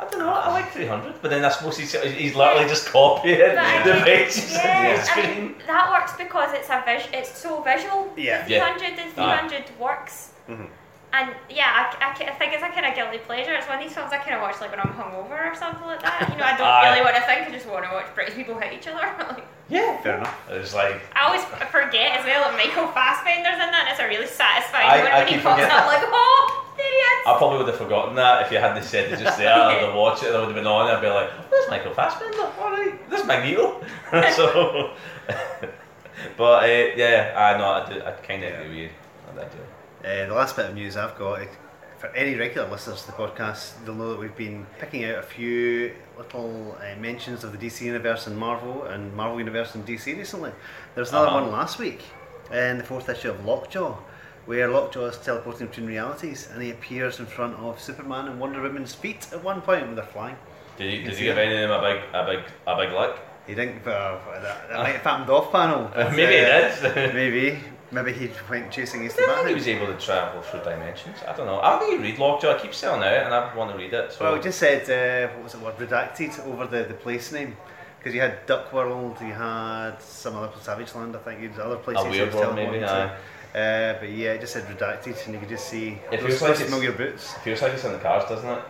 I 0.00 0.04
don't 0.08 0.18
know. 0.18 0.30
I 0.32 0.50
like 0.52 0.70
300, 0.72 1.14
but 1.22 1.30
then 1.30 1.44
I 1.44 1.48
suppose 1.50 1.76
he's, 1.78 1.92
he's 1.92 2.34
literally 2.34 2.68
just 2.68 2.88
copying 2.88 3.38
But 3.38 3.58
I 3.58 3.82
the 3.86 3.94
mean, 3.94 4.04
pages 4.04 4.52
on 4.56 4.64
yeah, 4.64 4.94
the 4.96 5.00
I 5.00 5.04
screen. 5.04 5.30
mean, 5.46 5.54
that 5.66 5.90
works 5.90 6.12
because 6.18 6.52
it's 6.54 6.70
a 6.70 6.82
vis- 6.84 7.08
it's 7.12 7.38
so 7.38 7.62
visual. 7.62 8.12
Yeah. 8.16 8.42
The 8.42 8.58
300 8.58 8.98
and 8.98 9.12
300 9.12 9.64
works. 9.78 10.30
Mhm. 10.48 10.66
And 11.14 11.28
yeah, 11.50 11.68
I, 11.76 12.08
I, 12.08 12.14
ca- 12.16 12.24
I 12.24 12.34
think 12.40 12.54
it's 12.54 12.64
a 12.64 12.72
kind 12.72 12.86
of 12.88 12.94
guilty 12.96 13.18
pleasure. 13.18 13.52
It's 13.52 13.68
one 13.68 13.76
of 13.78 13.84
these 13.84 13.92
films 13.92 14.10
I 14.12 14.16
kind 14.16 14.34
of 14.34 14.40
watch 14.40 14.58
like 14.62 14.70
when 14.72 14.80
I'm 14.80 14.96
hungover 14.96 15.52
or 15.52 15.54
something 15.54 15.84
like 15.86 16.00
that. 16.00 16.24
You 16.32 16.40
know, 16.40 16.48
I 16.48 16.56
don't 16.56 16.66
Aye. 16.66 16.88
really 16.88 17.04
want 17.04 17.14
to 17.20 17.22
think. 17.28 17.46
I 17.46 17.50
just 17.52 17.68
want 17.68 17.84
to 17.84 17.92
watch 17.92 18.08
British 18.16 18.34
people 18.34 18.58
hit 18.58 18.72
each 18.72 18.88
other. 18.88 19.04
Like, 19.28 19.44
Yeah. 19.68 20.00
Fair 20.02 20.16
enough. 20.18 20.34
It's 20.50 20.74
like 20.74 21.00
I 21.14 21.26
always 21.28 21.42
f- 21.42 21.70
forget 21.70 22.16
as 22.18 22.24
well 22.26 22.48
that 22.48 22.56
Michael 22.56 22.88
Fassbender's 22.96 23.60
in 23.60 23.70
that. 23.70 23.86
And 23.86 23.92
it's 23.92 24.00
a 24.00 24.08
really 24.08 24.26
satisfying 24.26 24.88
I- 24.88 24.96
moment 25.04 25.14
I 25.14 25.18
when 25.20 25.28
he 25.28 25.34
keep 25.36 25.42
pops 25.44 25.60
forgetting. 25.62 25.76
up 25.78 25.86
like, 25.86 26.02
oh, 26.10 26.61
there 26.76 26.86
he 26.86 26.92
is. 26.92 27.26
I 27.26 27.34
probably 27.38 27.58
would 27.58 27.68
have 27.68 27.76
forgotten 27.76 28.14
that 28.16 28.44
if 28.46 28.52
you 28.52 28.58
hadn't 28.58 28.82
said 28.84 29.12
it 29.12 29.18
just 29.18 29.38
there. 29.38 29.52
I'd 29.54 29.80
have 29.84 29.94
watched 30.02 30.22
it. 30.24 30.34
I 30.34 30.38
would 30.38 30.46
have 30.48 30.54
been 30.54 30.66
on. 30.66 30.90
I'd 30.90 31.00
be 31.00 31.08
like, 31.08 31.30
"There's 31.50 31.68
Michael 31.70 31.92
Fassbender. 31.94 32.50
All 32.60 32.70
right, 32.70 32.94
there's 33.10 33.24
Magneto." 33.26 33.80
so 34.34 34.92
but 36.36 36.64
uh, 36.64 36.66
yeah, 36.96 37.34
I 37.36 37.58
know 37.58 37.70
I 37.70 37.92
do. 37.92 38.02
I 38.02 38.10
kind 38.12 38.44
of 38.44 38.52
agree 38.54 38.68
with 38.68 38.76
you. 38.78 38.90
I 39.38 39.44
do. 39.44 40.08
Uh, 40.08 40.26
the 40.28 40.34
last 40.34 40.56
bit 40.56 40.66
of 40.66 40.74
news 40.74 40.96
I've 40.96 41.16
got, 41.16 41.40
uh, 41.42 41.44
for 41.98 42.08
any 42.08 42.34
regular 42.34 42.68
listeners 42.68 43.02
to 43.02 43.06
the 43.08 43.12
podcast, 43.12 43.72
they'll 43.84 43.94
know 43.94 44.10
that 44.10 44.18
we've 44.18 44.36
been 44.36 44.66
picking 44.78 45.04
out 45.04 45.18
a 45.18 45.22
few 45.22 45.94
little 46.18 46.76
uh, 46.80 46.98
mentions 47.00 47.44
of 47.44 47.52
the 47.58 47.66
DC 47.66 47.82
Universe 47.82 48.26
and 48.26 48.36
Marvel, 48.36 48.84
and 48.84 49.14
Marvel 49.14 49.38
Universe 49.38 49.74
and 49.74 49.86
DC 49.86 50.06
recently. 50.16 50.50
There 50.94 51.02
was 51.02 51.10
another 51.10 51.28
Uh-huh. 51.28 51.40
one 51.42 51.52
last 51.52 51.78
week, 51.78 52.02
in 52.50 52.78
the 52.78 52.84
fourth 52.84 53.08
issue 53.08 53.30
of 53.30 53.44
Lockjaw, 53.46 53.96
where 54.46 54.68
Lockjaw 54.68 55.06
is 55.06 55.18
teleporting 55.18 55.68
between 55.68 55.86
realities, 55.86 56.48
and 56.52 56.62
he 56.62 56.70
appears 56.70 57.20
in 57.20 57.26
front 57.26 57.56
of 57.56 57.80
Superman 57.80 58.28
and 58.28 58.40
Wonder 58.40 58.60
Woman's 58.60 58.94
feet 58.94 59.28
at 59.32 59.42
one 59.42 59.60
point 59.60 59.86
when 59.86 59.94
they're 59.94 60.04
flying. 60.04 60.36
Did 60.76 60.90
he, 60.90 61.02
did 61.04 61.16
he 61.16 61.24
give 61.24 61.38
any 61.38 61.62
of 61.62 61.68
them 61.68 61.70
a 61.70 61.82
big, 61.82 62.02
a 62.14 62.26
big, 62.26 62.52
a 62.66 62.76
big 62.76 62.92
lick? 62.92 63.16
He 63.46 63.54
didn't, 63.54 63.86
uh, 63.86 64.18
that, 64.40 64.68
that 64.68 64.78
might 64.78 64.92
have 64.92 65.02
happened 65.02 65.30
off 65.30 65.52
panel. 65.52 65.90
but, 65.94 66.12
Maybe 66.12 66.32
he 66.32 66.40
uh, 66.40 66.94
did. 66.94 67.14
Maybe. 67.14 67.58
Maybe 67.90 68.12
he 68.14 68.30
went 68.48 68.72
chasing 68.72 69.04
East 69.04 69.16
the 69.16 69.24
I 69.24 69.34
think 69.36 69.48
he 69.48 69.54
was 69.54 69.68
able 69.68 69.86
to 69.86 69.98
travel 69.98 70.40
through 70.40 70.60
dimensions. 70.60 71.18
I 71.28 71.36
don't 71.36 71.44
know. 71.44 71.60
I 71.60 71.78
think 71.78 71.92
you 71.92 72.00
read 72.00 72.18
Lockjaw. 72.18 72.56
I 72.56 72.58
keep 72.58 72.72
selling 72.72 73.02
out, 73.02 73.26
and 73.26 73.34
I 73.34 73.54
want 73.54 73.70
to 73.70 73.76
read 73.76 73.92
it. 73.92 74.12
So 74.12 74.24
Well, 74.24 74.34
it 74.36 74.42
just 74.42 74.58
said, 74.58 74.88
uh, 74.88 75.30
what 75.34 75.44
was 75.44 75.52
the 75.52 75.58
word 75.58 75.76
redacted 75.76 76.40
over 76.46 76.66
the, 76.66 76.84
the 76.84 76.94
place 76.94 77.32
name. 77.32 77.54
Because 77.98 78.14
you 78.14 78.22
had 78.22 78.46
Duck 78.46 78.72
World, 78.72 79.18
you 79.20 79.34
had 79.34 79.98
some 80.00 80.34
other 80.36 80.50
Savage 80.60 80.92
Land, 80.94 81.14
I 81.14 81.18
think, 81.18 81.40
you 81.40 81.50
had 81.50 81.60
other 81.60 81.76
places. 81.76 82.06
A 82.06 82.10
weird 82.10 82.34
world, 82.34 82.56
maybe. 82.56 82.80
To. 82.80 83.16
Uh, 83.54 83.94
but 84.00 84.08
yeah, 84.10 84.32
it 84.32 84.40
just 84.40 84.54
said 84.54 84.64
redacted, 84.64 85.22
and 85.26 85.34
you 85.34 85.40
could 85.40 85.48
just 85.48 85.68
see 85.68 85.98
It 86.10 86.20
those, 86.20 86.20
feels 86.28 86.42
like 86.42 86.50
those 86.52 86.60
it's- 86.60 86.70
familiar 86.70 86.92
boots. 86.92 87.34
Feels 87.44 87.60
like 87.62 87.72
it's 87.72 87.84
in 87.84 87.92
the 87.92 87.98
cars, 87.98 88.24
doesn't 88.28 88.48
it? 88.48 88.62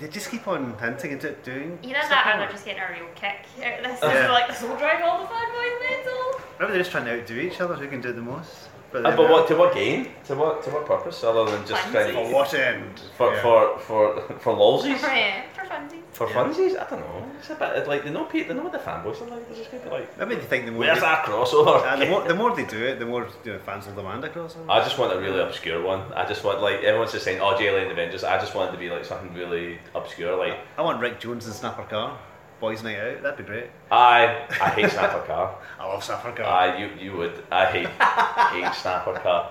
They 0.00 0.08
just 0.08 0.30
keep 0.30 0.48
on 0.48 0.76
hinting 0.78 1.12
into 1.12 1.28
it 1.28 1.44
doing. 1.44 1.78
You 1.82 1.92
know 1.92 2.00
that 2.08 2.26
or 2.34 2.38
like 2.40 2.48
they're 2.48 2.52
just 2.52 2.64
getting 2.64 2.82
a 2.82 2.90
real 2.90 3.08
kick 3.14 3.44
out 3.62 3.78
of 3.78 3.84
this. 3.84 4.00
Yeah. 4.02 4.32
Like 4.32 4.48
this 4.48 4.62
will 4.62 4.74
drive 4.76 5.02
all 5.04 5.20
the 5.20 5.26
fanboys 5.26 5.80
mental. 5.90 6.40
Maybe 6.58 6.72
they're 6.72 6.80
just 6.80 6.90
trying 6.90 7.04
to 7.04 7.20
outdo 7.20 7.34
each 7.38 7.60
other, 7.60 7.74
who 7.74 7.86
can 7.88 8.00
do 8.00 8.12
the 8.12 8.22
most. 8.22 8.68
But, 8.90 9.06
Uh, 9.06 9.16
but 9.16 9.28
what 9.30 9.48
to 9.48 9.56
what 9.56 9.74
gain? 9.74 10.08
To 10.26 10.34
what 10.34 10.62
to 10.64 10.70
what 10.70 10.86
purpose? 10.86 11.22
Other 11.22 11.44
than 11.44 11.66
just 11.66 11.82
Funsies. 11.84 11.92
trying 11.92 12.12
For 12.14 12.34
what 12.34 12.54
end? 12.54 13.00
for 13.16 13.34
Yeah. 13.34 13.42
for 13.42 13.78
for 13.80 14.20
for 14.40 14.54
lolsies? 14.54 15.00
Yeah, 15.02 15.42
for 15.54 15.64
funsies. 15.66 16.01
For 16.12 16.28
Yeah. 16.28 16.34
funsies? 16.34 16.72
I 16.78 16.88
don't 16.90 17.00
know. 17.00 17.26
It's 17.38 17.48
a 17.50 17.54
bit 17.54 17.88
like 17.88 18.04
they 18.04 18.10
know 18.10 18.24
pe- 18.24 18.42
they 18.44 18.52
know 18.54 18.62
what 18.64 18.72
the 18.72 18.78
fanboys 18.78 19.20
are 19.22 19.30
like. 19.30 19.48
They're 19.48 19.56
just 19.56 19.70
be 19.84 19.90
like, 19.90 20.18
Maybe 20.18 20.34
they 20.34 20.42
think 20.42 20.66
the 20.66 20.72
more, 20.72 20.80
where's 20.80 20.96
they, 20.96 21.00
that 21.00 21.24
crossover? 21.24 21.82
uh, 21.82 21.96
the, 21.96 22.06
more, 22.06 22.22
the 22.28 22.34
more 22.34 22.54
they 22.54 22.66
do 22.66 22.84
it, 22.84 22.98
the 22.98 23.06
more 23.06 23.26
you 23.44 23.52
know, 23.54 23.58
fans 23.60 23.86
will 23.86 23.94
demand 23.94 24.22
a 24.24 24.28
crossover. 24.28 24.68
I 24.68 24.80
just 24.84 24.98
want 24.98 25.12
a 25.14 25.18
really 25.18 25.40
obscure 25.40 25.80
one. 25.82 26.12
I 26.12 26.26
just 26.26 26.44
want 26.44 26.60
like 26.60 26.82
everyone's 26.82 27.12
just 27.12 27.24
saying, 27.24 27.40
"Oh, 27.40 27.54
JLA 27.58 27.82
and 27.84 27.92
Avengers." 27.92 28.24
I 28.24 28.38
just 28.38 28.54
want 28.54 28.68
it 28.68 28.72
to 28.72 28.78
be 28.78 28.90
like 28.90 29.04
something 29.06 29.32
really 29.34 29.78
obscure. 29.94 30.36
Like 30.36 30.58
I 30.76 30.82
want 30.82 31.00
Rick 31.00 31.18
Jones 31.20 31.46
and 31.46 31.54
Snapper 31.54 31.84
Carr. 31.84 32.18
Boys 32.60 32.82
Night 32.84 32.96
Out, 33.00 33.22
that'd 33.22 33.38
be 33.38 33.42
great. 33.42 33.70
I, 33.90 34.46
I 34.60 34.68
hate 34.68 34.88
Snapper 34.90 35.22
Carr. 35.26 35.56
I 35.80 35.86
love 35.88 36.04
Snapper 36.04 36.30
Carr. 36.30 36.46
I, 36.46 36.76
you, 36.78 36.90
you 37.00 37.16
would. 37.16 37.42
I 37.50 37.64
hate, 37.66 37.88
hate 37.88 38.72
Snapper 38.76 39.14
Carr. 39.18 39.50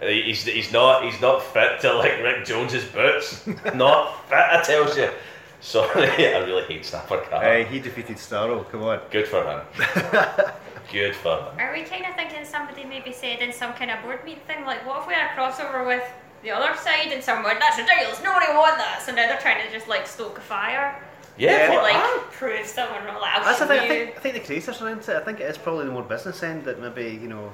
He's, 0.00 0.44
he's 0.44 0.72
not, 0.72 1.02
he's 1.04 1.20
not 1.20 1.42
fit 1.42 1.80
to 1.80 1.92
like 1.94 2.20
Rick 2.22 2.44
Jones's 2.44 2.84
boots. 2.84 3.44
Not 3.74 4.28
fit, 4.28 4.38
I 4.38 4.62
tells 4.64 4.96
you. 4.96 5.08
Sorry, 5.62 6.08
I 6.34 6.38
really 6.40 6.64
hate 6.64 6.84
Snapper 6.84 7.18
Carr. 7.30 7.40
Hey, 7.42 7.64
he 7.64 7.78
defeated 7.78 8.16
Starro, 8.16 8.68
come 8.70 8.82
on. 8.82 9.00
Good 9.10 9.28
for 9.28 9.44
him. 9.44 9.60
Good 10.92 11.14
for 11.14 11.38
him. 11.38 11.58
Are 11.60 11.72
we 11.72 11.84
kind 11.84 12.04
of 12.04 12.14
thinking 12.16 12.44
somebody 12.44 12.84
maybe 12.84 13.12
said 13.12 13.38
in 13.38 13.52
some 13.52 13.72
kind 13.72 13.90
of 13.90 14.02
board 14.02 14.24
meeting 14.24 14.42
thing, 14.46 14.64
like, 14.66 14.84
what 14.86 15.02
if 15.02 15.06
we 15.08 15.14
had 15.14 15.30
a 15.30 15.40
crossover 15.40 15.86
with 15.86 16.02
the 16.42 16.50
other 16.50 16.76
side 16.76 17.12
and 17.12 17.22
someone, 17.22 17.58
that's 17.60 17.78
ridiculous, 17.78 18.20
nobody 18.24 18.46
want 18.52 18.76
that. 18.76 19.00
So 19.06 19.12
now 19.14 19.28
they're 19.28 19.38
trying 19.40 19.64
to 19.64 19.72
just 19.72 19.86
like 19.88 20.06
stoke 20.08 20.38
a 20.38 20.40
fire. 20.40 21.00
Yeah, 21.38 21.50
Yeah, 21.52 21.66
To 21.68 21.72
fuck 21.74 21.82
like 21.84 21.92
that. 21.94 22.26
prove 22.32 22.66
someone 22.66 23.04
wrong. 23.04 23.18
I'll 23.22 23.44
That's 23.44 23.60
the 23.60 23.66
thing, 23.66 23.80
I 23.80 23.88
think, 23.88 24.16
I 24.16 24.20
think 24.20 24.34
the 24.34 24.40
creators 24.40 24.82
are 24.82 24.90
into 24.90 25.12
it. 25.16 25.20
I 25.20 25.24
think 25.24 25.38
it 25.40 25.44
is 25.44 25.56
probably 25.56 25.86
the 25.86 25.92
more 25.92 26.02
business 26.02 26.42
end 26.42 26.64
that 26.64 26.80
maybe, 26.80 27.10
you 27.22 27.28
know, 27.28 27.52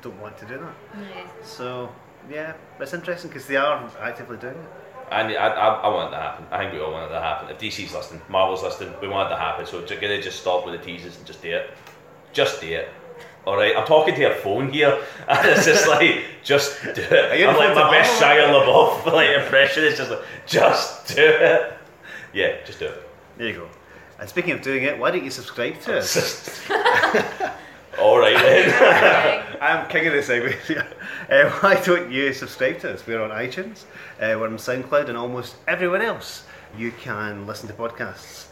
don't 0.00 0.18
want 0.18 0.38
to 0.38 0.46
do 0.46 0.56
that. 0.58 0.74
Yeah. 0.98 1.26
So, 1.44 1.92
yeah, 2.30 2.54
but 2.78 2.84
it's 2.84 2.94
interesting 2.94 3.28
because 3.28 3.46
they 3.46 3.56
are 3.56 3.88
actively 4.00 4.38
doing 4.38 4.54
it. 4.54 4.70
I, 5.10 5.34
I, 5.34 5.48
I, 5.48 5.68
I 5.82 5.88
want 5.88 6.12
it 6.12 6.16
to 6.16 6.22
happen. 6.22 6.46
I 6.50 6.58
think 6.58 6.72
we 6.72 6.80
all 6.80 6.92
want 6.92 7.10
it 7.10 7.14
to 7.14 7.20
happen. 7.20 7.50
If 7.50 7.58
DC's 7.58 7.92
listening, 7.92 8.22
Marvel's 8.28 8.62
listening, 8.62 8.94
we 9.00 9.08
want 9.08 9.30
it 9.30 9.34
to 9.34 9.40
happen. 9.40 9.66
So 9.66 9.84
just 9.84 10.00
gonna 10.00 10.22
just 10.22 10.40
stop 10.40 10.64
with 10.64 10.78
the 10.78 10.84
teasers 10.84 11.16
and 11.16 11.26
just 11.26 11.42
do 11.42 11.50
it. 11.50 11.70
Just 12.32 12.60
do 12.60 12.68
it. 12.68 12.88
All 13.46 13.56
right, 13.56 13.74
I'm 13.74 13.86
talking 13.86 14.14
to 14.14 14.20
your 14.20 14.34
phone 14.34 14.70
here, 14.70 15.02
and 15.28 15.48
it's 15.48 15.64
just 15.64 15.88
like, 15.88 16.24
just 16.44 16.82
do 16.82 16.90
it. 16.90 17.48
I'm 17.48 17.56
like 17.56 17.74
my 17.74 17.84
the 17.84 17.90
best? 17.90 18.20
Shia 18.20 18.48
LaBeouf 18.52 19.06
like 19.12 19.30
impression. 19.30 19.84
It's 19.84 19.96
just 19.96 20.10
like, 20.10 20.22
just 20.46 21.16
do 21.16 21.24
it. 21.24 21.72
Yeah, 22.32 22.56
just 22.64 22.78
do 22.78 22.86
it. 22.86 23.08
There 23.38 23.48
you 23.48 23.54
go. 23.54 23.68
And 24.18 24.28
speaking 24.28 24.52
of 24.52 24.60
doing 24.60 24.82
it, 24.82 24.98
why 24.98 25.10
don't 25.10 25.24
you 25.24 25.30
subscribe 25.30 25.80
to 25.80 25.98
us? 25.98 26.68
Just- 28.00 28.02
all 28.06 28.18
right 28.18 28.34
then. 28.34 29.58
I'm 29.60 29.88
king 29.88 30.06
of 30.06 30.14
the 30.14 30.20
segway 30.20 30.58
here. 30.66 30.86
Uh, 31.30 31.50
why 31.60 31.80
don't 31.82 32.10
you 32.10 32.32
subscribe 32.32 32.78
to 32.80 32.94
us? 32.94 33.06
We're 33.06 33.22
on 33.22 33.30
iTunes, 33.30 33.84
uh, 34.20 34.38
we're 34.38 34.46
on 34.46 34.56
SoundCloud, 34.56 35.08
and 35.08 35.18
almost 35.18 35.56
everywhere 35.68 36.02
else 36.02 36.44
you 36.76 36.92
can 36.92 37.46
listen 37.46 37.68
to 37.68 37.74
podcasts. 37.74 38.46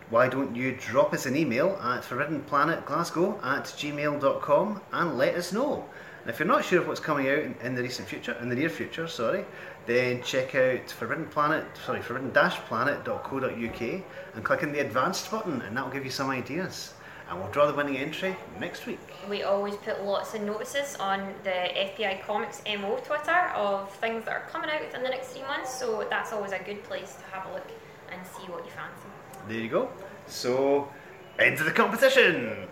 why 0.09 0.29
don't 0.29 0.55
you 0.55 0.77
drop 0.79 1.13
us 1.13 1.25
an 1.25 1.35
email 1.35 1.77
at 1.83 2.03
forbiddenplanetglasgow 2.03 3.43
at 3.43 3.65
gmail.com 3.65 4.81
and 4.93 5.17
let 5.17 5.35
us 5.35 5.51
know. 5.51 5.83
And 6.21 6.29
if 6.29 6.39
you're 6.39 6.47
not 6.47 6.63
sure 6.63 6.79
of 6.79 6.87
what's 6.87 7.01
coming 7.01 7.27
out 7.27 7.39
in, 7.39 7.53
in 7.61 7.75
the 7.75 7.83
recent 7.83 8.07
future, 8.07 8.37
in 8.41 8.47
the 8.47 8.55
near 8.55 8.69
future, 8.69 9.09
sorry, 9.09 9.43
then 9.85 10.23
check 10.23 10.55
out 10.55 10.89
Forbidden 10.89 11.25
Planet, 11.25 11.65
sorry, 11.85 12.01
forbidden-planet.co.uk 12.01 13.81
and 14.35 14.45
click 14.45 14.63
on 14.63 14.71
the 14.71 14.79
advanced 14.79 15.29
button 15.29 15.61
and 15.63 15.75
that'll 15.75 15.91
give 15.91 16.05
you 16.05 16.11
some 16.11 16.29
ideas. 16.29 16.93
And 17.29 17.39
we'll 17.39 17.51
draw 17.51 17.67
the 17.67 17.73
winning 17.73 17.97
entry 17.97 18.35
next 18.59 18.87
week. 18.87 18.99
We 19.29 19.43
always 19.43 19.75
put 19.75 20.03
lots 20.03 20.33
of 20.33 20.41
notices 20.41 20.95
on 20.95 21.31
the 21.43 21.49
FBI 21.49 22.23
Comics 22.23 22.63
MO 22.65 22.97
Twitter 23.05 23.51
of 23.55 23.93
things 23.95 24.25
that 24.25 24.31
are 24.31 24.47
coming 24.51 24.69
out 24.71 24.81
within 24.81 25.03
the 25.03 25.09
next 25.09 25.29
three 25.29 25.43
months, 25.43 25.77
so 25.77 26.07
that's 26.09 26.33
always 26.33 26.53
a 26.53 26.59
good 26.59 26.83
place 26.83 27.15
to 27.15 27.23
have 27.35 27.47
a 27.51 27.53
look 27.53 27.67
and 28.11 28.19
see 28.25 28.51
what 28.51 28.65
you 28.65 28.71
fancy. 28.71 29.07
There 29.47 29.59
you 29.59 29.69
go. 29.69 29.89
So, 30.25 30.91
into 31.37 31.63
the 31.63 31.71
competition! 31.71 32.67